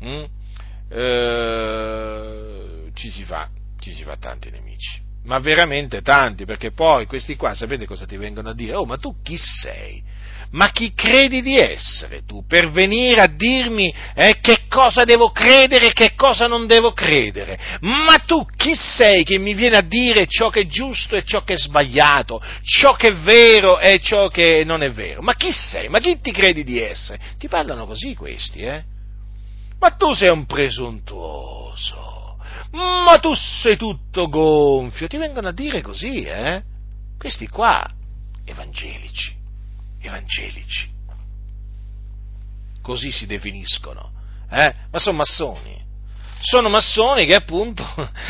mh, 0.01 0.09
mm, 0.09 0.25
eh, 0.91 2.91
ci, 2.95 3.11
si 3.11 3.25
fa, 3.25 3.49
ci 3.79 3.93
si 3.93 4.03
fa 4.03 4.17
tanti 4.17 4.51
nemici 4.51 5.08
ma 5.29 5.39
veramente 5.41 6.01
tanti, 6.01 6.47
perché 6.47 6.73
poi 6.73 7.05
questi 7.05 7.37
qua 7.37 7.53
sapete 7.53 7.85
cosa 7.85 8.07
ti 8.07 8.17
vengono 8.17 8.49
a 8.49 8.55
dire? 8.55 8.77
Oh, 8.77 8.87
ma 8.87 8.97
tu 8.97 9.17
chi 9.23 9.37
sei? 9.37 10.03
Ma 10.53 10.71
chi 10.71 10.95
credi 10.95 11.43
di 11.43 11.59
essere 11.59 12.25
tu 12.25 12.47
per 12.47 12.71
venire 12.71 13.21
a 13.21 13.27
dirmi 13.27 13.93
eh, 14.15 14.39
che 14.41 14.61
cosa 14.71 15.05
devo 15.05 15.31
credere 15.31 15.89
e 15.89 15.93
che 15.93 16.15
cosa 16.15 16.47
non 16.47 16.67
devo 16.67 16.93
credere? 16.93 17.59
Ma 17.81 18.17
tu 18.25 18.47
chi 18.57 18.75
sei 18.75 19.23
che 19.25 19.37
mi 19.37 19.53
viene 19.53 19.77
a 19.77 19.83
dire 19.83 20.27
ciò 20.27 20.49
che 20.49 20.61
è 20.61 20.67
giusto 20.67 21.15
e 21.17 21.25
ciò 21.25 21.43
che 21.43 21.53
è 21.53 21.59
sbagliato, 21.59 22.43
ciò 22.63 22.95
che 22.95 23.09
è 23.09 23.15
vero 23.17 23.79
e 23.79 24.01
ciò 24.01 24.29
che 24.29 24.65
non 24.65 24.83
è 24.83 24.91
vero? 24.91 25.21
Ma 25.21 25.35
chi 25.35 25.53
sei? 25.53 25.91
Ma 25.91 25.99
chi 25.99 26.19
ti 26.23 26.33
credi 26.33 26.65
di 26.65 26.81
essere? 26.81 27.21
Ti 27.37 27.49
parlano 27.49 27.85
così 27.85 28.15
questi, 28.15 28.63
eh? 28.63 28.83
Ma 29.79 29.91
tu 29.91 30.15
sei 30.15 30.31
un 30.31 30.47
presuntuoso 30.47 32.08
ma 32.71 33.19
tu 33.19 33.35
sei 33.35 33.77
tutto 33.77 34.29
gonfio, 34.29 35.09
ti 35.09 35.17
vengono 35.17 35.49
a 35.49 35.53
dire 35.53 35.81
così, 35.83 36.23
eh? 36.25 36.63
Questi 37.17 37.49
qua, 37.49 37.89
evangelici, 38.45 39.35
evangelici, 40.01 40.91
così 42.83 43.11
si 43.11 43.27
definiscono, 43.27 44.13
eh? 44.51 44.75
Ma 44.91 44.99
sono 44.99 45.19
massoni, 45.19 45.83
sono 46.41 46.69
massoni 46.69 47.27
che 47.27 47.35
appunto, 47.35 47.85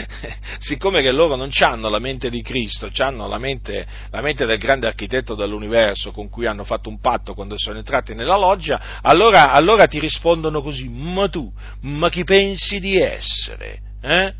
siccome 0.58 1.02
che 1.02 1.12
loro 1.12 1.36
non 1.36 1.50
hanno 1.60 1.88
la 1.88 1.98
mente 1.98 2.30
di 2.30 2.42
Cristo, 2.42 2.90
hanno 2.98 3.28
la 3.28 3.38
mente, 3.38 3.86
la 4.10 4.22
mente, 4.22 4.46
del 4.46 4.58
grande 4.58 4.86
architetto 4.86 5.34
dell'universo 5.34 6.10
con 6.12 6.28
cui 6.28 6.46
hanno 6.46 6.64
fatto 6.64 6.88
un 6.88 7.00
patto 7.00 7.34
quando 7.34 7.54
sono 7.58 7.78
entrati 7.78 8.14
nella 8.14 8.36
loggia, 8.36 9.00
allora, 9.02 9.52
allora 9.52 9.86
ti 9.86 9.98
rispondono 9.98 10.62
così, 10.62 10.88
ma 10.88 11.28
tu, 11.28 11.52
ma 11.82 12.08
chi 12.08 12.24
pensi 12.24 12.80
di 12.80 12.96
essere? 12.96 13.80
Eh? 14.00 14.32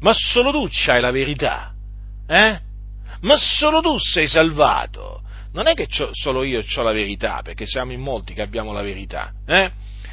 Ma 0.00 0.12
solo 0.12 0.50
tu 0.50 0.68
c'hai 0.70 1.00
la 1.00 1.10
verità? 1.10 1.72
Eh? 2.26 2.60
Ma 3.20 3.36
solo 3.36 3.80
tu 3.80 3.98
sei 3.98 4.28
salvato? 4.28 5.22
Non 5.52 5.68
è 5.68 5.74
che 5.74 5.88
solo 6.12 6.42
io 6.42 6.62
ho 6.62 6.82
la 6.82 6.92
verità, 6.92 7.40
perché 7.42 7.66
siamo 7.66 7.92
in 7.92 8.00
molti 8.00 8.34
che 8.34 8.42
abbiamo 8.42 8.72
la 8.72 8.82
verità, 8.82 9.32
eh? 9.46 9.70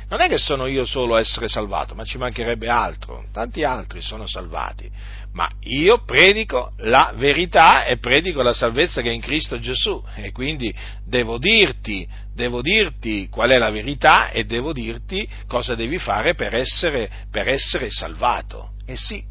Non 0.09 0.21
è 0.21 0.27
che 0.27 0.37
sono 0.37 0.67
io 0.67 0.85
solo 0.85 1.15
a 1.15 1.19
essere 1.19 1.47
salvato, 1.47 1.95
ma 1.95 2.03
ci 2.03 2.17
mancherebbe 2.17 2.67
altro, 2.67 3.25
tanti 3.31 3.63
altri 3.63 4.01
sono 4.01 4.27
salvati. 4.27 4.89
Ma 5.33 5.49
io 5.61 6.03
predico 6.03 6.73
la 6.77 7.13
verità 7.15 7.85
e 7.85 7.97
predico 7.97 8.41
la 8.41 8.53
salvezza 8.53 9.01
che 9.01 9.09
è 9.09 9.13
in 9.13 9.21
Cristo 9.21 9.59
Gesù 9.59 10.03
e 10.15 10.31
quindi 10.31 10.73
devo 11.05 11.37
dirti, 11.37 12.07
devo 12.33 12.61
dirti 12.61 13.27
qual 13.29 13.49
è 13.49 13.57
la 13.57 13.71
verità 13.71 14.29
e 14.29 14.43
devo 14.43 14.73
dirti 14.73 15.27
cosa 15.47 15.73
devi 15.73 15.97
fare 15.97 16.35
per 16.35 16.53
essere, 16.53 17.09
per 17.31 17.47
essere 17.47 17.89
salvato. 17.89 18.73
E 18.85 18.95
sì, 18.95 19.23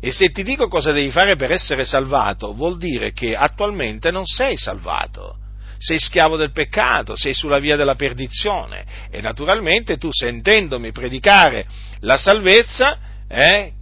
e 0.00 0.12
se 0.12 0.30
ti 0.30 0.42
dico 0.42 0.68
cosa 0.68 0.92
devi 0.92 1.10
fare 1.10 1.36
per 1.36 1.52
essere 1.52 1.84
salvato, 1.84 2.54
vuol 2.54 2.78
dire 2.78 3.12
che 3.12 3.36
attualmente 3.36 4.10
non 4.10 4.24
sei 4.24 4.56
salvato 4.56 5.44
sei 5.78 5.98
schiavo 5.98 6.36
del 6.36 6.52
peccato, 6.52 7.16
sei 7.16 7.34
sulla 7.34 7.58
via 7.58 7.76
della 7.76 7.94
perdizione 7.94 8.84
e 9.10 9.20
naturalmente 9.20 9.98
tu 9.98 10.08
sentendomi 10.10 10.92
predicare 10.92 11.66
la 12.00 12.16
salvezza, 12.16 12.98
eh, 13.28 13.72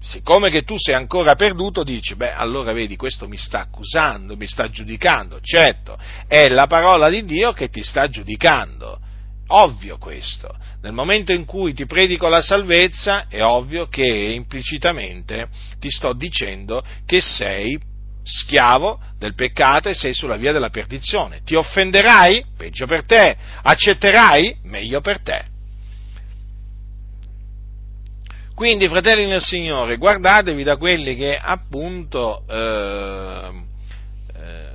siccome 0.00 0.50
che 0.50 0.62
tu 0.62 0.76
sei 0.78 0.94
ancora 0.94 1.34
perduto, 1.34 1.82
dici, 1.82 2.14
beh, 2.14 2.32
allora 2.32 2.72
vedi, 2.72 2.96
questo 2.96 3.28
mi 3.28 3.36
sta 3.36 3.60
accusando, 3.60 4.36
mi 4.36 4.46
sta 4.46 4.68
giudicando. 4.70 5.40
Certo, 5.40 5.98
è 6.26 6.48
la 6.48 6.66
parola 6.66 7.08
di 7.08 7.24
Dio 7.24 7.52
che 7.52 7.68
ti 7.68 7.82
sta 7.82 8.08
giudicando. 8.08 9.00
Ovvio 9.50 9.96
questo. 9.96 10.54
Nel 10.82 10.92
momento 10.92 11.32
in 11.32 11.46
cui 11.46 11.72
ti 11.72 11.86
predico 11.86 12.28
la 12.28 12.42
salvezza, 12.42 13.28
è 13.28 13.42
ovvio 13.42 13.88
che 13.88 14.04
implicitamente 14.04 15.48
ti 15.78 15.90
sto 15.90 16.12
dicendo 16.12 16.84
che 17.06 17.22
sei 17.22 17.80
schiavo 18.28 19.00
del 19.18 19.34
peccato 19.34 19.88
e 19.88 19.94
sei 19.94 20.12
sulla 20.12 20.36
via 20.36 20.52
della 20.52 20.68
perdizione. 20.68 21.40
Ti 21.44 21.54
offenderai? 21.54 22.44
Peggio 22.56 22.86
per 22.86 23.04
te. 23.04 23.36
Accetterai? 23.62 24.58
Meglio 24.64 25.00
per 25.00 25.20
te. 25.20 25.44
Quindi, 28.54 28.88
fratelli 28.88 29.24
nel 29.26 29.40
Signore, 29.40 29.96
guardatevi 29.96 30.62
da 30.64 30.76
quelli 30.76 31.14
che 31.14 31.38
appunto 31.40 32.42
eh, 32.48 33.50
eh, 34.34 34.70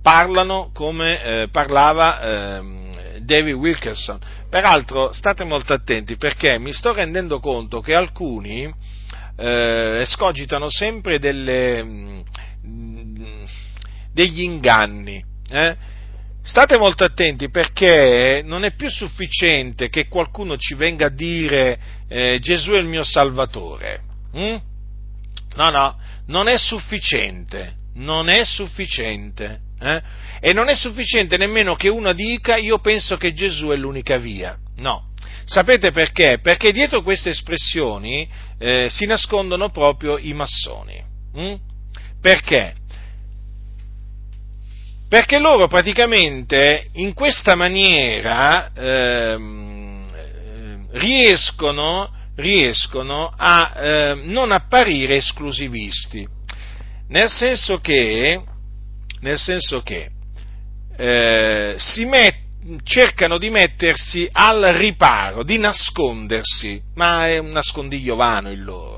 parlano 0.00 0.70
come 0.72 1.22
eh, 1.22 1.48
parlava 1.48 2.56
ehm, 2.56 3.18
David 3.18 3.54
Wilkerson. 3.54 4.18
Peraltro 4.48 5.12
state 5.12 5.44
molto 5.44 5.72
attenti 5.72 6.16
perché 6.16 6.58
mi 6.58 6.72
sto 6.72 6.92
rendendo 6.92 7.38
conto 7.38 7.80
che 7.80 7.94
alcuni 7.94 8.70
eh, 9.36 9.98
escogitano 10.00 10.70
sempre 10.70 11.18
delle, 11.18 12.22
degli 14.12 14.42
inganni. 14.42 15.22
Eh? 15.48 15.76
State 16.44 16.76
molto 16.76 17.04
attenti 17.04 17.50
perché 17.50 18.42
non 18.44 18.64
è 18.64 18.74
più 18.74 18.88
sufficiente 18.90 19.88
che 19.88 20.08
qualcuno 20.08 20.56
ci 20.56 20.74
venga 20.74 21.06
a 21.06 21.14
dire 21.14 21.78
eh, 22.08 22.38
Gesù 22.40 22.72
è 22.72 22.78
il 22.78 22.86
mio 22.86 23.04
Salvatore. 23.04 24.00
Hm? 24.32 24.60
No, 25.54 25.70
no, 25.70 25.98
non 26.26 26.48
è 26.48 26.56
sufficiente, 26.56 27.74
non 27.94 28.28
è 28.28 28.44
sufficiente. 28.44 29.60
Eh? 29.78 30.02
E 30.40 30.52
non 30.52 30.68
è 30.68 30.74
sufficiente 30.74 31.36
nemmeno 31.36 31.74
che 31.74 31.88
uno 31.88 32.12
dica 32.12 32.56
io 32.56 32.78
penso 32.78 33.16
che 33.16 33.32
Gesù 33.32 33.68
è 33.68 33.76
l'unica 33.76 34.16
via. 34.18 34.56
No. 34.78 35.10
Sapete 35.44 35.92
perché? 35.92 36.38
Perché 36.40 36.72
dietro 36.72 37.02
queste 37.02 37.30
espressioni 37.30 38.28
eh, 38.58 38.88
si 38.88 39.06
nascondono 39.06 39.70
proprio 39.70 40.18
i 40.18 40.32
massoni. 40.32 41.02
Hm? 41.34 41.54
Perché? 42.22 42.74
Perché 45.08 45.38
loro 45.40 45.66
praticamente 45.66 46.86
in 46.92 47.12
questa 47.14 47.56
maniera 47.56 48.70
ehm, 48.72 50.06
riescono, 50.92 52.10
riescono, 52.36 53.30
a 53.36 53.72
eh, 53.74 54.14
non 54.24 54.52
apparire 54.52 55.16
esclusivisti, 55.16 56.26
nel 57.08 57.28
senso 57.28 57.78
che, 57.80 58.40
nel 59.20 59.38
senso 59.38 59.82
che 59.82 60.08
eh, 60.96 61.76
met, 62.06 62.36
cercano 62.84 63.36
di 63.36 63.50
mettersi 63.50 64.28
al 64.30 64.62
riparo, 64.76 65.42
di 65.42 65.58
nascondersi, 65.58 66.80
ma 66.94 67.26
è 67.26 67.38
un 67.38 67.48
nascondiglio 67.48 68.14
vano 68.14 68.50
il 68.50 68.62
loro. 68.62 68.91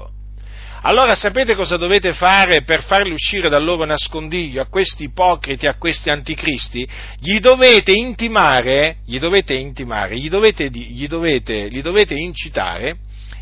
Allora 0.86 1.14
sapete 1.14 1.54
cosa 1.54 1.78
dovete 1.78 2.12
fare 2.12 2.62
per 2.62 2.82
farli 2.82 3.10
uscire 3.12 3.48
dal 3.48 3.64
loro 3.64 3.86
nascondiglio 3.86 4.60
a 4.60 4.66
questi 4.66 5.04
ipocriti, 5.04 5.66
a 5.66 5.76
questi 5.78 6.10
anticristi? 6.10 6.86
Gli 7.18 7.40
dovete 7.40 7.92
intimare, 7.92 8.98
gli 9.06 9.18
dovete 9.18 9.54
intimare, 9.54 10.18
gli 10.18 10.28
dovete, 10.28 10.68
gli 10.68 11.06
dovete, 11.06 11.70
gli 11.70 11.80
dovete 11.80 12.14
incitare, 12.14 12.96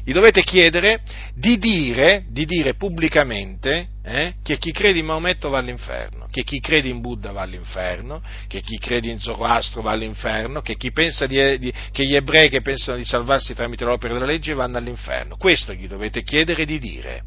gli 0.04 0.12
dovete 0.12 0.42
chiedere 0.42 1.02
di 1.34 1.58
dire, 1.58 2.24
di 2.28 2.44
dire 2.44 2.74
pubblicamente 2.74 3.88
eh, 4.04 4.34
che 4.42 4.58
chi 4.58 4.72
crede 4.72 4.98
in 4.98 5.06
Maometto 5.06 5.48
va 5.48 5.58
all'inferno, 5.58 6.26
che 6.30 6.42
chi 6.42 6.58
crede 6.58 6.88
in 6.88 7.00
Buddha 7.00 7.30
va 7.30 7.42
all'inferno, 7.42 8.20
che 8.48 8.60
chi 8.62 8.78
crede 8.78 9.08
in 9.08 9.18
Zoroastro 9.18 9.80
va 9.80 9.92
all'inferno, 9.92 10.60
che, 10.60 10.76
di, 10.76 11.58
di, 11.58 11.72
che 11.92 12.04
gli 12.04 12.16
ebrei 12.16 12.48
che 12.48 12.62
pensano 12.62 12.96
di 12.96 13.04
salvarsi 13.04 13.54
tramite 13.54 13.84
l'opera 13.84 14.14
della 14.14 14.26
legge 14.26 14.54
vanno 14.54 14.78
all'inferno. 14.78 15.36
Questo 15.36 15.72
gli 15.72 15.86
dovete 15.86 16.22
chiedere 16.22 16.64
di 16.64 16.78
dire. 16.78 17.22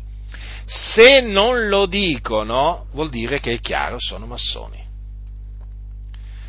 Se 0.65 1.21
non 1.21 1.67
lo 1.67 1.86
dicono, 1.86 2.88
vuol 2.91 3.09
dire 3.09 3.39
che 3.39 3.53
è 3.53 3.59
chiaro, 3.59 3.97
sono 3.99 4.26
massoni. 4.26 4.84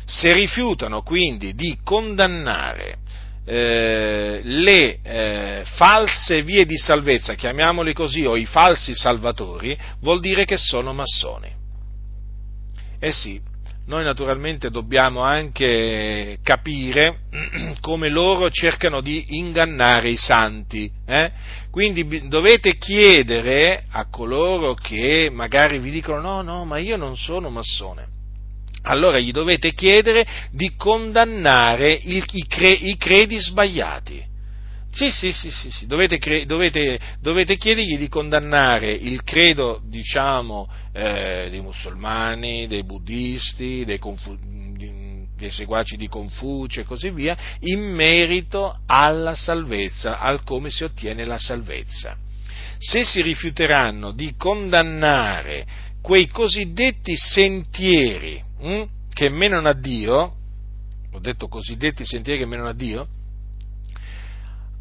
Se 0.05 0.33
rifiutano 0.33 1.03
quindi 1.03 1.53
di 1.53 1.77
condannare 1.83 2.97
eh, 3.49 4.41
le 4.43 4.99
eh, 5.01 5.63
false 5.75 6.43
vie 6.43 6.65
di 6.65 6.77
salvezza, 6.77 7.35
chiamiamoli 7.35 7.93
così, 7.93 8.25
o 8.25 8.35
i 8.35 8.45
falsi 8.45 8.93
salvatori, 8.93 9.77
vuol 10.01 10.19
dire 10.19 10.43
che 10.43 10.57
sono 10.57 10.91
massoni. 10.91 11.49
Eh 12.99 13.11
sì, 13.13 13.39
noi 13.85 14.03
naturalmente 14.03 14.69
dobbiamo 14.69 15.21
anche 15.21 16.39
capire 16.43 17.19
come 17.79 18.09
loro 18.09 18.49
cercano 18.49 18.99
di 18.99 19.37
ingannare 19.37 20.09
i 20.09 20.17
santi. 20.17 20.91
Eh? 21.05 21.31
Quindi 21.71 22.27
dovete 22.27 22.75
chiedere 22.75 23.85
a 23.89 24.09
coloro 24.09 24.73
che 24.73 25.29
magari 25.31 25.79
vi 25.79 25.91
dicono 25.91 26.19
no, 26.19 26.41
no, 26.41 26.65
ma 26.65 26.79
io 26.79 26.97
non 26.97 27.15
sono 27.15 27.49
massone. 27.49 28.16
Allora 28.89 29.19
gli 29.19 29.31
dovete 29.31 29.73
chiedere 29.73 30.25
di 30.51 30.73
condannare 30.75 31.91
il, 31.91 32.23
i, 32.31 32.47
cre, 32.47 32.71
i 32.71 32.95
credi 32.95 33.37
sbagliati. 33.39 34.23
Sì, 34.91 35.11
sì, 35.11 35.31
sì, 35.31 35.51
sì, 35.51 35.69
sì. 35.69 35.85
Dovete, 35.85 36.17
cre- 36.17 36.45
dovete, 36.45 36.97
dovete, 37.19 37.57
chiedergli 37.57 37.97
di 37.97 38.07
condannare 38.07 38.91
il 38.91 39.23
credo, 39.23 39.81
diciamo, 39.83 40.67
eh, 40.93 41.49
dei 41.51 41.61
musulmani, 41.61 42.65
dei 42.67 42.83
buddisti, 42.83 43.83
dei, 43.85 43.99
confu- 43.99 44.39
dei 44.39 45.51
seguaci 45.51 45.97
di 45.97 46.07
Confucio 46.07 46.79
e 46.79 46.85
così 46.85 47.11
via, 47.11 47.37
in 47.59 47.81
merito 47.81 48.79
alla 48.87 49.35
salvezza, 49.35 50.19
al 50.19 50.43
come 50.43 50.69
si 50.71 50.83
ottiene 50.83 51.25
la 51.25 51.37
salvezza. 51.37 52.17
Se 52.79 53.03
si 53.03 53.21
rifiuteranno 53.21 54.11
di 54.11 54.33
condannare 54.35 55.65
quei 56.01 56.27
cosiddetti 56.27 57.15
sentieri 57.15 58.45
hm, 58.59 58.83
che 59.13 59.29
menano 59.29 59.67
a 59.67 59.73
Dio, 59.73 60.35
ho 61.11 61.19
detto 61.19 61.47
cosiddetti 61.47 62.05
sentieri 62.05 62.39
che 62.39 62.45
menano 62.45 62.69
a 62.69 62.73
Dio, 62.73 63.07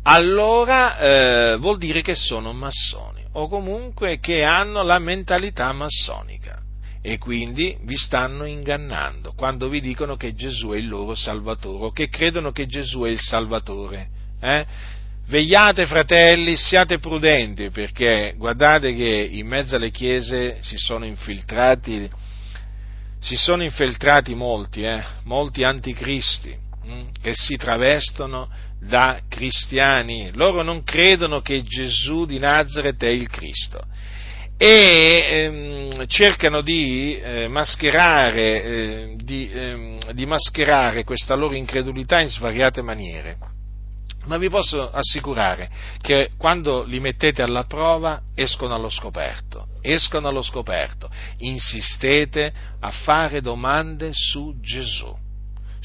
allora 0.02 0.98
eh, 0.98 1.56
vuol 1.56 1.78
dire 1.78 2.00
che 2.00 2.14
sono 2.14 2.52
massoni 2.52 3.24
o 3.32 3.48
comunque 3.48 4.18
che 4.18 4.44
hanno 4.44 4.82
la 4.82 4.98
mentalità 4.98 5.72
massonica 5.72 6.62
e 7.02 7.18
quindi 7.18 7.76
vi 7.82 7.96
stanno 7.96 8.46
ingannando 8.46 9.32
quando 9.36 9.68
vi 9.68 9.80
dicono 9.80 10.16
che 10.16 10.34
Gesù 10.34 10.70
è 10.70 10.76
il 10.76 10.88
loro 10.88 11.14
Salvatore 11.14 11.84
o 11.84 11.90
che 11.92 12.08
credono 12.08 12.50
che 12.50 12.66
Gesù 12.66 13.02
è 13.02 13.10
il 13.10 13.20
Salvatore. 13.20 14.08
Eh? 14.40 14.66
Vegliate 15.28 15.86
fratelli, 15.86 16.56
siate 16.56 16.98
prudenti 16.98 17.70
perché 17.70 18.34
guardate 18.36 18.94
che 18.94 19.28
in 19.30 19.46
mezzo 19.46 19.76
alle 19.76 19.90
chiese 19.90 20.58
si 20.62 20.76
sono 20.76 21.04
infiltrati, 21.04 22.08
si 23.26 23.34
sono 23.34 23.64
infiltrati 23.64 24.36
molti, 24.36 24.82
eh? 24.82 25.02
molti 25.24 25.64
anticristi 25.64 26.56
hm, 26.84 27.08
che 27.20 27.32
si 27.34 27.56
travestono 27.56 28.48
da 28.78 29.18
cristiani, 29.28 30.30
loro 30.34 30.62
non 30.62 30.84
credono 30.84 31.40
che 31.40 31.62
Gesù 31.62 32.24
di 32.24 32.38
Nazareth 32.38 33.02
è 33.02 33.08
il 33.08 33.28
Cristo 33.28 33.82
e 34.56 35.26
ehm, 35.28 36.06
cercano 36.06 36.60
di, 36.60 37.18
eh, 37.18 37.48
mascherare, 37.48 38.62
eh, 38.62 39.14
di, 39.16 39.50
ehm, 39.52 40.12
di 40.12 40.24
mascherare 40.24 41.02
questa 41.02 41.34
loro 41.34 41.54
incredulità 41.54 42.20
in 42.20 42.28
svariate 42.28 42.80
maniere. 42.80 43.55
Ma 44.26 44.38
vi 44.38 44.48
posso 44.48 44.90
assicurare 44.90 45.70
che 46.00 46.30
quando 46.36 46.84
li 46.84 47.00
mettete 47.00 47.42
alla 47.42 47.64
prova 47.64 48.22
escono 48.34 48.74
allo 48.74 48.90
scoperto, 48.90 49.68
escono 49.82 50.28
allo 50.28 50.42
scoperto. 50.42 51.10
Insistete 51.38 52.52
a 52.80 52.90
fare 52.90 53.40
domande 53.40 54.10
su 54.12 54.54
Gesù 54.60 55.24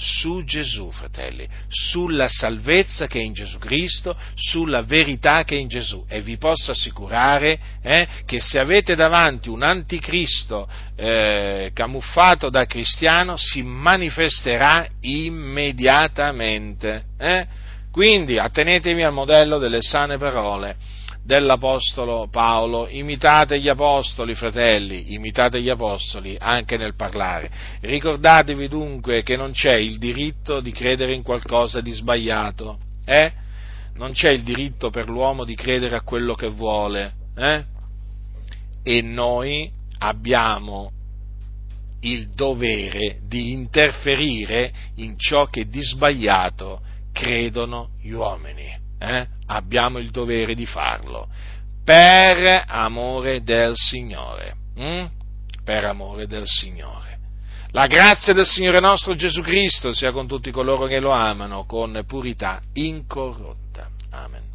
su 0.02 0.44
Gesù, 0.44 0.92
fratelli, 0.92 1.48
sulla 1.68 2.28
salvezza 2.28 3.06
che 3.06 3.20
è 3.20 3.24
in 3.24 3.34
Gesù 3.34 3.60
Cristo, 3.60 4.18
sulla 4.34 4.82
verità 4.82 5.44
che 5.44 5.56
è 5.56 5.60
in 5.60 5.68
Gesù. 5.68 6.04
E 6.08 6.22
vi 6.22 6.38
posso 6.38 6.72
assicurare 6.72 7.60
eh, 7.84 8.08
che 8.26 8.42
se 8.42 8.58
avete 8.58 8.96
davanti 8.96 9.50
un 9.50 9.62
anticristo 9.62 10.68
eh, 10.96 11.70
camuffato 11.74 12.50
da 12.50 12.66
cristiano, 12.66 13.36
si 13.38 13.62
manifesterà 13.62 14.88
immediatamente. 15.02 17.04
Eh? 17.20 17.46
Quindi 17.92 18.38
attenetevi 18.38 19.04
al 19.04 19.14
modello 19.14 19.58
delle 19.58 19.82
sane 19.82 20.18
parole 20.18 20.78
dell'Apostolo 21.24 22.28
Paolo, 22.32 22.88
imitate 22.90 23.60
gli 23.60 23.70
Apostoli, 23.70 24.34
fratelli, 24.34 25.14
imitate 25.14 25.62
gli 25.62 25.70
Apostoli 25.70 26.36
anche 26.40 26.78
nel 26.78 26.96
parlare. 26.96 27.52
Ricordatevi 27.82 28.68
dunque 28.68 29.22
che 29.22 29.36
non 29.36 29.52
c'è 29.52 29.76
il 29.76 29.98
diritto 29.98 30.62
di 30.62 30.72
credere 30.72 31.14
in 31.14 31.22
qualcosa 31.22 31.82
di 31.82 31.92
sbagliato, 31.92 32.80
eh? 33.06 33.32
Non 33.96 34.14
c'è 34.14 34.32
il 34.32 34.44
diritto 34.44 34.90
per 34.90 35.10
l'uomo 35.10 35.44
di 35.44 35.54
credere 35.54 35.96
a 35.98 36.02
quello 36.02 36.34
che 36.34 36.48
vuole, 36.48 37.14
eh? 37.36 37.64
E 38.84 39.02
noi 39.02 39.70
abbiamo 40.00 40.92
il 42.02 42.30
dovere 42.30 43.20
di 43.28 43.52
interferire 43.52 44.74
in 44.96 45.20
ciò 45.20 45.46
che 45.46 45.68
di 45.68 45.84
sbagliato 45.84 46.82
credono 47.12 47.90
gli 48.02 48.12
uomini 48.12 48.82
eh, 49.02 49.28
abbiamo 49.48 49.98
il 49.98 50.12
dovere 50.12 50.54
di 50.54 50.68
farlo 50.68 51.28
per 51.84 52.64
amore 52.68 53.42
del 53.42 53.74
Signore. 53.76 54.56
Hm? 54.76 55.06
Per 55.64 55.84
amore 55.84 56.28
del 56.28 56.46
Signore. 56.46 57.18
La 57.72 57.88
grazia 57.88 58.34
del 58.34 58.46
Signore 58.46 58.80
nostro 58.80 59.16
Gesù 59.16 59.42
Cristo 59.42 59.92
sia 59.94 60.12
con 60.12 60.28
tutti 60.28 60.52
coloro 60.52 60.86
che 60.86 61.00
lo 61.00 61.12
amano 61.12 61.66
con 61.66 62.04
purità 62.06 62.62
incorrotta. 62.74 63.90
Amen. 64.12 64.51